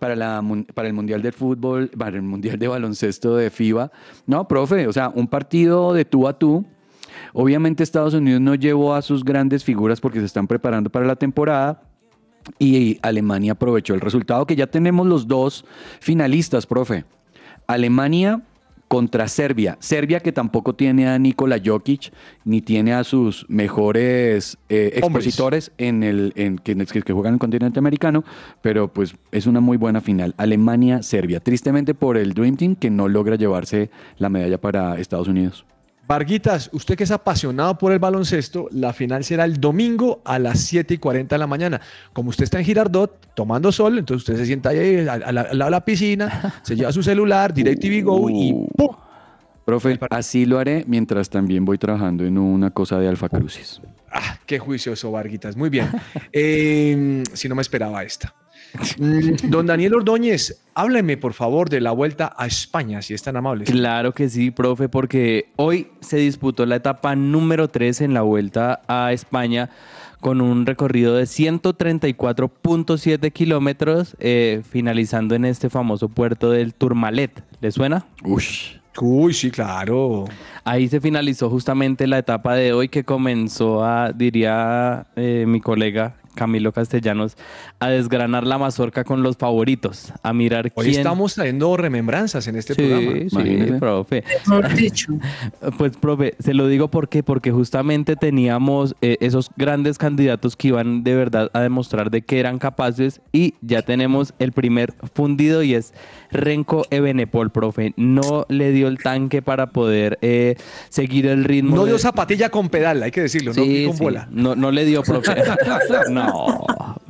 para, 0.00 0.16
la, 0.16 0.42
para 0.74 0.88
el 0.88 0.94
Mundial 0.94 1.22
de 1.22 1.30
Fútbol, 1.30 1.88
para 1.96 2.16
el 2.16 2.22
Mundial 2.22 2.58
de 2.58 2.66
Baloncesto 2.66 3.36
de 3.36 3.50
FIBA. 3.50 3.92
No, 4.26 4.48
profe, 4.48 4.88
o 4.88 4.92
sea, 4.92 5.10
un 5.14 5.28
partido 5.28 5.92
de 5.92 6.04
tú 6.04 6.26
a 6.26 6.36
tú. 6.36 6.64
Obviamente 7.32 7.84
Estados 7.84 8.14
Unidos 8.14 8.40
no 8.40 8.56
llevó 8.56 8.94
a 8.94 9.02
sus 9.02 9.24
grandes 9.24 9.62
figuras 9.62 10.00
porque 10.00 10.18
se 10.18 10.26
están 10.26 10.48
preparando 10.48 10.90
para 10.90 11.06
la 11.06 11.14
temporada. 11.14 11.84
Y 12.58 12.98
Alemania 13.02 13.52
aprovechó 13.52 13.94
el 13.94 14.00
resultado 14.00 14.44
que 14.44 14.56
ya 14.56 14.66
tenemos 14.66 15.06
los 15.06 15.28
dos 15.28 15.64
finalistas, 16.00 16.66
profe. 16.66 17.04
Alemania 17.68 18.42
contra 18.92 19.26
Serbia. 19.26 19.78
Serbia 19.80 20.20
que 20.20 20.32
tampoco 20.32 20.74
tiene 20.74 21.08
a 21.08 21.18
Nikola 21.18 21.58
Jokic 21.64 22.12
ni 22.44 22.60
tiene 22.60 22.92
a 22.92 23.04
sus 23.04 23.46
mejores 23.48 24.58
eh, 24.68 24.90
expositores 24.96 25.72
en 25.78 26.02
el 26.02 26.34
en, 26.36 26.58
que, 26.58 26.76
que- 26.76 27.00
que 27.00 27.12
juegan 27.14 27.30
en 27.30 27.34
el 27.36 27.40
continente 27.40 27.78
americano, 27.78 28.22
pero 28.60 28.88
pues 28.92 29.14
es 29.30 29.46
una 29.46 29.60
muy 29.60 29.78
buena 29.78 30.02
final. 30.02 30.34
Alemania-Serbia. 30.36 31.40
Tristemente 31.40 31.94
por 31.94 32.18
el 32.18 32.34
Dream 32.34 32.56
Team 32.56 32.74
que 32.76 32.90
no 32.90 33.08
logra 33.08 33.36
llevarse 33.36 33.88
la 34.18 34.28
medalla 34.28 34.60
para 34.60 34.98
Estados 34.98 35.26
Unidos. 35.26 35.64
Varguitas, 36.06 36.68
usted 36.72 36.96
que 36.96 37.04
es 37.04 37.10
apasionado 37.10 37.78
por 37.78 37.92
el 37.92 37.98
baloncesto, 37.98 38.68
la 38.72 38.92
final 38.92 39.24
será 39.24 39.44
el 39.44 39.60
domingo 39.60 40.20
a 40.24 40.38
las 40.38 40.60
7 40.60 40.94
y 40.94 40.98
40 40.98 41.34
de 41.34 41.38
la 41.38 41.46
mañana. 41.46 41.80
Como 42.12 42.30
usted 42.30 42.44
está 42.44 42.58
en 42.58 42.64
Girardot 42.64 43.34
tomando 43.34 43.70
sol, 43.70 43.98
entonces 43.98 44.28
usted 44.28 44.40
se 44.42 44.46
sienta 44.46 44.70
ahí 44.70 45.06
al, 45.06 45.34
lado 45.34 45.48
de 45.52 45.70
la 45.70 45.84
piscina, 45.84 46.54
se 46.62 46.74
lleva 46.74 46.92
su 46.92 47.02
celular, 47.02 47.54
DirecTV 47.54 48.04
Go 48.04 48.28
y 48.30 48.52
Uh. 48.52 48.68
¡pum! 48.76 48.96
Profe, 49.64 49.96
así 50.10 50.44
lo 50.44 50.58
haré 50.58 50.84
mientras 50.88 51.30
también 51.30 51.64
voy 51.64 51.78
trabajando 51.78 52.24
en 52.24 52.36
una 52.36 52.72
cosa 52.72 52.98
de 52.98 53.06
Alfa 53.06 53.28
Crucis. 53.28 53.80
¡Ah, 54.10 54.38
qué 54.44 54.58
juicioso, 54.58 55.12
Varguitas! 55.12 55.56
Muy 55.56 55.70
bien. 55.70 55.88
Eh, 56.32 57.22
si 57.32 57.48
no 57.48 57.54
me 57.54 57.62
esperaba 57.62 58.02
esta. 58.02 58.34
Mm, 58.98 59.50
Don 59.50 59.66
Daniel 59.66 59.94
Ordóñez, 59.94 60.62
hábleme 60.74 61.16
por 61.16 61.34
favor 61.34 61.68
de 61.68 61.80
la 61.80 61.92
vuelta 61.92 62.34
a 62.36 62.46
España, 62.46 63.02
si 63.02 63.14
es 63.14 63.22
tan 63.22 63.36
amable. 63.36 63.64
Claro 63.64 64.12
que 64.12 64.28
sí, 64.28 64.50
profe, 64.50 64.88
porque 64.88 65.52
hoy 65.56 65.88
se 66.00 66.16
disputó 66.18 66.66
la 66.66 66.76
etapa 66.76 67.14
número 67.14 67.68
3 67.68 68.00
en 68.02 68.14
la 68.14 68.22
vuelta 68.22 68.82
a 68.88 69.12
España 69.12 69.70
con 70.20 70.40
un 70.40 70.66
recorrido 70.66 71.16
de 71.16 71.24
134.7 71.24 73.32
kilómetros, 73.32 74.16
eh, 74.20 74.62
finalizando 74.70 75.34
en 75.34 75.44
este 75.44 75.68
famoso 75.68 76.08
puerto 76.08 76.50
del 76.50 76.74
Tourmalet. 76.74 77.42
¿Le 77.60 77.72
suena? 77.72 78.06
Ush. 78.24 78.76
Uy, 79.00 79.32
sí, 79.32 79.50
claro. 79.50 80.26
Ahí 80.64 80.86
se 80.86 81.00
finalizó 81.00 81.50
justamente 81.50 82.06
la 82.06 82.18
etapa 82.18 82.54
de 82.54 82.72
hoy 82.72 82.88
que 82.88 83.02
comenzó 83.04 83.84
a, 83.84 84.12
diría 84.12 85.06
eh, 85.16 85.44
mi 85.48 85.60
colega 85.60 86.14
Camilo 86.34 86.72
Castellanos, 86.72 87.36
a 87.78 87.88
desgranar 87.88 88.46
la 88.46 88.58
mazorca 88.58 89.04
con 89.04 89.22
los 89.22 89.36
favoritos, 89.36 90.12
a 90.22 90.32
mirar 90.32 90.72
Hoy 90.74 90.86
quién... 90.86 90.98
estamos 90.98 91.34
trayendo 91.34 91.76
remembranzas 91.76 92.46
en 92.48 92.56
este 92.56 92.74
Sí, 92.74 92.82
programa. 92.82 93.12
sí, 93.12 93.26
imagínese. 93.32 93.72
profe. 93.78 94.24
Mejor 94.46 94.74
dicho. 94.74 95.12
Pues, 95.78 95.96
profe, 95.96 96.34
se 96.38 96.54
lo 96.54 96.66
digo 96.66 96.88
¿por 96.90 97.08
qué? 97.08 97.22
porque 97.22 97.50
justamente 97.52 98.16
teníamos 98.16 98.94
eh, 99.00 99.16
esos 99.20 99.50
grandes 99.56 99.96
candidatos 99.98 100.56
que 100.56 100.68
iban 100.68 101.02
de 101.04 101.14
verdad 101.14 101.50
a 101.52 101.60
demostrar 101.60 102.10
de 102.10 102.22
que 102.22 102.40
eran 102.40 102.58
capaces 102.58 103.20
y 103.32 103.54
ya 103.60 103.82
tenemos 103.82 104.34
el 104.38 104.52
primer 104.52 104.94
fundido 105.14 105.62
y 105.62 105.74
es 105.74 105.94
Renko 106.30 106.84
Ebenepol, 106.90 107.50
profe. 107.50 107.92
No 107.96 108.46
le 108.48 108.72
dio 108.72 108.88
el 108.88 108.98
tanque 108.98 109.42
para 109.42 109.70
poder 109.70 110.18
eh, 110.22 110.56
seguir 110.88 111.26
el 111.26 111.44
ritmo. 111.44 111.76
No 111.76 111.84
de- 111.84 111.90
dio 111.90 111.98
zapatilla 111.98 112.48
con 112.50 112.68
pedal, 112.68 113.02
hay 113.02 113.10
que 113.10 113.22
decirlo, 113.22 113.52
no 113.54 113.62
Sí, 113.62 113.84
con 113.86 113.96
sí. 113.96 114.02
bola. 114.02 114.28
No, 114.30 114.54
no 114.56 114.70
le 114.70 114.84
dio, 114.84 115.02
profe. 115.02 115.34
no. 116.10 116.21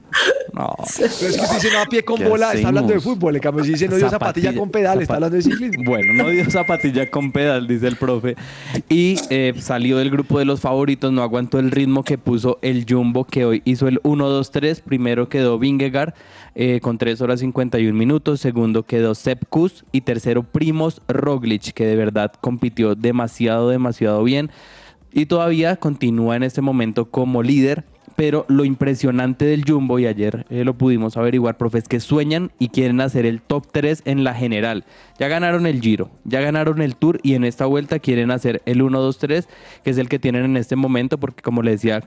No. 0.53 0.75
Pero 0.77 1.07
es 1.07 1.19
que 1.19 1.27
usted 1.27 1.55
dice 1.55 1.73
no 1.73 1.81
a 1.81 1.87
pie 1.87 2.05
con 2.05 2.19
¿Qué 2.19 2.29
bola, 2.29 2.53
está 2.53 2.69
hablando 2.69 2.93
de 2.93 3.01
fútbol. 3.01 3.37
En 3.37 3.41
cambio, 3.41 3.65
si 3.65 3.73
dice 3.73 3.89
no 3.89 3.97
dio 3.97 4.11
zapatilla, 4.11 4.55
con 4.55 4.71
pedal, 4.71 5.01
está 5.01 5.15
hablando 5.15 5.37
de 5.37 5.43
ciclismo. 5.43 5.83
Bueno, 5.85 6.13
no 6.13 6.29
dio 6.29 6.49
zapatilla 6.51 7.11
con 7.11 7.33
pedal, 7.33 7.67
dice 7.67 7.89
el 7.89 7.97
profe. 7.97 8.37
Y 8.91 9.17
eh, 9.31 9.55
salió 9.59 9.97
del 9.97 10.11
grupo 10.11 10.39
de 10.39 10.45
los 10.45 10.61
favoritos, 10.61 11.11
no 11.11 11.23
aguantó 11.23 11.59
el 11.59 11.71
ritmo 11.71 12.05
que 12.05 12.19
puso 12.19 12.59
el 12.61 12.85
Jumbo, 12.89 13.25
que 13.25 13.47
hoy 13.47 13.63
hizo 13.65 13.89
el 13.89 14.03
1-2-3. 14.03 14.83
Primero 14.83 15.29
quedó 15.31 15.59
Vingegaard 15.59 16.13
eh, 16.55 16.81
con 16.83 16.99
3 16.99 17.21
horas 17.23 17.41
51 17.41 17.97
minutos. 17.97 18.41
Segundo 18.41 18.83
quedó 18.83 19.15
Sepp 19.15 19.45
Kuss. 19.49 19.85
Y 19.91 20.03
tercero 20.03 20.43
Primos 20.43 21.01
Roglic, 21.09 21.73
que 21.73 21.87
de 21.87 21.97
verdad 21.97 22.31
compitió 22.41 22.95
demasiado, 22.95 23.71
demasiado 23.71 24.23
bien. 24.23 24.51
Y 25.13 25.27
todavía 25.27 25.77
continúa 25.77 26.37
en 26.37 26.43
este 26.43 26.61
momento 26.61 27.07
como 27.07 27.43
líder. 27.43 27.85
Pero 28.17 28.45
lo 28.49 28.65
impresionante 28.65 29.45
del 29.45 29.65
Jumbo, 29.67 29.99
y 29.99 30.07
ayer 30.07 30.47
eh, 30.51 30.65
lo 30.65 30.75
pudimos 30.77 31.17
averiguar, 31.17 31.57
profe, 31.57 31.79
es 31.79 31.89
que 31.89 32.01
sueñan 32.01 32.51
y 32.59 32.69
quieren 32.69 33.01
hacer 33.01 33.27
el 33.27 33.41
top 33.41 33.67
3 33.73 34.03
en 34.05 34.23
la 34.25 34.35
general. 34.35 34.85
Ya 35.19 35.29
ganaron 35.29 35.67
el 35.67 35.81
Giro, 35.81 36.11
ya 36.25 36.41
ganaron 36.41 36.83
el 36.83 36.97
Tour 36.97 37.19
y 37.23 37.35
en 37.35 37.45
esta 37.45 37.67
vuelta 37.67 37.99
quieren 37.99 38.31
hacer 38.31 38.63
el 38.67 38.81
1-2-3, 38.83 39.47
que 39.83 39.91
es 39.91 39.99
el 39.99 40.09
que 40.09 40.19
tienen 40.19 40.45
en 40.45 40.57
este 40.57 40.77
momento, 40.77 41.19
porque 41.19 41.43
como 41.43 41.63
le 41.63 41.73
decía, 41.73 42.01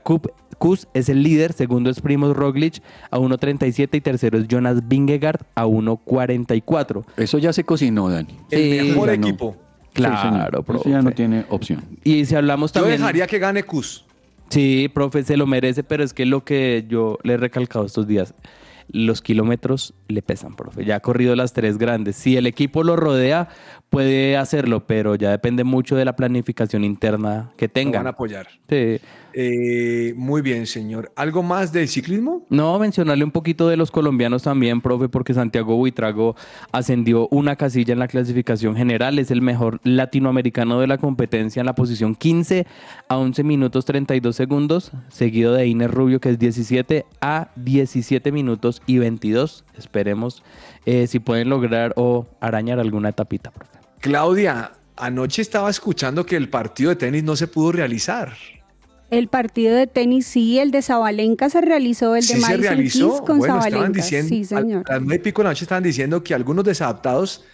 Kus 0.58 0.88
es 0.94 1.08
el 1.08 1.22
líder, 1.22 1.52
segundo 1.52 1.90
es 1.90 2.00
Primoz 2.00 2.36
Roglic 2.36 2.82
a 3.10 3.18
1.37 3.18 3.88
y 3.96 4.00
tercero 4.00 4.38
es 4.38 4.48
Jonas 4.48 4.86
Vingegaard 4.88 5.40
a 5.54 5.66
1.44. 5.66 7.04
Eso 7.16 7.38
ya 7.38 7.52
se 7.52 7.64
cocinó, 7.64 8.08
Dani. 8.08 8.36
El 8.50 8.80
Sí, 8.80 8.88
mejor 8.88 9.10
equipo. 9.10 9.56
Claro, 9.92 10.16
Sí, 10.16 10.28
señor. 10.28 10.64
profe. 10.64 10.80
Eso 10.80 10.90
ya 10.90 11.02
no 11.02 11.10
tiene 11.12 11.44
opción. 11.48 11.82
Y 12.04 12.24
si 12.26 12.34
hablamos 12.34 12.72
Yo 12.72 12.80
también... 12.80 13.00
dejaría 13.00 13.26
que 13.26 13.38
gane 13.38 13.62
Cus. 13.62 14.05
Sí, 14.48 14.88
profe, 14.92 15.22
se 15.24 15.36
lo 15.36 15.46
merece, 15.46 15.82
pero 15.82 16.04
es 16.04 16.14
que 16.14 16.26
lo 16.26 16.44
que 16.44 16.84
yo 16.88 17.18
le 17.22 17.34
he 17.34 17.36
recalcado 17.36 17.84
estos 17.84 18.06
días, 18.06 18.34
los 18.88 19.20
kilómetros 19.20 19.94
le 20.08 20.22
pesan, 20.22 20.54
profe. 20.54 20.84
Ya 20.84 20.96
ha 20.96 21.00
corrido 21.00 21.34
las 21.34 21.52
tres 21.52 21.78
grandes. 21.78 22.16
Si 22.16 22.36
el 22.36 22.46
equipo 22.46 22.84
lo 22.84 22.96
rodea, 22.96 23.48
puede 23.96 24.36
hacerlo, 24.36 24.86
pero 24.86 25.14
ya 25.14 25.30
depende 25.30 25.64
mucho 25.64 25.96
de 25.96 26.04
la 26.04 26.14
planificación 26.14 26.84
interna 26.84 27.50
que 27.56 27.64
Lo 27.64 27.72
tengan. 27.72 28.00
van 28.00 28.06
a 28.08 28.10
apoyar. 28.10 28.46
Sí. 28.68 29.00
Eh, 29.32 30.12
muy 30.18 30.42
bien, 30.42 30.66
señor. 30.66 31.10
¿Algo 31.16 31.42
más 31.42 31.72
del 31.72 31.88
ciclismo? 31.88 32.44
No, 32.50 32.78
mencionarle 32.78 33.24
un 33.24 33.30
poquito 33.30 33.68
de 33.68 33.78
los 33.78 33.90
colombianos 33.90 34.42
también, 34.42 34.82
profe, 34.82 35.08
porque 35.08 35.32
Santiago 35.32 35.76
Buitrago 35.76 36.36
ascendió 36.72 37.26
una 37.30 37.56
casilla 37.56 37.94
en 37.94 37.98
la 37.98 38.06
clasificación 38.06 38.76
general, 38.76 39.18
es 39.18 39.30
el 39.30 39.40
mejor 39.40 39.80
latinoamericano 39.82 40.78
de 40.78 40.88
la 40.88 40.98
competencia 40.98 41.60
en 41.60 41.66
la 41.66 41.74
posición 41.74 42.14
15 42.14 42.66
a 43.08 43.16
11 43.16 43.44
minutos 43.44 43.86
32 43.86 44.36
segundos, 44.36 44.92
seguido 45.08 45.54
de 45.54 45.68
Inés 45.68 45.90
Rubio, 45.90 46.20
que 46.20 46.28
es 46.28 46.38
17 46.38 47.06
a 47.22 47.48
17 47.56 48.30
minutos 48.30 48.82
y 48.86 48.98
22. 48.98 49.64
Esperemos 49.78 50.42
eh, 50.84 51.06
si 51.06 51.18
pueden 51.18 51.48
lograr 51.48 51.94
o 51.96 52.26
arañar 52.40 52.78
alguna 52.78 53.08
etapita, 53.08 53.50
profe. 53.50 53.85
Claudia, 54.00 54.72
anoche 54.96 55.42
estaba 55.42 55.70
escuchando 55.70 56.24
que 56.26 56.36
el 56.36 56.48
partido 56.48 56.90
de 56.90 56.96
tenis 56.96 57.24
no 57.24 57.36
se 57.36 57.46
pudo 57.46 57.72
realizar. 57.72 58.34
El 59.10 59.28
partido 59.28 59.76
de 59.76 59.86
tenis 59.86 60.26
sí, 60.26 60.58
el 60.58 60.72
de 60.72 60.82
Zabalenka 60.82 61.48
se 61.48 61.60
realizó, 61.60 62.16
el 62.16 62.22
de 62.22 62.26
Sí 62.26 62.34
se 62.34 62.40
Madison 62.40 62.62
realizó. 62.62 63.10
Keys 63.10 63.20
con 63.20 63.38
bueno, 63.38 63.60
estaban 63.64 63.92
diciendo, 63.92 64.28
sí, 64.28 64.44
señor. 64.44 64.84
a 64.88 64.94
las 64.94 65.02
nueve 65.02 65.16
y 65.16 65.18
pico 65.20 65.42
de 65.42 65.44
la 65.44 65.50
noche 65.50 65.64
estaban 65.64 65.84
diciendo 65.84 66.24
que 66.24 66.34
algunos 66.34 66.64
desadaptados 66.64 67.44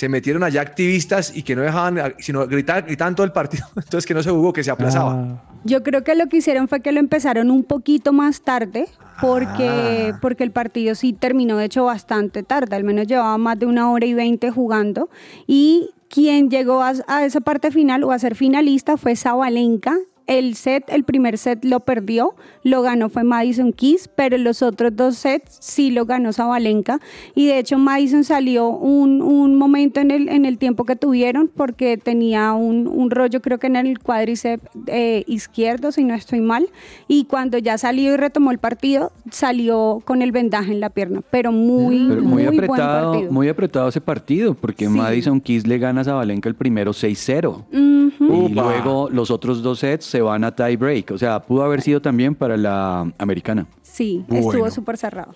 se 0.00 0.08
metieron 0.08 0.42
allá 0.42 0.62
activistas 0.62 1.30
y 1.36 1.42
que 1.42 1.54
no 1.54 1.60
dejaban, 1.60 2.14
sino 2.20 2.46
gritaban, 2.46 2.86
gritaban 2.86 3.14
todo 3.14 3.26
el 3.26 3.32
partido. 3.32 3.66
Entonces 3.76 4.06
que 4.06 4.14
no 4.14 4.22
se 4.22 4.30
jugó, 4.30 4.50
que 4.54 4.64
se 4.64 4.70
aplazaba. 4.70 5.12
Ah, 5.12 5.42
Yo 5.64 5.82
creo 5.82 6.02
que 6.02 6.14
lo 6.14 6.26
que 6.30 6.38
hicieron 6.38 6.68
fue 6.68 6.80
que 6.80 6.90
lo 6.90 7.00
empezaron 7.00 7.50
un 7.50 7.64
poquito 7.64 8.14
más 8.14 8.40
tarde, 8.40 8.86
porque, 9.20 10.12
Ah. 10.14 10.18
porque 10.22 10.42
el 10.42 10.52
partido 10.52 10.94
sí 10.94 11.12
terminó 11.12 11.58
de 11.58 11.66
hecho 11.66 11.84
bastante 11.84 12.42
tarde, 12.42 12.76
al 12.76 12.84
menos 12.84 13.06
llevaba 13.08 13.36
más 13.36 13.58
de 13.58 13.66
una 13.66 13.90
hora 13.90 14.06
y 14.06 14.14
veinte 14.14 14.50
jugando. 14.50 15.10
Y 15.46 15.90
quien 16.08 16.48
llegó 16.48 16.82
a, 16.82 16.94
a 17.06 17.26
esa 17.26 17.42
parte 17.42 17.70
final 17.70 18.02
o 18.04 18.10
a 18.10 18.18
ser 18.18 18.34
finalista 18.36 18.96
fue 18.96 19.16
Zabalenka. 19.16 19.98
El 20.30 20.54
set, 20.54 20.84
el 20.88 21.02
primer 21.02 21.36
set 21.38 21.64
lo 21.64 21.80
perdió, 21.80 22.36
lo 22.62 22.82
ganó 22.82 23.08
fue 23.08 23.24
Madison 23.24 23.72
Keys, 23.72 24.08
pero 24.14 24.38
los 24.38 24.62
otros 24.62 24.94
dos 24.94 25.16
sets 25.16 25.56
sí 25.60 25.90
lo 25.90 26.06
ganó 26.06 26.32
Zabalenka. 26.32 27.00
Y 27.34 27.46
de 27.46 27.58
hecho 27.58 27.78
Madison 27.78 28.22
salió 28.22 28.68
un, 28.68 29.22
un 29.22 29.56
momento 29.58 29.98
en 29.98 30.12
el, 30.12 30.28
en 30.28 30.44
el 30.44 30.56
tiempo 30.56 30.84
que 30.84 30.94
tuvieron 30.94 31.48
porque 31.48 31.96
tenía 31.96 32.52
un, 32.52 32.86
un 32.86 33.10
rollo 33.10 33.40
creo 33.42 33.58
que 33.58 33.66
en 33.66 33.74
el 33.74 33.98
cuádriceps 33.98 34.62
eh, 34.86 35.24
izquierdo, 35.26 35.90
si 35.90 36.04
no 36.04 36.14
estoy 36.14 36.40
mal. 36.40 36.68
Y 37.08 37.24
cuando 37.24 37.58
ya 37.58 37.76
salió 37.76 38.14
y 38.14 38.16
retomó 38.16 38.52
el 38.52 38.58
partido, 38.58 39.10
salió 39.32 40.00
con 40.04 40.22
el 40.22 40.30
vendaje 40.30 40.70
en 40.70 40.78
la 40.78 40.90
pierna. 40.90 41.22
Pero 41.32 41.50
muy, 41.50 42.06
Pero 42.08 42.22
muy, 42.22 42.44
muy, 42.44 42.44
buen 42.44 42.64
apretado, 42.70 43.12
partido. 43.12 43.32
muy 43.32 43.48
apretado 43.48 43.88
ese 43.88 44.00
partido, 44.00 44.54
porque 44.54 44.84
Sí. 44.86 44.90
Madison 44.92 45.40
Keys 45.40 45.66
le 45.66 45.78
gana 45.78 46.02
a 46.02 46.04
Zabalenka 46.04 46.48
el 46.48 46.54
primero 46.54 46.92
6-0. 46.92 47.64
Ujú. 47.72 48.12
Y 48.20 48.52
Upa. 48.52 48.62
luego 48.62 49.08
los 49.10 49.30
otros 49.32 49.62
dos 49.62 49.80
sets 49.80 50.04
se 50.04 50.19
van 50.22 50.44
a 50.44 50.54
tie 50.54 50.76
break. 50.76 51.10
O 51.12 51.18
sea, 51.18 51.40
pudo 51.40 51.62
haber 51.64 51.80
sido 51.82 52.00
también 52.00 52.34
para 52.34 52.56
la 52.56 53.12
americana. 53.18 53.66
Sí, 53.82 54.24
Bueno. 54.28 54.46
estuvo 54.50 54.70
súper 54.70 54.96
cerrado. 54.96 55.34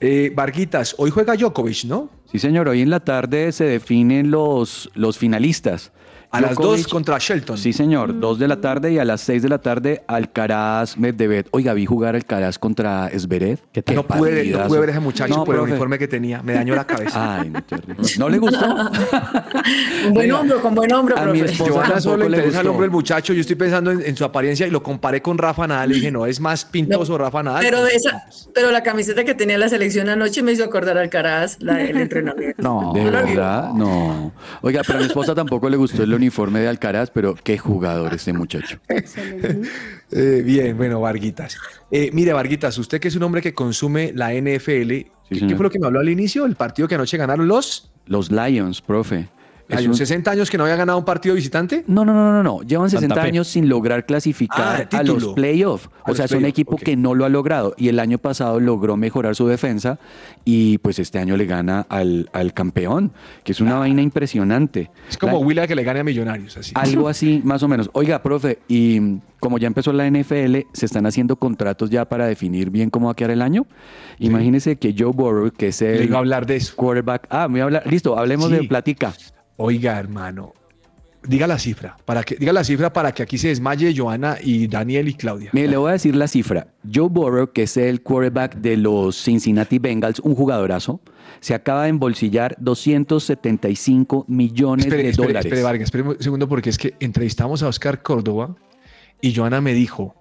Eh, 0.00 0.32
Varguitas, 0.34 0.94
hoy 0.98 1.10
juega 1.10 1.36
Djokovic, 1.36 1.84
¿no? 1.84 2.10
Sí, 2.30 2.38
señor. 2.38 2.68
Hoy 2.68 2.80
en 2.82 2.90
la 2.90 3.00
tarde 3.00 3.52
se 3.52 3.64
definen 3.64 4.30
los, 4.30 4.90
los 4.94 5.16
finalistas. 5.18 5.92
A 6.32 6.40
las 6.40 6.52
Djokovic- 6.52 6.62
dos 6.78 6.88
contra 6.88 7.18
Shelton. 7.18 7.58
Sí, 7.58 7.72
señor. 7.74 8.18
Dos 8.18 8.38
de 8.38 8.48
la 8.48 8.60
tarde 8.60 8.90
y 8.92 8.98
a 8.98 9.04
las 9.04 9.20
seis 9.20 9.42
de 9.42 9.48
la 9.50 9.58
tarde 9.58 10.02
Alcaraz 10.06 10.96
Medvedev. 10.96 11.44
Oiga, 11.50 11.74
vi 11.74 11.84
jugar 11.84 12.14
Alcaraz 12.14 12.58
contra 12.58 13.10
Zverev. 13.16 13.58
¿Qué 13.70 13.82
tal? 13.82 13.96
no, 13.96 14.06
pude, 14.06 14.44
no 14.46 14.66
pude 14.66 14.80
ver 14.80 14.88
a 14.88 14.92
ese 14.92 15.00
muchacho 15.00 15.34
No, 15.36 15.44
por 15.44 15.56
el 15.56 15.60
uniforme 15.60 15.98
que 15.98 16.08
tenía. 16.08 16.42
Me 16.42 16.54
dañó 16.54 16.74
la 16.74 16.86
cabeza. 16.86 17.38
Ay, 17.40 17.50
no, 17.50 17.62
terrible. 17.62 17.96
¿No 18.18 18.28
le 18.30 18.38
gustó? 18.38 18.64
Un 20.06 20.14
buen 20.14 20.32
hombro, 20.32 20.60
con 20.62 20.74
buen 20.74 20.92
hombro, 20.92 21.18
a 21.18 21.26
mi 21.26 21.40
esposa 21.40 22.00
solo 22.00 22.28
le 22.28 22.38
interesa 22.38 22.62
el 22.62 22.68
hombre 22.68 22.84
del 22.84 22.90
muchacho. 22.92 23.34
Yo 23.34 23.40
estoy 23.42 23.56
pensando 23.56 23.90
en, 23.90 24.00
en 24.00 24.16
su 24.16 24.24
apariencia 24.24 24.66
y 24.66 24.70
lo 24.70 24.82
comparé 24.82 25.20
con 25.20 25.36
Rafa 25.36 25.66
Nadal. 25.66 25.92
Y 25.92 25.94
dije, 25.96 26.10
no, 26.10 26.24
es 26.24 26.40
más 26.40 26.64
pintoso 26.64 27.18
Rafa 27.18 27.42
Nadal. 27.42 27.62
Pero, 27.62 27.84
de 27.84 27.92
esa, 27.92 28.24
pero 28.54 28.70
la 28.70 28.82
camiseta 28.82 29.22
que 29.24 29.34
tenía 29.34 29.58
la 29.58 29.68
selección 29.68 30.08
anoche 30.08 30.42
me 30.42 30.52
hizo 30.52 30.64
acordar 30.64 30.96
al 30.96 31.10
Caraz, 31.10 31.58
la 31.60 31.74
del 31.74 31.96
entrenamiento. 32.00 32.62
No. 32.62 32.92
¿De 32.94 33.04
verdad? 33.04 33.70
No. 33.74 34.32
Oiga, 34.62 34.80
pero 34.86 34.98
a 34.98 35.02
mi 35.02 35.06
esposa 35.08 35.34
tampoco 35.34 35.68
le 35.68 35.76
gustó 35.76 36.02
el 36.02 36.21
uniforme 36.22 36.60
de 36.60 36.68
Alcaraz, 36.68 37.10
pero 37.10 37.34
qué 37.34 37.58
jugador 37.58 38.14
este 38.14 38.32
muchacho. 38.32 38.78
Eh, 40.14 40.42
bien, 40.44 40.76
bueno, 40.76 41.00
Varguitas. 41.00 41.56
Eh, 41.90 42.10
mire, 42.12 42.34
Varguitas, 42.34 42.76
usted 42.76 43.00
que 43.00 43.08
es 43.08 43.16
un 43.16 43.22
hombre 43.22 43.40
que 43.40 43.54
consume 43.54 44.12
la 44.14 44.34
NFL, 44.34 44.88
¿qué, 44.88 45.10
qué 45.30 45.38
señor. 45.38 45.56
fue 45.56 45.64
lo 45.64 45.70
que 45.70 45.78
me 45.78 45.86
habló 45.86 46.00
al 46.00 46.10
inicio? 46.10 46.44
El 46.44 46.54
partido 46.54 46.86
que 46.86 46.96
anoche 46.96 47.16
ganaron 47.16 47.48
los. 47.48 47.90
Los 48.04 48.30
Lions, 48.30 48.82
profe. 48.82 49.30
Es 49.68 49.78
Hay 49.78 49.86
un- 49.86 49.94
60 49.94 50.30
años 50.30 50.50
que 50.50 50.58
no 50.58 50.64
había 50.64 50.76
ganado 50.76 50.98
un 50.98 51.04
partido 51.04 51.34
visitante. 51.34 51.84
No, 51.86 52.04
no, 52.04 52.12
no, 52.12 52.32
no, 52.32 52.42
no. 52.42 52.62
Llevan 52.62 52.90
Santa 52.90 53.00
60 53.06 53.22
Fe. 53.22 53.28
años 53.28 53.48
sin 53.48 53.68
lograr 53.68 54.04
clasificar 54.06 54.88
Ah, 54.92 54.98
a 54.98 55.02
los 55.02 55.28
playoffs. 55.34 55.88
O 56.06 56.14
sea, 56.14 56.24
es 56.26 56.32
un 56.32 56.44
equipo 56.44 56.76
que 56.76 56.96
no 56.96 57.14
lo 57.14 57.24
ha 57.24 57.28
logrado. 57.28 57.74
Y 57.78 57.88
el 57.88 57.98
año 57.98 58.18
pasado 58.18 58.60
logró 58.60 58.96
mejorar 58.96 59.34
su 59.34 59.46
defensa. 59.46 59.98
Y 60.44 60.78
pues 60.78 60.98
este 60.98 61.18
año 61.18 61.36
le 61.36 61.46
gana 61.46 61.86
al, 61.88 62.28
al 62.32 62.52
campeón, 62.52 63.12
que 63.44 63.52
es 63.52 63.60
una 63.60 63.78
vaina 63.78 64.02
impresionante. 64.02 64.90
Es 65.08 65.16
como 65.16 65.38
La- 65.38 65.46
Willa 65.46 65.66
que 65.66 65.74
le 65.74 65.84
gane 65.84 66.00
a 66.00 66.04
Millonarios. 66.04 66.56
Así. 66.56 66.72
Algo 66.74 67.08
así, 67.08 67.40
más 67.44 67.62
o 67.62 67.68
menos. 67.68 67.88
Oiga, 67.94 68.22
profe, 68.22 68.58
y 68.68 69.18
como 69.40 69.58
ya 69.58 69.66
empezó 69.68 69.92
la 69.92 70.06
NFL, 70.06 70.66
se 70.72 70.86
están 70.86 71.06
haciendo 71.06 71.36
contratos 71.36 71.88
ya 71.90 72.04
para 72.04 72.26
definir 72.26 72.70
bien 72.70 72.90
cómo 72.90 73.06
va 73.06 73.12
a 73.12 73.16
quedar 73.16 73.30
el 73.32 73.42
año. 73.42 73.66
Imagínese 74.18 74.76
que 74.76 74.94
Joe 74.96 75.12
Burrow, 75.12 75.50
que 75.50 75.68
es 75.68 75.80
Le 75.80 75.96
el 75.98 76.04
iba 76.04 76.16
a 76.16 76.20
hablar 76.20 76.46
de 76.46 76.56
eso. 76.56 76.74
quarterback. 76.76 77.26
Ah, 77.30 77.48
me 77.48 77.54
voy 77.54 77.60
a 77.60 77.64
hablar. 77.64 77.82
Listo, 77.86 78.18
hablemos 78.18 78.48
Sí. 78.50 78.56
de 78.56 78.62
platica. 78.64 79.12
Oiga, 79.56 79.98
hermano, 79.98 80.54
diga 81.26 81.46
la 81.46 81.58
cifra, 81.58 81.96
para 82.04 82.22
que, 82.24 82.36
diga 82.36 82.52
la 82.52 82.64
cifra 82.64 82.92
para 82.92 83.12
que 83.12 83.22
aquí 83.22 83.38
se 83.38 83.48
desmaye 83.48 83.94
Joana 83.96 84.38
y 84.42 84.66
Daniel 84.66 85.08
y 85.08 85.14
Claudia. 85.14 85.50
Mire, 85.52 85.68
le 85.68 85.76
voy 85.76 85.90
a 85.90 85.92
decir 85.92 86.16
la 86.16 86.26
cifra. 86.26 86.68
Joe 86.92 87.08
Burrow, 87.08 87.52
que 87.52 87.64
es 87.64 87.76
el 87.76 88.02
quarterback 88.02 88.56
de 88.56 88.76
los 88.76 89.16
Cincinnati 89.22 89.78
Bengals, 89.78 90.20
un 90.20 90.34
jugadorazo, 90.34 91.00
se 91.40 91.54
acaba 91.54 91.84
de 91.84 91.90
embolsillar 91.90 92.56
275 92.58 94.24
millones 94.28 94.86
Espere, 94.86 95.02
de 95.04 95.08
espere, 95.10 95.26
dólares. 95.26 95.46
espere, 95.46 95.62
Vargas, 95.62 95.84
espere 95.84 96.02
un 96.04 96.22
segundo 96.22 96.48
porque 96.48 96.70
es 96.70 96.78
que 96.78 96.94
entrevistamos 97.00 97.62
a 97.62 97.68
Oscar 97.68 98.02
Córdoba 98.02 98.56
y 99.20 99.34
Joana 99.34 99.60
me 99.60 99.74
dijo, 99.74 100.14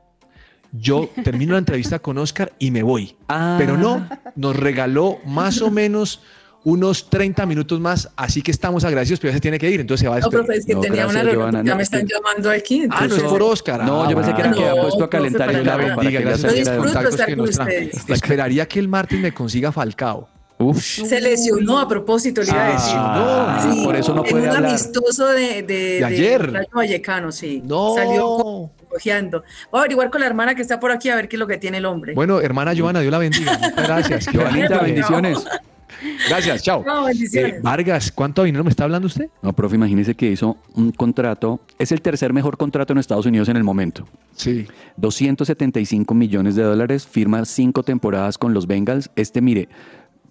yo 0.71 1.09
termino 1.23 1.53
la 1.53 1.59
entrevista 1.59 1.99
con 1.99 2.17
Oscar 2.17 2.53
y 2.59 2.71
me 2.71 2.83
voy. 2.83 3.15
Ah. 3.27 3.55
Pero 3.57 3.77
no, 3.77 4.07
nos 4.35 4.55
regaló 4.55 5.19
más 5.25 5.61
o 5.61 5.71
menos 5.71 6.21
unos 6.63 7.09
30 7.09 7.45
minutos 7.47 7.79
más, 7.79 8.07
así 8.15 8.41
que 8.43 8.51
estamos 8.51 8.83
agradecidos, 8.83 9.19
pero 9.19 9.31
ya 9.31 9.37
se 9.37 9.41
tiene 9.41 9.57
que 9.57 9.69
ir, 9.69 9.79
entonces 9.81 10.03
se 10.03 10.07
va 10.09 10.17
a 10.17 10.19
No, 10.19 10.25
despedir. 10.29 10.45
profe, 10.45 10.59
es 10.59 10.65
que 10.65 10.73
No, 10.75 10.81
tenía 10.81 11.03
gracias, 11.05 11.23
una 11.23 11.31
reunión, 11.31 11.51
ya 11.65 11.71
No, 11.71 11.75
me 11.75 11.81
es 11.83 11.91
están 11.91 12.07
llamando 12.07 12.51
aquí. 12.51 12.87
Ah, 12.91 13.07
no 13.07 13.15
es 13.15 13.23
por 13.23 13.41
Oscar. 13.41 13.83
No, 13.83 14.03
ah, 14.03 14.09
yo 14.11 14.15
pensé 14.15 14.33
que 14.35 14.41
era 14.41 14.49
No, 14.51 14.57
que 14.57 14.67
había 14.69 14.81
puesto 14.83 15.03
a 15.03 15.09
calentar 15.09 15.47
para 15.47 15.57
el 15.59 15.65
carro 15.65 15.95
para 15.95 16.09
que 16.11 16.19
gracias 16.19 16.51
Yo 16.53 16.57
disfruto 16.59 16.99
de 17.01 17.09
estar 17.09 17.35
con 17.35 17.49
ustedes. 17.49 18.09
Esperaría 18.09 18.67
que 18.67 18.79
el 18.79 18.87
martes 18.87 19.19
me 19.19 19.33
consiga 19.33 19.71
Falcao. 19.71 20.29
Uf. 20.59 20.79
Se 20.79 21.19
lesionó 21.19 21.79
a 21.79 21.87
propósito, 21.87 22.41
le 22.41 22.47
iba 22.49 22.67
a 22.67 22.71
decir. 22.73 22.93
Ah, 22.95 23.69
Sí, 23.73 23.83
por 23.83 23.95
eso 23.95 24.13
no 24.13 24.21
puede 24.21 24.43
un 24.43 24.49
hablar. 24.49 24.65
amistoso 24.69 25.29
de, 25.29 25.63
de, 25.63 25.97
De 25.97 26.05
ayer. 26.05 26.51
Rayo 26.53 26.69
Vallecano, 26.71 27.31
sí. 27.31 27.63
No. 27.65 27.95
Salió 27.95 28.69
cojeando. 28.87 29.43
Voy 29.71 29.79
a 29.79 29.81
averiguar 29.81 30.11
con 30.11 30.21
la 30.21 30.27
hermana 30.27 30.53
que 30.53 30.61
está 30.61 30.79
por 30.79 30.91
aquí 30.91 31.09
a 31.09 31.15
ver 31.15 31.27
qué 31.27 31.37
es 31.37 31.39
lo 31.39 31.47
que 31.47 31.57
tiene 31.57 31.79
el 31.79 31.85
hombre. 31.87 32.13
Bueno, 32.13 32.39
hermana 32.41 32.73
Joana, 32.77 32.99
Dios 32.99 33.11
la 33.11 33.17
bendiga. 33.17 33.57
Muchas 33.57 33.87
gracias. 33.87 34.27
Joanita, 34.35 34.77
bendiciones. 34.83 35.39
Gracias, 36.27 36.63
chao. 36.63 36.83
No. 36.85 37.07
Eh, 37.09 37.59
Vargas, 37.61 38.11
¿cuánto 38.11 38.43
dinero 38.43 38.63
me 38.63 38.69
está 38.69 38.83
hablando 38.83 39.07
usted? 39.07 39.29
No, 39.41 39.53
profe, 39.53 39.75
imagínese 39.75 40.15
que 40.15 40.31
hizo 40.31 40.57
un 40.75 40.91
contrato. 40.91 41.61
Es 41.79 41.91
el 41.91 42.01
tercer 42.01 42.33
mejor 42.33 42.57
contrato 42.57 42.93
en 42.93 42.99
Estados 42.99 43.25
Unidos 43.25 43.49
en 43.49 43.57
el 43.57 43.63
momento. 43.63 44.05
Sí. 44.35 44.67
275 44.97 46.13
millones 46.13 46.55
de 46.55 46.63
dólares, 46.63 47.07
firma 47.07 47.45
cinco 47.45 47.83
temporadas 47.83 48.37
con 48.37 48.53
los 48.53 48.67
Bengals. 48.67 49.09
Este, 49.15 49.41
mire, 49.41 49.69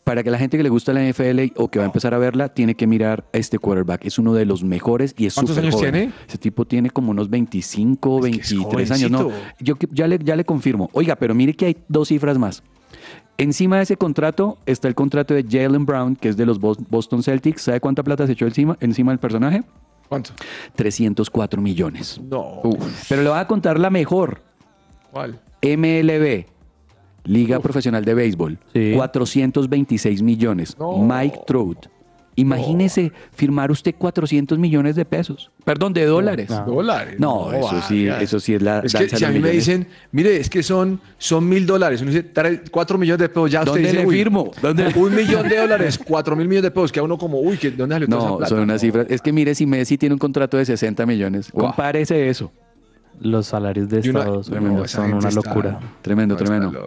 para 0.05 0.23
que 0.25 0.31
la 0.31 0.39
gente 0.39 0.57
que 0.57 0.62
le 0.62 0.68
gusta 0.71 0.93
la 0.93 1.03
NFL 1.09 1.53
o 1.57 1.68
que 1.68 1.79
va 1.79 1.85
a 1.85 1.87
empezar 1.87 2.14
a 2.14 2.18
verla, 2.18 2.49
tiene 2.49 2.75
que 2.75 2.87
mirar 2.87 3.25
a 3.33 3.39
este 3.39 3.59
quarterback. 3.59 4.05
Es 4.07 4.18
uno 4.18 4.35
de 4.35 4.45
los 4.47 4.64
mejores 4.64 5.14
y 5.16 5.27
es 5.27 5.35
¿Cuántos 5.35 5.57
años 5.59 5.75
joven. 5.75 5.93
tiene? 5.93 6.12
Ese 6.27 6.39
tipo 6.39 6.64
tiene 6.66 6.91
como 6.91 7.11
unos 7.11 7.31
25, 7.31 8.27
Es 8.27 8.37
que 8.37 8.41
es 8.41 8.51
23 8.51 8.91
años. 8.91 9.11
No, 9.11 9.31
yo 9.61 9.77
ya 9.93 10.09
le, 10.09 10.18
ya 10.18 10.37
le 10.37 10.45
confirmo. 10.45 10.91
Oiga, 10.93 11.16
pero 11.16 11.35
mire 11.35 11.55
que 11.55 11.66
hay 11.66 11.77
dos 11.89 12.09
cifras 12.09 12.39
más. 12.39 12.62
Encima 13.38 13.76
de 13.78 13.84
ese 13.84 13.97
contrato 13.97 14.59
está 14.66 14.86
el 14.88 14.95
contrato 14.95 15.32
de 15.34 15.45
Jalen 15.49 15.86
Brown, 15.86 16.14
que 16.16 16.28
es 16.28 16.36
de 16.36 16.45
los 16.45 16.61
Bos- 16.61 16.78
Boston 16.91 17.22
Celtics. 17.22 17.62
¿Sabe 17.62 17.80
cuánta 17.80 18.03
plata 18.03 18.26
se 18.26 18.32
echó 18.32 18.45
encima, 18.47 18.76
encima 18.80 19.12
del 19.12 19.18
personaje? 19.18 19.62
¿Cuánto? 20.09 20.32
304 20.74 21.62
millones. 21.62 22.20
No. 22.22 22.61
Uf. 22.64 23.09
Pero 23.09 23.22
le 23.22 23.28
voy 23.30 23.38
a 23.38 23.47
contar 23.47 23.78
la 23.78 23.88
mejor. 23.91 24.43
¿Cuál? 25.12 25.41
MLB, 25.62 26.47
Liga 27.24 27.61
Profesional 27.61 28.05
de 28.05 28.14
Béisbol, 28.14 28.59
Sí. 28.74 28.93
426 28.95 30.22
millones. 30.22 30.76
No. 30.78 30.99
Mike 30.99 31.41
Trout. 31.47 31.86
Imagínese 32.41 33.12
firmar 33.32 33.70
usted 33.70 33.95
400 33.97 34.59
millones 34.59 34.97
de 34.97 35.05
pesos. 35.05 35.51
Perdón, 35.64 35.93
de 35.93 36.05
dólares. 36.07 36.49
No. 36.51 36.64
Dólares. 36.64 37.16
No, 37.20 37.53
eso 37.53 37.80
sí, 37.86 38.07
eso 38.09 38.41
sí 38.41 38.55
es 38.55 38.62
la 38.62 38.80
Es 38.80 38.93
que 38.93 38.99
danza 39.01 39.16
si 39.18 39.24
a 39.24 39.30
mí 39.30 39.38
me 39.38 39.51
dicen, 39.51 39.86
mire, 40.12 40.36
es 40.36 40.49
que 40.51 40.62
son, 40.62 41.01
son 41.18 41.49
mil 41.49 41.66
dólares, 41.66 42.01
uno 42.03 42.11
dice, 42.11 42.22
trae 42.22 42.62
cuatro 42.70 42.99
millones 42.99 43.20
de 43.20 43.28
pesos, 43.28 43.51
ya 43.51 43.61
usted 43.61 43.72
¿Dónde 43.72 43.88
dice, 43.88 44.01
le 44.03 44.07
uy, 44.07 44.14
firmo? 44.16 44.51
¿Dónde 44.62 44.93
Un 44.97 45.14
millón 45.14 45.49
de 45.49 45.57
dólares, 45.59 45.99
cuatro 46.05 46.34
mil 46.36 46.49
millones 46.49 46.64
de 46.64 46.70
pesos, 46.70 46.91
que 46.93 47.01
a 47.01 47.03
uno 47.03 47.16
como, 47.18 47.41
uy, 47.41 47.57
que 47.57 47.70
¿dónde 47.70 47.95
salió 47.95 48.09
toda 48.09 48.18
esa 48.20 48.28
No, 48.30 48.36
plata? 48.38 48.49
son 48.49 48.61
unas 48.61 48.74
No. 48.74 48.78
cifras. 48.80 49.07
Es 49.11 49.20
que 49.22 49.32
mire, 49.32 49.55
si 49.55 49.66
Messi 49.66 49.99
tiene 49.99 50.14
un 50.14 50.18
contrato 50.18 50.57
de 50.57 50.64
60 50.64 51.05
millones, 51.07 51.51
compárese 51.53 52.28
eso. 52.28 52.51
Los 53.20 53.47
salarios 53.49 53.88
de 53.91 53.99
una- 54.11 54.20
Estados 54.20 54.51
no, 54.51 54.57
Unidos 54.61 54.91
son 54.91 55.12
una 55.12 55.28
está- 55.28 55.49
locura. 55.51 55.78
Tremendo, 56.01 56.34
No, 56.34 56.38
está 56.38 56.45
tremendo. 56.51 56.86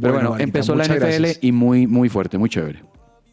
Pero 0.00 0.14
bueno, 0.14 0.38
empezó 0.38 0.74
la 0.74 0.84
NFL 0.84 0.98
gracias. 0.98 1.38
y 1.42 1.52
muy, 1.52 1.86
muy 1.86 2.08
fuerte, 2.08 2.38
muy 2.38 2.48
chévere. 2.48 2.82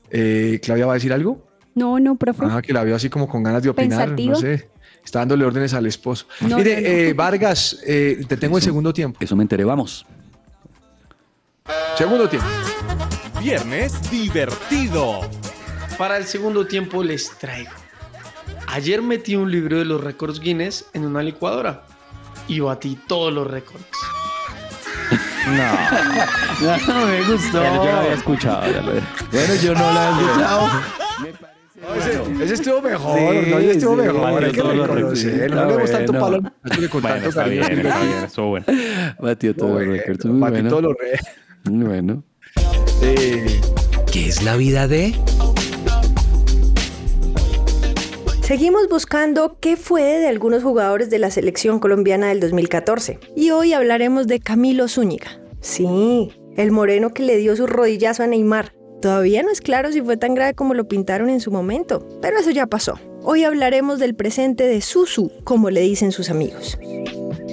Eh, 0.09 0.59
¿Claudia 0.63 0.85
va 0.87 0.93
a 0.93 0.95
decir 0.95 1.13
algo? 1.13 1.47
No, 1.75 1.99
no, 1.99 2.15
profe. 2.15 2.43
Ah, 2.49 2.61
que 2.61 2.73
la 2.73 2.83
veo 2.83 2.95
así 2.95 3.09
como 3.09 3.27
con 3.27 3.43
ganas 3.43 3.63
de 3.63 3.69
opinar, 3.69 3.99
Pensativa. 4.15 4.33
no 4.33 4.39
sé. 4.39 4.69
Está 5.03 5.19
dándole 5.19 5.45
órdenes 5.45 5.73
al 5.73 5.85
esposo. 5.85 6.25
No, 6.41 6.57
Mire, 6.57 6.75
no, 6.75 6.81
no. 6.81 6.87
eh, 6.87 7.13
Vargas, 7.13 7.79
eh, 7.85 8.23
te 8.27 8.37
tengo 8.37 8.57
el 8.57 8.63
segundo 8.63 8.93
tiempo. 8.93 9.17
Eso 9.21 9.35
me 9.35 9.43
enteré, 9.43 9.63
vamos. 9.63 10.05
Segundo 11.97 12.27
tiempo. 12.27 12.47
Viernes 13.41 14.09
divertido. 14.11 15.21
Para 15.97 16.17
el 16.17 16.25
segundo 16.25 16.65
tiempo 16.67 17.03
les 17.03 17.29
traigo. 17.37 17.71
Ayer 18.67 19.01
metí 19.01 19.35
un 19.35 19.51
libro 19.51 19.77
de 19.79 19.85
los 19.85 20.01
récords 20.01 20.39
Guinness 20.39 20.85
en 20.93 21.05
una 21.05 21.21
licuadora 21.23 21.85
y 22.47 22.59
batí 22.59 22.97
todos 23.07 23.33
los 23.33 23.47
récords. 23.49 23.85
No, 25.47 26.77
no 26.93 27.07
me 27.07 27.23
gustó. 27.23 27.63
yo 27.63 27.73
lo 27.85 27.91
había 27.99 28.13
escuchado. 28.13 28.71
ya 28.71 28.81
lo- 28.81 28.91
Bueno, 29.31 29.55
yo 29.55 29.73
no 29.73 29.91
la 29.93 30.09
he 30.09 30.11
escuchado. 30.21 30.69
Ese, 31.97 32.43
ese 32.43 32.53
estuvo 32.55 32.81
mejor, 32.81 33.17
Sí, 33.17 33.25
¿no? 33.49 33.57
Ese 33.59 33.71
estuvo 33.71 33.95
sí, 33.95 34.01
mejor, 34.01 34.43
hay 34.43 34.51
que 34.51 34.61
récords, 34.61 35.25
No 35.25 35.65
le 35.65 35.73
demos 35.73 35.91
tanto 35.91 36.11
bueno. 36.13 36.41
palo 36.41 36.79
que 36.81 36.89
con 36.89 37.01
Bueno, 37.01 37.15
tanto 37.15 37.29
está 37.29 37.43
cariño 37.43 37.67
bien, 37.67 37.85
está 37.85 38.01
bien, 38.03 38.23
estuvo 38.25 38.47
bueno. 38.49 38.65
Batió 39.19 39.55
todos 39.55 39.69
los 39.71 39.79
Bueno, 39.79 39.93
récords. 39.93 40.25
Muy 40.25 40.39
batí 40.39 40.51
bueno. 40.53 40.69
todos 40.69 40.83
los 40.83 40.93
re- 40.97 41.71
Muy 41.71 41.85
bueno. 41.87 42.23
Eh, 43.01 43.61
¿Qué 44.11 44.27
es 44.27 44.43
la 44.43 44.57
vida 44.57 44.87
de? 44.87 45.15
Seguimos 48.41 48.89
buscando 48.89 49.57
qué 49.59 49.77
fue 49.77 50.01
de 50.01 50.27
algunos 50.27 50.63
jugadores 50.63 51.09
de 51.11 51.19
la 51.19 51.29
selección 51.29 51.79
colombiana 51.79 52.27
del 52.29 52.39
2014. 52.39 53.19
Y 53.35 53.51
hoy 53.51 53.73
hablaremos 53.73 54.25
de 54.27 54.39
Camilo 54.39 54.87
Zúñiga. 54.87 55.39
Sí, 55.61 56.31
el 56.57 56.71
moreno 56.71 57.13
que 57.13 57.21
le 57.23 57.37
dio 57.37 57.55
su 57.55 57.67
rodillazo 57.67 58.23
a 58.23 58.27
Neymar. 58.27 58.73
Todavía 59.01 59.43
no 59.43 59.51
es 59.51 59.61
claro 59.61 59.91
si 59.91 60.01
fue 60.01 60.17
tan 60.17 60.35
grave 60.35 60.53
como 60.53 60.73
lo 60.73 60.87
pintaron 60.87 61.29
en 61.29 61.39
su 61.39 61.51
momento, 61.51 62.05
pero 62.21 62.37
eso 62.37 62.51
ya 62.51 62.67
pasó. 62.67 62.99
Hoy 63.23 63.43
hablaremos 63.43 63.99
del 63.99 64.15
presente 64.15 64.65
de 64.65 64.81
Susu, 64.81 65.31
como 65.43 65.69
le 65.69 65.81
dicen 65.81 66.11
sus 66.11 66.29
amigos. 66.29 66.77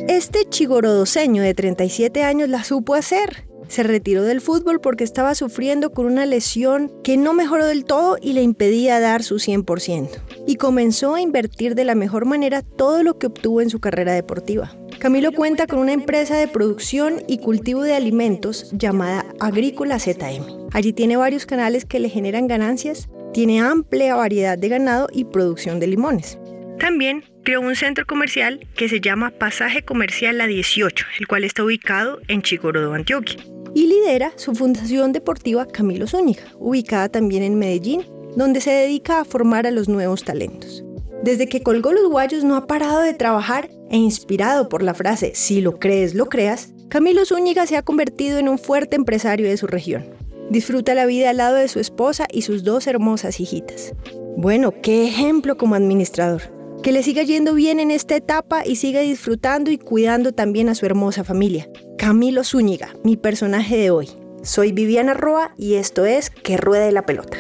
Este 0.09 0.45
chigorodoseño 0.45 1.43
de 1.43 1.55
37 1.55 2.23
años 2.23 2.49
la 2.49 2.65
supo 2.65 2.95
hacer. 2.95 3.47
Se 3.69 3.83
retiró 3.83 4.23
del 4.23 4.41
fútbol 4.41 4.81
porque 4.81 5.05
estaba 5.05 5.35
sufriendo 5.35 5.93
con 5.93 6.07
una 6.07 6.27
lesión 6.27 6.93
que 7.03 7.17
no 7.17 7.33
mejoró 7.33 7.67
del 7.67 7.85
todo 7.85 8.17
y 8.21 8.33
le 8.33 8.43
impedía 8.43 9.01
dar 9.01 9.23
su 9.23 9.37
100%. 9.37 10.09
Y 10.47 10.57
comenzó 10.57 11.15
a 11.15 11.21
invertir 11.21 11.75
de 11.75 11.85
la 11.85 11.95
mejor 11.95 12.25
manera 12.25 12.63
todo 12.63 13.03
lo 13.03 13.19
que 13.19 13.27
obtuvo 13.27 13.61
en 13.61 13.71
su 13.71 13.81
carrera 13.81 14.13
deportiva. 14.13 14.75
Camilo 14.99 15.33
cuenta 15.33 15.67
con 15.67 15.79
una 15.79 15.93
empresa 15.93 16.37
de 16.37 16.49
producción 16.49 17.23
y 17.27 17.39
cultivo 17.39 17.83
de 17.83 17.95
alimentos 17.95 18.71
llamada 18.73 19.27
Agrícola 19.41 19.99
ZM. 19.99 20.69
Allí 20.73 20.93
tiene 20.93 21.17
varios 21.17 21.47
canales 21.47 21.85
que 21.85 22.01
le 22.01 22.09
generan 22.09 22.47
ganancias, 22.47 23.09
tiene 23.33 23.61
amplia 23.61 24.15
variedad 24.15 24.57
de 24.57 24.69
ganado 24.69 25.09
y 25.13 25.25
producción 25.25 25.81
de 25.81 25.89
limones. 25.89 26.39
También 26.79 27.25
creó 27.43 27.61
un 27.61 27.75
centro 27.75 28.07
comercial 28.07 28.67
que 28.77 28.89
se 28.89 29.01
llama 29.01 29.31
Pasaje 29.31 29.83
Comercial 29.83 30.39
La 30.39 30.47
18, 30.47 31.07
el 31.19 31.27
cual 31.27 31.45
está 31.45 31.65
ubicado 31.65 32.21
en 32.29 32.43
Chicorodo, 32.43 32.93
Antioquia. 32.93 33.43
Y 33.77 33.89
lidera 33.89 34.33
su 34.37 34.55
fundación 34.55 35.13
deportiva 35.13 35.67
Camilo 35.67 36.07
Zúñiga, 36.07 36.45
ubicada 36.59 37.11
también 37.11 37.43
en 37.43 37.59
Medellín, 37.59 38.07
donde 38.35 38.63
se 38.63 38.71
dedica 38.71 39.21
a 39.21 39.27
formar 39.27 39.67
a 39.67 39.71
los 39.71 39.87
nuevos 39.87 40.25
talentos. 40.25 40.83
Desde 41.23 41.47
que 41.47 41.63
colgó 41.63 41.93
los 41.93 42.09
guayos 42.09 42.43
no 42.43 42.57
ha 42.57 42.67
parado 42.67 43.01
de 43.01 43.13
trabajar 43.13 43.69
e 43.91 43.99
inspirado 43.99 44.71
por 44.71 44.83
la 44.83 44.95
frase 44.95 45.33
si 45.35 45.61
lo 45.61 45.79
crees, 45.79 46.15
lo 46.15 46.25
creas, 46.31 46.73
Camilo 46.89 47.27
Zúñiga 47.27 47.67
se 47.67 47.77
ha 47.77 47.83
convertido 47.83 48.39
en 48.39 48.49
un 48.49 48.57
fuerte 48.59 48.97
empresario 48.97 49.47
de 49.47 49.59
su 49.59 49.67
región. 49.67 50.07
Disfruta 50.49 50.95
la 50.95 51.05
vida 51.05 51.29
al 51.29 51.37
lado 51.37 51.57
de 51.57 51.69
su 51.69 51.79
esposa 51.79 52.27
y 52.33 52.41
sus 52.41 52.65
dos 52.65 52.87
hermosas 52.87 53.41
hijitas. 53.41 53.93
Bueno, 54.39 54.73
qué 54.81 55.07
ejemplo 55.07 55.59
como 55.59 55.75
administrador. 55.75 56.56
Que 56.83 56.93
le 56.93 57.03
siga 57.03 57.23
yendo 57.23 57.55
bien 57.55 57.81
en 57.81 57.91
esta 57.91 58.17
etapa 58.17 58.65
y 58.65 58.77
siga 58.77 59.01
disfrutando 59.01 59.71
y 59.71 59.79
cuidando 59.79 60.33
también 60.33 60.69
a 60.69 60.75
su 60.75 60.87
hermosa 60.87 61.25
familia. 61.25 61.69
Camilo 61.99 62.45
Zúñiga, 62.45 62.95
mi 63.03 63.17
personaje 63.17 63.77
de 63.77 63.91
hoy. 63.91 64.09
Soy 64.43 64.73
Viviana 64.73 65.15
Roa 65.15 65.53
y 65.57 65.75
esto 65.75 66.05
es 66.05 66.31
Que 66.31 66.57
Ruede 66.57 66.93
la 66.93 67.05
Pelota. 67.05 67.39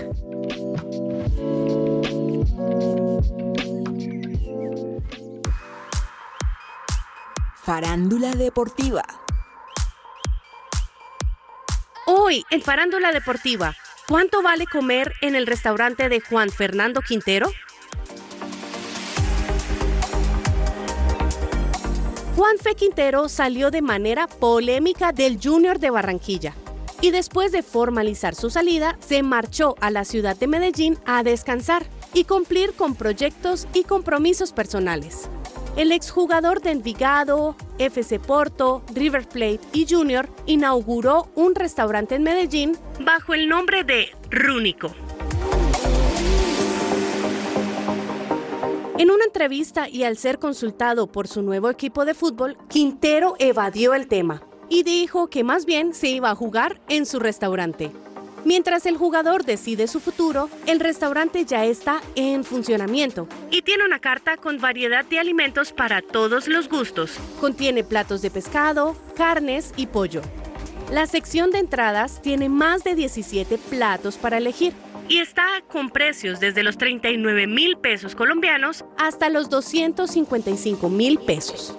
Farándula 7.62 8.32
deportiva. 8.32 9.04
Hoy, 12.08 12.44
en 12.50 12.62
Farándula 12.62 13.10
Deportiva, 13.10 13.74
¿cuánto 14.06 14.40
vale 14.40 14.66
comer 14.66 15.12
en 15.22 15.34
el 15.34 15.44
restaurante 15.44 16.08
de 16.08 16.20
Juan 16.20 16.50
Fernando 16.50 17.00
Quintero? 17.00 17.50
Juan 22.46 22.58
Fe 22.58 22.76
Quintero 22.76 23.28
salió 23.28 23.72
de 23.72 23.82
manera 23.82 24.28
polémica 24.28 25.10
del 25.10 25.40
Junior 25.42 25.80
de 25.80 25.90
Barranquilla 25.90 26.54
y 27.00 27.10
después 27.10 27.50
de 27.50 27.64
formalizar 27.64 28.36
su 28.36 28.50
salida, 28.50 28.96
se 29.00 29.24
marchó 29.24 29.74
a 29.80 29.90
la 29.90 30.04
ciudad 30.04 30.36
de 30.36 30.46
Medellín 30.46 30.96
a 31.06 31.24
descansar 31.24 31.86
y 32.14 32.22
cumplir 32.22 32.74
con 32.74 32.94
proyectos 32.94 33.66
y 33.74 33.82
compromisos 33.82 34.52
personales. 34.52 35.28
El 35.76 35.90
exjugador 35.90 36.62
de 36.62 36.70
Envigado, 36.70 37.56
FC 37.80 38.20
Porto, 38.20 38.84
River 38.94 39.26
Plate 39.26 39.62
y 39.72 39.84
Junior 39.88 40.28
inauguró 40.46 41.26
un 41.34 41.56
restaurante 41.56 42.14
en 42.14 42.22
Medellín 42.22 42.78
bajo 43.00 43.34
el 43.34 43.48
nombre 43.48 43.82
de 43.82 44.10
Rúnico. 44.30 44.94
En 48.98 49.10
una 49.10 49.24
entrevista 49.24 49.90
y 49.90 50.04
al 50.04 50.16
ser 50.16 50.38
consultado 50.38 51.06
por 51.06 51.28
su 51.28 51.42
nuevo 51.42 51.68
equipo 51.68 52.06
de 52.06 52.14
fútbol, 52.14 52.56
Quintero 52.70 53.34
evadió 53.38 53.92
el 53.92 54.08
tema 54.08 54.42
y 54.70 54.84
dijo 54.84 55.28
que 55.28 55.44
más 55.44 55.66
bien 55.66 55.92
se 55.92 56.08
iba 56.08 56.30
a 56.30 56.34
jugar 56.34 56.80
en 56.88 57.04
su 57.04 57.18
restaurante. 57.18 57.92
Mientras 58.46 58.86
el 58.86 58.96
jugador 58.96 59.44
decide 59.44 59.86
su 59.86 60.00
futuro, 60.00 60.48
el 60.66 60.80
restaurante 60.80 61.44
ya 61.44 61.66
está 61.66 62.00
en 62.14 62.42
funcionamiento 62.42 63.28
y 63.50 63.60
tiene 63.60 63.84
una 63.84 63.98
carta 63.98 64.38
con 64.38 64.62
variedad 64.62 65.04
de 65.04 65.18
alimentos 65.18 65.72
para 65.72 66.00
todos 66.00 66.48
los 66.48 66.70
gustos. 66.70 67.18
Contiene 67.38 67.84
platos 67.84 68.22
de 68.22 68.30
pescado, 68.30 68.96
carnes 69.14 69.74
y 69.76 69.88
pollo. 69.88 70.22
La 70.90 71.06
sección 71.06 71.50
de 71.50 71.58
entradas 71.58 72.22
tiene 72.22 72.48
más 72.48 72.82
de 72.82 72.94
17 72.94 73.58
platos 73.58 74.16
para 74.16 74.38
elegir 74.38 74.72
y 75.08 75.18
está 75.18 75.46
con 75.68 75.90
precios 75.90 76.40
desde 76.40 76.62
los 76.62 76.78
39 76.78 77.46
mil 77.46 77.76
pesos 77.76 78.14
colombianos 78.14 78.84
hasta 78.98 79.28
los 79.30 79.48
255 79.50 80.88
mil 80.88 81.18
pesos. 81.18 81.76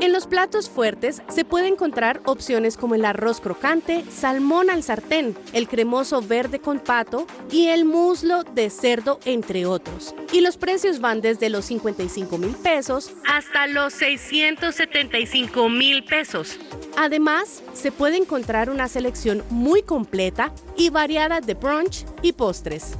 En 0.00 0.12
los 0.14 0.26
platos 0.26 0.70
fuertes 0.70 1.20
se 1.28 1.44
puede 1.44 1.68
encontrar 1.68 2.22
opciones 2.24 2.78
como 2.78 2.94
el 2.94 3.04
arroz 3.04 3.38
crocante, 3.42 4.02
salmón 4.10 4.70
al 4.70 4.82
sartén, 4.82 5.36
el 5.52 5.68
cremoso 5.68 6.22
verde 6.22 6.58
con 6.58 6.78
pato 6.78 7.26
y 7.50 7.66
el 7.66 7.84
muslo 7.84 8.42
de 8.42 8.70
cerdo, 8.70 9.20
entre 9.26 9.66
otros. 9.66 10.14
Y 10.32 10.40
los 10.40 10.56
precios 10.56 11.00
van 11.00 11.20
desde 11.20 11.50
los 11.50 11.66
55 11.66 12.38
mil 12.38 12.54
pesos 12.54 13.12
hasta 13.26 13.66
los 13.66 13.92
675 13.92 15.68
mil 15.68 16.02
pesos. 16.04 16.58
Además, 16.96 17.62
se 17.74 17.92
puede 17.92 18.16
encontrar 18.16 18.70
una 18.70 18.88
selección 18.88 19.44
muy 19.50 19.82
completa 19.82 20.50
y 20.78 20.88
variada 20.88 21.42
de 21.42 21.52
brunch 21.52 22.06
y 22.22 22.32
postres. 22.32 22.96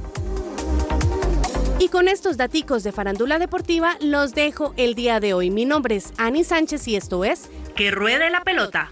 Y 1.81 1.89
con 1.89 2.07
estos 2.07 2.37
daticos 2.37 2.83
de 2.83 2.91
farándula 2.91 3.39
deportiva 3.39 3.97
los 4.01 4.35
dejo 4.35 4.75
el 4.77 4.93
día 4.93 5.19
de 5.19 5.33
hoy. 5.33 5.49
Mi 5.49 5.65
nombre 5.65 5.95
es 5.95 6.13
Ani 6.17 6.43
Sánchez 6.43 6.87
y 6.87 6.95
esto 6.95 7.25
es 7.25 7.49
Que 7.75 7.89
Ruede 7.89 8.29
la 8.29 8.43
Pelota. 8.43 8.91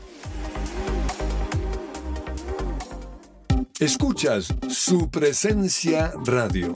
Escuchas 3.79 4.51
su 4.69 5.07
presencia 5.11 6.13
radio. 6.25 6.73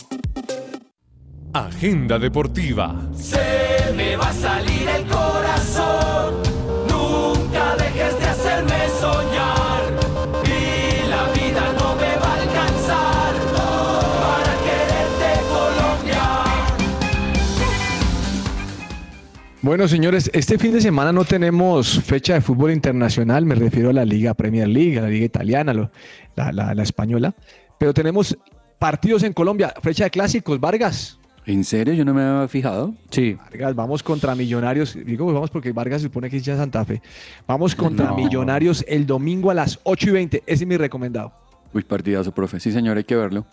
Agenda 1.52 2.20
deportiva. 2.20 3.10
Se 3.16 3.92
me 3.96 4.16
va 4.16 4.30
a 4.30 4.34
salir 4.34 4.88
el 4.88 5.08
corazón. 5.08 5.43
Bueno, 19.64 19.88
señores, 19.88 20.30
este 20.34 20.58
fin 20.58 20.74
de 20.74 20.82
semana 20.82 21.14
no 21.14 21.24
tenemos 21.24 22.00
fecha 22.04 22.34
de 22.34 22.42
fútbol 22.42 22.72
internacional, 22.72 23.46
me 23.46 23.56
refiero 23.56 23.90
a 23.92 23.94
la 23.94 24.04
Liga 24.04 24.34
Premier 24.34 24.68
League, 24.68 25.00
a 25.00 25.04
la 25.04 25.08
Liga 25.08 25.26
Italiana, 25.26 25.74
lo- 25.74 25.90
la, 26.36 26.52
la- 26.52 26.76
la 26.76 26.84
española, 26.84 27.34
pero 27.80 27.94
tenemos 27.94 28.38
partidos 28.78 29.24
en 29.24 29.32
Colombia, 29.32 29.74
fecha 29.82 30.04
de 30.04 30.10
clásicos, 30.12 30.60
Vargas. 30.60 31.18
¿En 31.46 31.64
serio? 31.64 31.94
Yo 31.94 32.04
no 32.06 32.14
me 32.14 32.22
había 32.22 32.48
fijado. 32.50 32.94
Sí. 33.10 33.38
Vargas, 33.52 33.74
vamos 33.74 34.04
contra 34.04 34.36
Millonarios, 34.36 34.98
digo 35.06 35.26
pues 35.26 35.34
vamos 35.34 35.50
porque 35.50 35.72
Vargas 35.72 36.02
se 36.02 36.08
supone 36.08 36.30
que 36.30 36.38
es 36.38 36.44
ya 36.44 36.58
Santa 36.58 36.84
Fe, 36.84 37.02
vamos 37.48 37.74
contra 37.74 38.08
No. 38.08 38.16
Millonarios 38.18 38.84
el 38.86 39.06
domingo 39.06 39.50
a 39.50 39.54
las 39.54 39.80
8 39.84 40.10
y 40.10 40.12
20, 40.12 40.44
ese 40.46 40.64
es 40.66 40.68
mi 40.68 40.76
recomendado. 40.76 41.32
Uy, 41.74 41.84
partidazo, 41.84 42.34
profe. 42.34 42.60
Sí, 42.60 42.72
señor, 42.72 42.98
hay 42.98 43.04
que 43.06 43.16
verlo. 43.16 43.46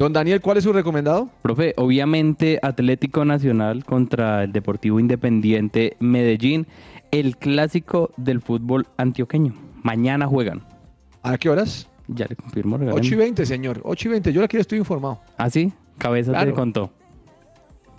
Don 0.00 0.14
Daniel, 0.14 0.40
¿cuál 0.40 0.56
es 0.56 0.64
su 0.64 0.72
recomendado? 0.72 1.28
Profe, 1.42 1.74
obviamente 1.76 2.58
Atlético 2.62 3.26
Nacional 3.26 3.84
contra 3.84 4.44
el 4.44 4.52
Deportivo 4.52 4.98
Independiente 4.98 5.98
Medellín, 6.00 6.66
el 7.10 7.36
clásico 7.36 8.10
del 8.16 8.40
fútbol 8.40 8.86
antioqueño. 8.96 9.52
Mañana 9.82 10.26
juegan. 10.26 10.62
¿A 11.22 11.36
qué 11.36 11.50
horas? 11.50 11.86
Ya 12.08 12.24
le 12.26 12.34
confirmo. 12.34 12.78
regáleme. 12.78 12.98
8 13.06 13.14
y 13.14 13.18
20, 13.18 13.44
señor, 13.44 13.82
8 13.84 14.08
y 14.08 14.10
20, 14.12 14.32
yo 14.32 14.42
aquí 14.42 14.56
estoy 14.56 14.78
informado. 14.78 15.20
¿Ah, 15.36 15.50
sí? 15.50 15.70
Cabeza 15.98 16.30
Claro. 16.32 16.46
te 16.50 16.54
contó. 16.54 16.90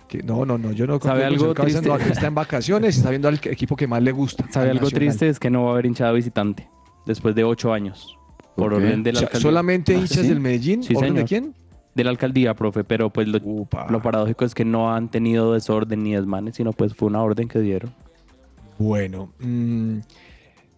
Que- 0.08 0.24
no, 0.24 0.44
no, 0.44 0.58
no, 0.58 0.72
yo 0.72 0.88
no 0.88 0.98
¿Sabe 0.98 1.24
algo 1.24 1.46
no, 1.46 1.54
triste? 1.54 1.88
aquí 1.88 2.10
está 2.10 2.26
en 2.26 2.34
vacaciones, 2.34 2.96
está 2.96 3.10
viendo 3.10 3.28
al 3.28 3.38
equipo 3.44 3.76
que 3.76 3.86
más 3.86 4.02
le 4.02 4.10
gusta. 4.10 4.44
¿Sabe 4.50 4.70
al 4.70 4.78
algo 4.78 4.86
Nacional. 4.86 5.06
triste? 5.08 5.28
Es 5.28 5.38
que 5.38 5.50
no 5.50 5.62
va 5.66 5.68
a 5.70 5.72
haber 5.74 5.86
hinchada 5.86 6.10
visitante 6.10 6.68
después 7.06 7.36
de 7.36 7.44
ocho 7.44 7.72
años. 7.72 8.18
Por 8.56 8.74
orden 8.74 9.04
de 9.04 9.12
la 9.12 9.20
O 9.20 9.28
sea. 9.28 9.40
¿Solamente 9.40 9.94
Ah, 9.94 9.98
hinchas 10.00 10.18
¿sí? 10.18 10.28
del 10.28 10.40
Medellín? 10.40 10.82
Sí, 10.82 10.94
¿Orden 10.96 11.14
de 11.14 11.24
quién? 11.24 11.54
De 11.94 12.04
la 12.04 12.10
alcaldía, 12.10 12.54
profe, 12.54 12.84
pero 12.84 13.10
pues 13.10 13.28
lo, 13.28 13.38
lo 13.38 14.02
paradójico 14.02 14.44
es 14.44 14.54
que 14.54 14.64
no 14.64 14.94
han 14.94 15.10
tenido 15.10 15.52
desorden 15.52 16.02
ni 16.02 16.14
desmanes, 16.14 16.56
sino 16.56 16.72
pues 16.72 16.94
fue 16.94 17.08
una 17.08 17.22
orden 17.22 17.48
que 17.48 17.60
dieron. 17.60 17.92
Bueno, 18.78 19.30
mm, 19.40 19.98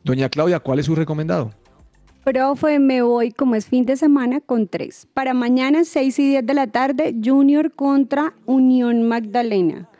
doña 0.02 0.28
Claudia, 0.28 0.60
¿cuál 0.60 0.80
es 0.80 0.86
su 0.86 0.94
recomendado? 0.94 1.52
Profe, 2.24 2.78
me 2.78 3.02
voy 3.02 3.32
como 3.32 3.54
es 3.54 3.66
fin 3.66 3.84
de 3.84 3.96
semana 3.96 4.40
con 4.40 4.66
tres. 4.66 5.06
Para 5.12 5.34
mañana, 5.34 5.84
6 5.84 6.18
y 6.18 6.28
10 6.30 6.46
de 6.46 6.54
la 6.54 6.66
tarde, 6.66 7.14
Junior 7.22 7.70
contra 7.72 8.32
Unión 8.46 9.06
Magdalena. 9.06 9.90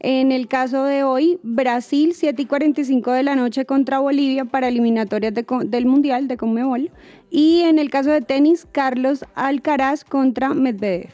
En 0.00 0.30
el 0.30 0.46
caso 0.46 0.84
de 0.84 1.02
hoy, 1.02 1.40
Brasil, 1.42 2.12
7 2.14 2.40
y 2.42 2.46
45 2.46 3.10
de 3.10 3.22
la 3.24 3.34
noche 3.34 3.64
contra 3.64 3.98
Bolivia 3.98 4.44
para 4.44 4.68
eliminatorias 4.68 5.34
de 5.34 5.44
del 5.66 5.86
Mundial 5.86 6.28
de 6.28 6.36
Conmebol. 6.36 6.90
Y 7.30 7.62
en 7.62 7.78
el 7.80 7.90
caso 7.90 8.10
de 8.10 8.20
tenis, 8.20 8.66
Carlos 8.70 9.24
Alcaraz 9.34 10.04
contra 10.04 10.54
Medvedev. 10.54 11.10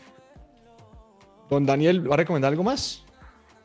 Don 1.48 1.64
Daniel, 1.64 2.08
¿va 2.10 2.14
a 2.14 2.18
recomendar 2.18 2.50
algo 2.52 2.62
más? 2.62 3.02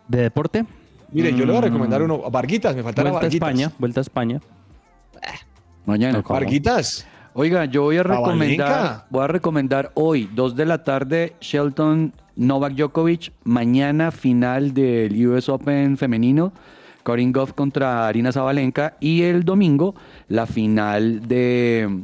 ¿De 0.07 0.21
deporte? 0.21 0.65
Mire, 1.11 1.31
yo 1.31 1.39
le 1.39 1.45
voy 1.47 1.57
a 1.57 1.61
Mm, 1.61 1.63
recomendar 1.63 2.01
uno. 2.01 2.19
Varguitas, 2.29 2.75
me 2.75 2.83
faltará 2.83 3.09
Vuelta 3.09 3.25
a 3.25 3.29
Varguitas. 3.29 3.49
España, 3.49 3.71
vuelta 3.77 3.99
a 3.99 4.03
España. 4.03 4.39
Mañana. 5.85 6.21
Varguitas. 6.27 7.05
Oiga, 7.33 7.65
yo 7.65 7.83
voy 7.83 7.97
a 7.97 8.03
recomendar, 8.03 9.05
voy 9.09 9.23
a 9.23 9.27
recomendar 9.27 9.91
hoy, 9.95 10.29
2 10.33 10.55
de 10.55 10.65
la 10.65 10.83
tarde, 10.83 11.35
Shelton 11.41 12.13
Novak 12.39 12.73
Djokovic, 12.73 13.31
mañana 13.43 14.11
final 14.11 14.73
del 14.73 15.27
US 15.27 15.49
Open 15.49 15.97
femenino, 15.97 16.53
Corinne 17.03 17.33
Goff 17.33 17.51
contra 17.53 18.07
Arina 18.07 18.31
Zabalenka 18.31 18.95
y 19.01 19.23
el 19.23 19.43
domingo 19.43 19.93
la 20.29 20.45
final 20.45 21.27
de 21.27 21.99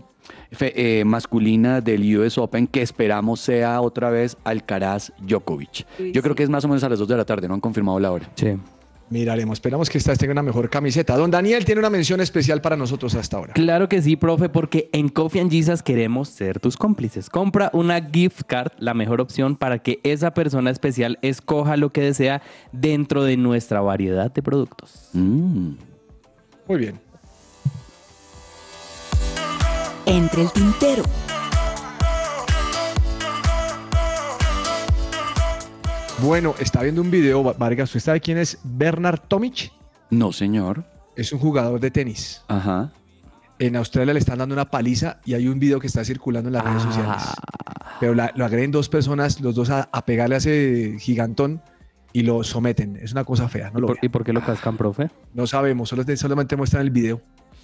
fe- 0.52 0.74
eh, 1.00 1.06
masculina 1.06 1.80
del 1.80 2.18
US 2.18 2.38
Open 2.38 2.68
que 2.68 2.82
esperamos 2.82 3.40
sea 3.40 3.80
otra 3.80 4.10
vez 4.10 4.36
Alcaraz 4.44 5.14
Djokovic. 5.22 5.86
Yo 6.14 6.22
creo 6.22 6.36
que 6.36 6.44
es 6.44 6.50
más 6.50 6.66
o 6.66 6.68
menos 6.68 6.84
a 6.84 6.90
las 6.90 7.00
2 7.00 7.08
de 7.08 7.16
la 7.18 7.26
tarde, 7.26 7.48
no 7.48 7.54
han 7.54 7.62
confirmado 7.62 7.98
la 8.02 8.12
hora. 8.12 8.30
Sí. 8.36 8.58
Miraremos, 9.10 9.58
esperamos 9.58 9.90
que 9.90 10.00
esta 10.00 10.12
vez 10.12 10.20
tenga 10.20 10.32
una 10.32 10.42
mejor 10.42 10.70
camiseta. 10.70 11.16
Don 11.16 11.30
Daniel 11.30 11.64
tiene 11.64 11.80
una 11.80 11.92
mención 11.92 12.22
especial 12.22 12.62
para 12.62 12.76
nosotros 12.76 13.14
hasta 13.14 13.38
ahora. 13.38 13.54
Claro 13.54 13.88
que 13.88 14.02
sí, 14.02 14.16
profe, 14.16 14.50
porque 14.50 14.90
en 14.94 15.10
Coffee 15.10 15.42
and 15.42 15.52
Jesus 15.52 15.84
queremos 15.84 16.30
ser 16.30 16.60
tus 16.60 16.76
cómplices. 16.76 17.30
Compra 17.30 17.70
una 17.74 18.02
gift 18.02 18.42
card, 18.48 18.72
la 18.80 18.96
mejor 18.96 19.22
opción 19.22 19.58
para 19.58 19.80
que 19.80 20.00
esa 20.04 20.34
persona 20.34 20.72
especial 20.72 21.20
escoja 21.22 21.78
lo 21.78 21.92
que 21.92 22.02
desea 22.02 22.42
dentro 22.72 23.24
de 23.24 23.38
nuestra 23.38 23.82
variedad 23.82 24.32
de 24.32 24.42
productos. 24.42 25.10
Mm. 25.14 25.74
Muy 26.68 26.78
bien. 26.80 27.00
Entre 30.08 30.42
el 30.42 30.52
tintero. 30.52 31.04
Bueno, 36.22 36.56
está 36.60 36.82
viendo 36.82 37.02
un 37.02 37.12
video, 37.12 37.44
Va- 37.44 37.54
Vargas. 37.54 37.90
¿Usted 37.90 38.00
sabe 38.00 38.22
quién 38.22 38.38
es 38.38 38.58
Bernard 38.64 39.20
Tomic? 39.28 39.72
No, 40.10 40.32
señor. 40.32 40.84
Es 41.16 41.32
un 41.34 41.40
jugador 41.40 41.80
de 41.80 41.92
tenis. 41.92 42.42
Ajá. 42.48 42.92
En 43.60 43.76
Australia 43.76 44.14
le 44.14 44.20
están 44.20 44.38
dando 44.40 44.54
una 44.54 44.66
paliza 44.70 45.20
y 45.26 45.34
hay 45.34 45.48
un 45.48 45.60
video 45.60 45.80
que 45.80 45.88
está 45.88 46.04
circulando 46.04 46.50
en 46.50 46.54
las 46.54 46.64
redes 46.64 46.84
sociales. 46.84 47.24
Pero 48.00 48.14
la- 48.14 48.32
lo 48.36 48.46
agreden 48.46 48.72
dos 48.72 48.90
personas, 48.90 49.40
los 49.42 49.56
dos 49.56 49.70
a, 49.70 49.90
a 49.92 50.06
pegarle 50.06 50.36
a 50.36 50.38
ese 50.40 50.96
gigantón 51.00 51.62
y 52.12 52.22
lo 52.24 52.44
someten. 52.44 52.98
Es 53.02 53.12
una 53.12 53.24
cosa 53.24 53.48
fea, 53.48 53.72
no 53.72 53.80
¿Y 53.80 53.82
lo 53.82 53.88
por, 53.88 53.98
y 54.02 54.10
por 54.10 54.24
qué 54.24 54.34
lo 54.34 54.44
cascan, 54.44 54.78
profe? 54.78 55.10
No 55.34 55.48
sabemos, 55.48 55.90
solo, 55.90 56.04
solamente 56.16 56.56
muestran 56.56 56.82
el 56.84 56.92
video. 56.92 57.22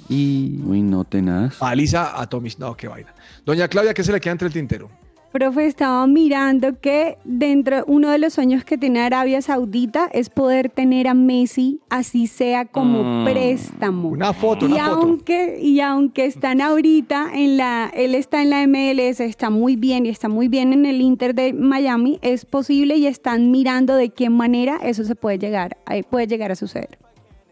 Y 0.09 0.59
Uy, 0.65 0.81
no 0.81 1.03
tenaz. 1.03 1.55
Paliza 1.55 2.19
a 2.19 2.27
Tomis. 2.27 2.57
No, 2.59 2.75
qué 2.75 2.87
vaina. 2.87 3.13
Doña 3.45 3.67
Claudia, 3.67 3.93
¿qué 3.93 4.03
se 4.03 4.11
le 4.11 4.19
queda 4.19 4.31
entre 4.33 4.47
el 4.47 4.53
tintero? 4.53 4.89
Profe, 5.31 5.65
estaba 5.65 6.05
mirando 6.07 6.77
que 6.81 7.17
dentro, 7.23 7.85
uno 7.87 8.09
de 8.09 8.17
los 8.19 8.33
sueños 8.33 8.65
que 8.65 8.77
tiene 8.77 8.99
Arabia 8.99 9.41
Saudita 9.41 10.09
es 10.11 10.29
poder 10.29 10.69
tener 10.69 11.07
a 11.07 11.13
Messi, 11.13 11.79
así 11.89 12.27
sea 12.27 12.65
como 12.65 13.01
Mm. 13.03 13.23
préstamo. 13.23 14.09
Una 14.09 14.33
foto, 14.33 14.67
y 14.67 14.73
una 14.73 14.89
foto. 14.89 14.99
aunque, 15.01 15.57
y 15.61 15.79
aunque 15.79 16.25
están 16.25 16.59
ahorita 16.59 17.29
en 17.33 17.55
la, 17.55 17.89
él 17.95 18.13
está 18.13 18.41
en 18.41 18.49
la 18.49 18.61
MLS, 18.63 19.21
está 19.21 19.49
muy 19.49 19.77
bien 19.77 20.05
y 20.05 20.09
está 20.09 20.27
muy 20.27 20.49
bien 20.49 20.73
en 20.73 20.85
el 20.85 20.99
Inter 20.99 21.33
de 21.33 21.53
Miami, 21.53 22.19
es 22.21 22.43
posible 22.43 22.97
y 22.97 23.07
están 23.07 23.51
mirando 23.51 23.95
de 23.95 24.09
qué 24.09 24.29
manera 24.29 24.79
eso 24.83 25.05
se 25.05 25.15
puede 25.15 25.39
llegar, 25.39 25.77
eh, 25.89 26.03
puede 26.03 26.27
llegar 26.27 26.51
a 26.51 26.55
suceder. 26.55 26.99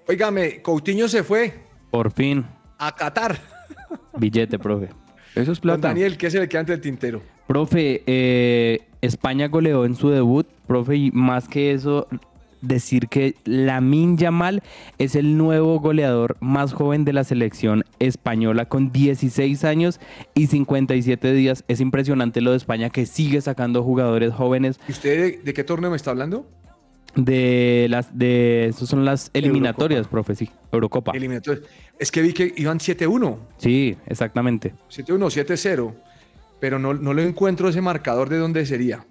Óigame, 0.05 0.61
Coutinho 0.61 1.07
se 1.07 1.23
fue 1.23 1.53
Por 1.91 2.11
fin, 2.11 2.45
a 2.77 2.93
Qatar. 2.93 3.37
billete, 4.17 4.59
profe. 4.59 4.89
Eso 5.35 5.51
es 5.53 5.59
Don 5.59 5.61
plata. 5.61 5.87
Daniel, 5.89 6.17
¿qué 6.17 6.29
se 6.29 6.39
le 6.39 6.49
queda 6.49 6.59
ante 6.61 6.73
el 6.73 6.81
tintero? 6.81 7.21
Profe, 7.49 8.03
eh, 8.05 8.81
España 9.01 9.47
goleó 9.47 9.83
en 9.83 9.95
su 9.95 10.11
debut, 10.11 10.45
profe, 10.67 10.97
y 10.97 11.09
más 11.09 11.47
que 11.47 11.71
eso, 11.71 12.07
decir 12.61 13.07
que 13.07 13.33
Lamin 13.43 14.19
Yamal 14.19 14.61
es 14.99 15.15
el 15.15 15.35
nuevo 15.35 15.79
goleador 15.79 16.37
más 16.41 16.73
joven 16.73 17.05
de 17.05 17.13
la 17.13 17.23
selección 17.23 17.85
española 17.97 18.65
con 18.65 18.91
16 18.91 19.63
años 19.63 19.99
y 20.35 20.45
57 20.45 21.33
días. 21.33 21.63
Es 21.67 21.81
impresionante 21.81 22.39
lo 22.41 22.51
de 22.51 22.57
España 22.57 22.91
que 22.91 23.07
sigue 23.07 23.41
sacando 23.41 23.81
jugadores 23.81 24.31
jóvenes 24.31 24.79
¿Y 24.87 24.91
usted 24.91 25.19
de, 25.19 25.37
de 25.43 25.53
qué 25.55 25.63
torneo 25.63 25.89
me 25.89 25.97
está 25.97 26.11
hablando? 26.11 26.45
de 27.15 27.87
las 27.89 28.15
de 28.15 28.67
esas 28.67 28.87
son 28.87 29.03
las 29.05 29.31
eliminatorias, 29.33 30.07
profe, 30.07 30.35
sí, 30.35 30.51
Eurocopa. 30.71 31.13
Eliminatorios. 31.13 31.65
Es 31.97 32.11
que 32.11 32.21
vi 32.21 32.33
que 32.33 32.53
iban 32.57 32.77
7-1, 32.77 33.37
Sí, 33.57 33.97
exactamente. 34.05 34.75
7-1, 34.91 35.45
7-0, 35.45 35.93
pero 36.59 36.79
no, 36.79 36.93
no 36.93 37.13
lo 37.13 37.21
encuentro 37.21 37.69
ese 37.69 37.81
marcador 37.81 38.29
de 38.29 38.37
dónde 38.37 38.65
sería. 38.65 39.05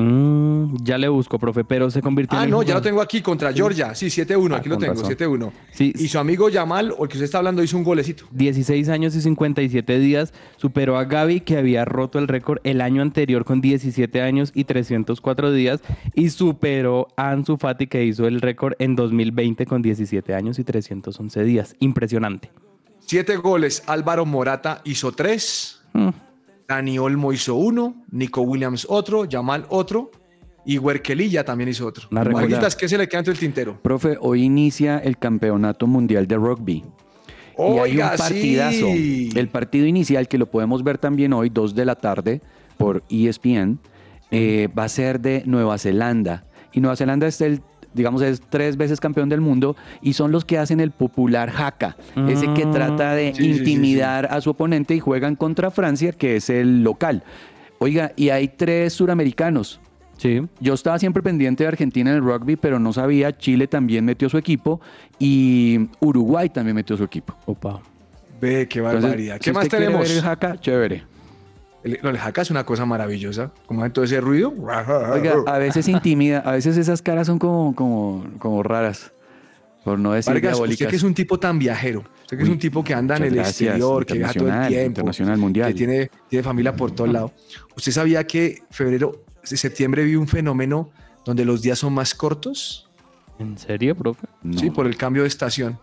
Mm, 0.00 0.76
ya 0.84 0.96
le 0.96 1.08
busco, 1.08 1.40
profe, 1.40 1.64
pero 1.64 1.90
se 1.90 2.00
convirtió 2.00 2.38
Ah, 2.38 2.42
en 2.42 2.50
el 2.50 2.50
no, 2.52 2.62
ya 2.62 2.74
lo 2.74 2.80
tengo 2.82 3.00
aquí 3.00 3.20
contra 3.20 3.52
Georgia. 3.52 3.96
Sí, 3.96 4.06
7-1, 4.06 4.54
Ah, 4.54 4.58
aquí 4.58 4.68
lo 4.68 4.78
tengo, 4.78 4.92
razón. 4.94 5.08
7-1. 5.08 5.52
Sí, 5.72 5.92
Y 5.98 6.06
su 6.06 6.20
amigo 6.20 6.48
Yamal, 6.48 6.94
o 6.96 7.02
el 7.02 7.08
que 7.08 7.14
usted 7.16 7.24
está 7.24 7.38
hablando, 7.38 7.64
hizo 7.64 7.76
un 7.76 7.82
golecito. 7.82 8.24
16 8.30 8.88
años 8.90 9.16
y 9.16 9.20
57 9.22 9.98
días, 9.98 10.32
superó 10.56 10.98
a 10.98 11.04
Gaby 11.04 11.40
que 11.40 11.56
había 11.56 11.84
roto 11.84 12.20
el 12.20 12.28
récord 12.28 12.60
el 12.62 12.80
año 12.80 13.02
anterior 13.02 13.44
con 13.44 13.60
17 13.60 14.22
años 14.22 14.52
y 14.54 14.64
304 14.64 15.50
días 15.50 15.80
y 16.14 16.30
superó 16.30 17.08
a 17.16 17.30
Ansu 17.32 17.56
Fati 17.56 17.88
que 17.88 18.04
hizo 18.04 18.28
el 18.28 18.40
récord 18.40 18.74
en 18.78 18.94
2020 18.94 19.66
con 19.66 19.82
17 19.82 20.32
años 20.32 20.60
y 20.60 20.64
311 20.64 21.42
días. 21.42 21.74
Impresionante. 21.80 22.52
Siete 23.00 23.34
goles, 23.36 23.82
Álvaro 23.88 24.24
Morata 24.26 24.80
hizo 24.84 25.10
tres, 25.10 25.74
Mm. 25.94 26.10
Dani 26.68 26.98
Olmo 26.98 27.32
hizo 27.32 27.54
uno, 27.54 28.04
Nico 28.10 28.42
Williams 28.42 28.86
otro, 28.90 29.24
Yamal 29.24 29.64
otro, 29.70 30.10
y 30.66 30.76
Huerquelilla 30.76 31.42
también 31.42 31.70
hizo 31.70 31.86
otro. 31.86 32.08
Marquitas, 32.10 32.76
¿qué 32.76 32.86
se 32.86 32.98
le 32.98 33.08
queda 33.08 33.20
ante 33.20 33.30
el 33.30 33.38
tintero? 33.38 33.80
Profe, 33.80 34.18
hoy 34.20 34.42
inicia 34.42 34.98
el 34.98 35.16
campeonato 35.16 35.86
mundial 35.86 36.26
de 36.26 36.36
rugby. 36.36 36.84
y 37.56 37.62
hay 37.62 37.92
un 37.98 38.08
partidazo. 38.18 38.86
sí. 38.92 39.30
El 39.34 39.48
partido 39.48 39.86
inicial, 39.86 40.28
que 40.28 40.36
lo 40.36 40.50
podemos 40.50 40.84
ver 40.84 40.98
también 40.98 41.32
hoy, 41.32 41.48
2 41.48 41.74
de 41.74 41.84
la 41.86 41.94
tarde, 41.94 42.42
por 42.76 43.02
ESPN, 43.08 43.78
eh, 44.30 44.68
va 44.78 44.84
a 44.84 44.88
ser 44.90 45.20
de 45.20 45.44
Nueva 45.46 45.78
Zelanda. 45.78 46.44
Y 46.74 46.82
Nueva 46.82 46.96
Zelanda 46.96 47.26
es 47.26 47.40
el, 47.40 47.62
digamos, 47.98 48.22
es 48.22 48.40
tres 48.48 48.78
veces 48.78 48.98
campeón 49.00 49.28
del 49.28 49.42
mundo 49.42 49.76
y 50.00 50.14
son 50.14 50.32
los 50.32 50.46
que 50.46 50.56
hacen 50.56 50.80
el 50.80 50.90
popular 50.92 51.52
haka, 51.54 51.96
ese 52.28 52.46
que 52.54 52.64
Mm. 52.64 52.70
trata 52.72 53.12
de 53.14 53.34
Sí, 53.34 53.42
sí, 53.42 53.52
sí, 53.52 53.58
intimidar 53.58 54.26
a 54.30 54.40
su 54.40 54.48
oponente 54.50 54.94
y 54.94 55.00
juegan 55.00 55.36
contra 55.36 55.70
Francia, 55.70 56.12
que 56.12 56.36
es 56.36 56.48
el 56.48 56.82
local. 56.82 57.22
Oiga, 57.80 58.12
y 58.16 58.30
hay 58.30 58.48
tres 58.48 58.94
suramericanos. 58.94 59.80
Sí. 60.16 60.40
Yo 60.58 60.74
estaba 60.74 60.98
siempre 60.98 61.22
pendiente 61.22 61.62
de 61.62 61.68
Argentina 61.68 62.10
en 62.10 62.16
el 62.16 62.22
rugby, 62.22 62.56
pero 62.56 62.80
no 62.80 62.92
sabía. 62.92 63.36
Chile 63.36 63.68
también 63.68 64.04
metió 64.04 64.28
su 64.28 64.36
equipo 64.36 64.80
y 65.18 65.88
Uruguay 66.00 66.48
también 66.48 66.74
metió 66.74 66.96
su 66.96 67.04
equipo. 67.04 67.36
Opa. 67.46 67.80
Ve, 68.40 68.66
qué 68.68 68.78
Entonces, 68.80 69.02
barbaridad. 69.02 69.34
si 69.36 69.40
¿Qué 69.40 69.52
más 69.52 69.68
tenemos? 69.68 70.00
ver 70.00 70.10
el 70.16 70.22
jaca, 70.22 70.58
chévere. 70.60 71.04
El, 71.84 71.98
no, 72.02 72.10
el 72.10 72.18
jaca 72.18 72.42
es 72.42 72.50
una 72.50 72.64
cosa 72.64 72.84
maravillosa. 72.86 73.52
¿Cómo 73.66 73.84
es 73.84 73.92
todo 73.92 74.04
ese 74.04 74.20
ruido? 74.20 74.52
Oiga, 75.12 75.36
a 75.46 75.58
veces 75.58 75.88
intimida, 75.88 76.40
a 76.40 76.52
veces 76.52 76.76
esas 76.76 77.02
caras 77.02 77.26
son 77.26 77.38
como, 77.38 77.74
como, 77.74 78.24
como 78.38 78.62
raras, 78.62 79.12
por 79.84 79.98
no 79.98 80.12
decir 80.12 80.32
Vargas, 80.34 80.52
diabólicas. 80.52 80.80
usted 80.80 80.90
que 80.90 80.96
es 80.96 81.02
un 81.02 81.14
tipo 81.14 81.38
tan 81.38 81.58
viajero, 81.58 82.04
usted 82.22 82.36
que 82.36 82.42
es 82.42 82.48
un 82.48 82.58
tipo 82.58 82.82
que 82.82 82.94
anda 82.94 83.16
en 83.16 83.24
el 83.24 83.34
gracias, 83.34 83.60
exterior, 83.60 84.04
que 84.04 84.14
viaja 84.14 84.34
todo 84.34 84.48
el 84.48 84.68
tiempo, 84.68 84.86
internacional, 84.86 85.38
mundial. 85.38 85.68
que 85.68 85.74
tiene, 85.74 86.10
tiene 86.28 86.42
familia 86.42 86.74
por 86.74 86.90
todo 86.90 87.06
lado. 87.06 87.32
¿Usted 87.76 87.92
sabía 87.92 88.26
que 88.26 88.62
febrero, 88.70 89.24
septiembre 89.42 90.04
vi 90.04 90.16
un 90.16 90.26
fenómeno 90.28 90.90
donde 91.24 91.44
los 91.44 91.62
días 91.62 91.78
son 91.78 91.92
más 91.92 92.14
cortos? 92.14 92.88
¿En 93.38 93.56
serio, 93.56 93.94
profe? 93.94 94.26
No, 94.42 94.58
Sí, 94.58 94.70
por 94.70 94.86
el 94.86 94.96
cambio 94.96 95.22
de 95.22 95.28
estación. 95.28 95.78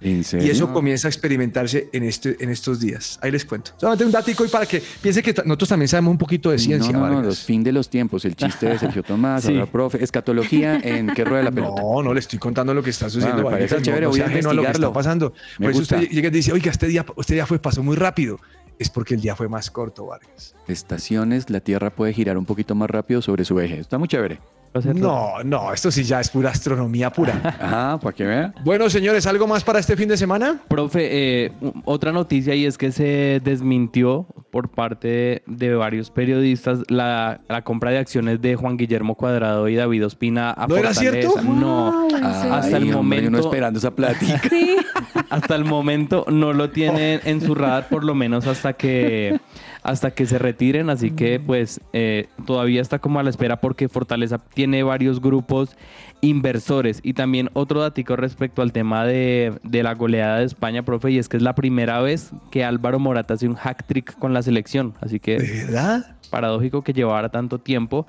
¿En 0.00 0.22
Y 0.42 0.50
eso 0.50 0.72
comienza 0.72 1.08
a 1.08 1.10
experimentarse 1.10 1.88
en, 1.92 2.02
este, 2.02 2.36
en 2.44 2.50
estos 2.50 2.80
días. 2.80 3.18
Ahí 3.22 3.30
les 3.30 3.44
cuento. 3.46 3.72
Solamente 3.78 4.04
un 4.04 4.12
datico 4.12 4.44
y 4.44 4.48
para 4.48 4.66
que 4.66 4.82
piense 5.00 5.22
que 5.22 5.32
nosotros 5.44 5.70
también 5.70 5.88
sabemos 5.88 6.10
un 6.12 6.18
poquito 6.18 6.50
de 6.50 6.58
ciencia. 6.58 6.92
no, 6.92 7.00
no, 7.00 7.14
no, 7.14 7.22
los 7.22 7.42
fin 7.42 7.64
de 7.64 7.72
los 7.72 7.88
tiempos, 7.88 8.24
el 8.26 8.36
chiste 8.36 8.66
de 8.68 8.78
Sergio 8.78 9.02
Tomás, 9.02 9.44
Sí. 9.46 9.54
ahora 9.54 9.66
profe, 9.66 10.04
escatología 10.04 10.76
en 10.82 11.08
qué 11.14 11.24
rueda 11.24 11.44
la 11.44 11.50
pelota. 11.50 11.80
No, 11.80 12.02
no 12.02 12.12
le 12.12 12.20
estoy 12.20 12.38
contando 12.38 12.74
lo 12.74 12.82
que 12.82 12.90
está 12.90 13.08
sucediendo. 13.08 13.44
Me 13.44 13.50
parece 13.50 13.76
no- 13.76 13.82
chévere, 13.82 14.02
no 14.02 14.10
voy 14.10 14.20
a 14.20 14.26
a 14.26 14.52
lo 14.52 14.62
que 14.62 14.70
está 14.70 14.92
pasando. 14.92 15.32
Me 15.58 15.66
Por 15.66 15.70
eso 15.70 15.80
gusta. 15.80 15.96
usted 15.96 16.10
llega 16.10 16.28
y 16.28 16.30
dice, 16.30 16.52
oiga, 16.52 16.70
este 16.70 16.88
día, 16.88 17.04
este 17.16 17.34
día 17.34 17.46
fue, 17.46 17.58
pasó 17.58 17.82
muy 17.82 17.96
rápido. 17.96 18.38
Es 18.78 18.90
porque 18.90 19.14
el 19.14 19.22
día 19.22 19.34
fue 19.34 19.48
más 19.48 19.70
corto, 19.70 20.04
Vargas. 20.04 20.54
Estaciones, 20.68 21.48
la 21.48 21.60
Tierra 21.60 21.88
puede 21.90 22.12
girar 22.12 22.36
un 22.36 22.44
poquito 22.44 22.74
más 22.74 22.90
rápido 22.90 23.22
sobre 23.22 23.46
su 23.46 23.58
eje. 23.60 23.80
Está 23.80 23.96
muy 23.96 24.08
chévere. 24.08 24.40
No, 24.84 25.42
no, 25.44 25.72
esto 25.72 25.90
sí 25.90 26.04
ya 26.04 26.20
es 26.20 26.30
pura 26.30 26.50
astronomía 26.50 27.10
pura. 27.10 27.40
Ajá, 27.60 27.98
para 27.98 28.14
que 28.14 28.24
vea. 28.24 28.54
bueno, 28.64 28.88
señores, 28.90 29.26
¿algo 29.26 29.46
más 29.46 29.64
para 29.64 29.78
este 29.78 29.96
fin 29.96 30.08
de 30.08 30.16
semana? 30.16 30.60
Profe, 30.68 31.44
eh, 31.46 31.52
otra 31.84 32.12
noticia 32.12 32.54
y 32.54 32.66
es 32.66 32.76
que 32.78 32.92
se 32.92 33.40
desmintió 33.42 34.26
por 34.50 34.68
parte 34.70 35.42
de 35.46 35.74
varios 35.74 36.10
periodistas 36.10 36.80
la, 36.88 37.40
la 37.48 37.62
compra 37.62 37.90
de 37.90 37.98
acciones 37.98 38.40
de 38.40 38.56
Juan 38.56 38.76
Guillermo 38.76 39.14
Cuadrado 39.14 39.68
y 39.68 39.74
David 39.76 40.06
Ospina 40.06 40.52
a 40.52 40.66
¿No 40.66 40.76
era 40.76 40.94
Fortaleza. 40.94 41.30
cierto? 41.30 41.42
No, 41.42 42.08
hasta 42.22 42.76
el 42.76 42.94
hombre, 42.94 43.18
uno 43.20 43.28
momento 43.30 43.38
esperando 43.40 43.78
esa 43.78 43.90
plática. 43.94 44.40
Sí. 44.48 44.76
hasta 45.30 45.54
el 45.54 45.64
momento 45.64 46.24
no 46.30 46.52
lo 46.52 46.70
tienen 46.70 47.20
en 47.24 47.40
su 47.40 47.54
radar, 47.54 47.88
por 47.88 48.04
lo 48.04 48.14
menos 48.14 48.46
hasta 48.46 48.72
que 48.72 49.38
hasta 49.86 50.10
que 50.10 50.26
se 50.26 50.38
retiren, 50.38 50.90
así 50.90 51.12
que 51.12 51.38
pues 51.38 51.80
eh, 51.92 52.26
todavía 52.44 52.82
está 52.82 52.98
como 52.98 53.20
a 53.20 53.22
la 53.22 53.30
espera 53.30 53.60
porque 53.60 53.88
Fortaleza 53.88 54.38
tiene 54.38 54.82
varios 54.82 55.20
grupos 55.20 55.76
inversores 56.20 56.98
y 57.04 57.12
también 57.12 57.50
otro 57.52 57.80
datico 57.80 58.16
respecto 58.16 58.62
al 58.62 58.72
tema 58.72 59.04
de, 59.04 59.56
de 59.62 59.84
la 59.84 59.94
goleada 59.94 60.38
de 60.40 60.44
España, 60.44 60.82
profe, 60.82 61.12
y 61.12 61.18
es 61.18 61.28
que 61.28 61.36
es 61.36 61.42
la 61.44 61.54
primera 61.54 62.00
vez 62.00 62.32
que 62.50 62.64
Álvaro 62.64 62.98
Morata 62.98 63.34
hace 63.34 63.46
un 63.46 63.54
hack 63.54 63.86
trick 63.86 64.18
con 64.18 64.34
la 64.34 64.42
selección, 64.42 64.94
así 65.00 65.20
que 65.20 65.38
¿Verdad? 65.38 66.16
paradójico 66.30 66.82
que 66.82 66.92
llevara 66.92 67.28
tanto 67.28 67.60
tiempo 67.60 68.08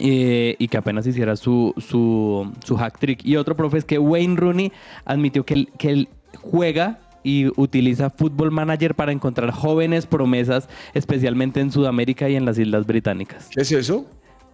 eh, 0.00 0.56
y 0.58 0.66
que 0.66 0.76
apenas 0.76 1.06
hiciera 1.06 1.36
su, 1.36 1.72
su, 1.78 2.52
su 2.64 2.76
hack 2.76 2.98
trick. 2.98 3.24
Y 3.24 3.36
otro 3.36 3.56
profe 3.56 3.78
es 3.78 3.84
que 3.84 4.00
Wayne 4.00 4.34
Rooney 4.34 4.72
admitió 5.04 5.44
que 5.44 5.54
él, 5.54 5.68
que 5.78 5.90
él 5.90 6.08
juega 6.40 6.98
y 7.24 7.46
utiliza 7.60 8.10
Football 8.10 8.52
Manager 8.52 8.94
para 8.94 9.10
encontrar 9.10 9.50
jóvenes 9.50 10.06
promesas, 10.06 10.68
especialmente 10.92 11.60
en 11.60 11.72
Sudamérica 11.72 12.28
y 12.28 12.36
en 12.36 12.44
las 12.44 12.56
Islas 12.58 12.86
Británicas. 12.86 13.48
¿Qué 13.50 13.62
es 13.62 13.72
eso? 13.72 14.06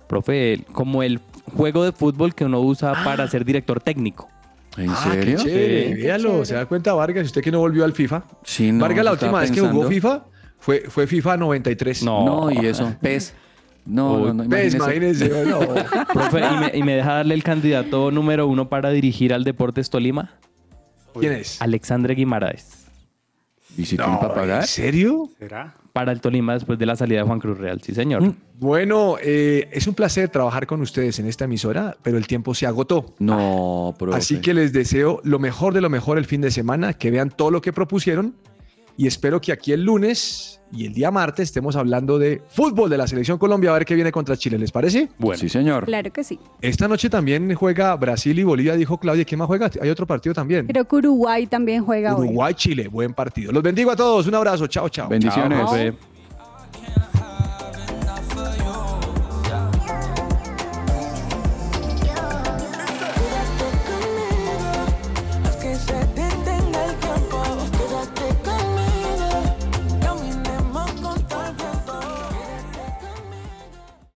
Profe, 0.06 0.64
como 0.72 1.02
el 1.02 1.20
juego 1.56 1.84
de 1.84 1.92
fútbol 1.92 2.34
que 2.34 2.44
uno 2.44 2.60
usa 2.60 2.94
para 3.04 3.28
ser 3.28 3.44
director 3.44 3.80
técnico. 3.80 4.28
¿En 4.76 4.88
Ah, 4.90 5.00
qué 5.04 5.10
serio? 5.10 5.38
chévere. 5.38 5.88
Sí. 5.96 6.02
Véalo, 6.02 6.44
se 6.44 6.54
da 6.54 6.64
cuenta 6.66 6.94
Vargas, 6.94 7.26
usted 7.26 7.42
que 7.42 7.50
no 7.50 7.58
volvió 7.58 7.84
al 7.84 7.92
FIFA. 7.92 8.22
Sí, 8.44 8.70
no, 8.72 8.80
Vargas 8.82 9.04
la 9.04 9.12
última 9.12 9.40
vez 9.40 9.50
que 9.50 9.60
jugó. 9.60 9.86
FIFA 9.88 10.24
fue, 10.58 10.80
fue 10.88 11.06
FIFA 11.06 11.36
93. 11.36 12.02
No. 12.04 12.24
No, 12.24 12.50
y 12.50 12.66
eso, 12.66 12.94
pez. 13.00 13.34
No, 13.86 14.14
Uy, 14.14 14.22
no, 14.28 14.34
no, 14.34 14.44
imagínese. 14.44 14.76
Imagínese, 14.76 15.44
no. 15.46 15.58
Profe, 16.12 16.38
¿y 16.40 16.56
me, 16.60 16.78
y 16.78 16.82
me 16.84 16.94
deja 16.96 17.14
darle 17.14 17.34
el 17.34 17.42
candidato 17.42 18.10
número 18.10 18.46
uno 18.46 18.68
para 18.68 18.90
dirigir 18.90 19.32
al 19.34 19.42
Deportes 19.42 19.90
Tolima? 19.90 20.34
¿Quién 21.18 21.32
es? 21.32 21.60
Alexandre 21.60 22.14
Guimaraes. 22.14 22.86
¿Visitó 23.76 24.06
No, 24.06 24.20
un? 24.20 24.50
¿En 24.50 24.66
serio? 24.66 25.28
¿Será? 25.38 25.74
Para 25.92 26.12
el 26.12 26.20
Tolima 26.20 26.54
después 26.54 26.78
de 26.78 26.86
la 26.86 26.96
salida 26.96 27.20
de 27.20 27.26
Juan 27.26 27.40
Cruz 27.40 27.58
Real, 27.58 27.80
sí 27.82 27.94
señor. 27.94 28.22
Mm. 28.22 28.36
Bueno, 28.58 29.16
eh, 29.22 29.68
es 29.72 29.86
un 29.86 29.94
placer 29.94 30.28
trabajar 30.28 30.66
con 30.66 30.80
ustedes 30.80 31.18
en 31.18 31.26
esta 31.26 31.46
emisora, 31.46 31.96
pero 32.02 32.16
el 32.16 32.26
tiempo 32.26 32.54
se 32.54 32.66
agotó. 32.66 33.14
No, 33.18 33.94
profe. 33.98 34.18
Así 34.18 34.40
que 34.40 34.54
les 34.54 34.72
deseo 34.72 35.20
lo 35.24 35.38
mejor 35.38 35.74
de 35.74 35.80
lo 35.80 35.90
mejor 35.90 36.18
el 36.18 36.26
fin 36.26 36.40
de 36.40 36.50
semana, 36.50 36.92
que 36.94 37.10
vean 37.10 37.30
todo 37.30 37.50
lo 37.50 37.60
que 37.60 37.72
propusieron 37.72 38.34
y 38.96 39.06
espero 39.06 39.40
que 39.40 39.52
aquí 39.52 39.72
el 39.72 39.82
lunes 39.84 40.59
y 40.72 40.86
el 40.86 40.92
día 40.92 41.10
martes 41.10 41.48
estemos 41.48 41.76
hablando 41.76 42.18
de 42.18 42.42
fútbol 42.48 42.90
de 42.90 42.98
la 42.98 43.06
selección 43.06 43.38
Colombia 43.38 43.70
a 43.70 43.74
ver 43.74 43.84
qué 43.84 43.94
viene 43.94 44.12
contra 44.12 44.36
Chile, 44.36 44.58
¿les 44.58 44.72
parece? 44.72 45.08
Bueno. 45.18 45.38
Sí, 45.38 45.48
señor. 45.48 45.86
Claro 45.86 46.12
que 46.12 46.24
sí. 46.24 46.38
Esta 46.60 46.88
noche 46.88 47.10
también 47.10 47.54
juega 47.54 47.94
Brasil 47.96 48.38
y 48.38 48.44
Bolivia, 48.44 48.74
dijo 48.76 48.98
Claudia. 48.98 49.24
¿Quién 49.24 49.38
más 49.38 49.46
juega? 49.46 49.70
Hay 49.80 49.88
otro 49.88 50.06
partido 50.06 50.34
también. 50.34 50.66
Creo 50.66 50.84
que 50.84 50.96
Uruguay 50.96 51.46
también 51.46 51.84
juega 51.84 52.14
hoy. 52.14 52.28
Uruguay-Chile, 52.28 52.88
buen 52.88 53.14
partido. 53.14 53.52
Los 53.52 53.62
bendigo 53.62 53.90
a 53.90 53.96
todos, 53.96 54.26
un 54.26 54.34
abrazo, 54.34 54.66
chao, 54.66 54.88
chao. 54.88 55.08
Bendiciones. 55.08 55.58
Chao. 55.58 56.09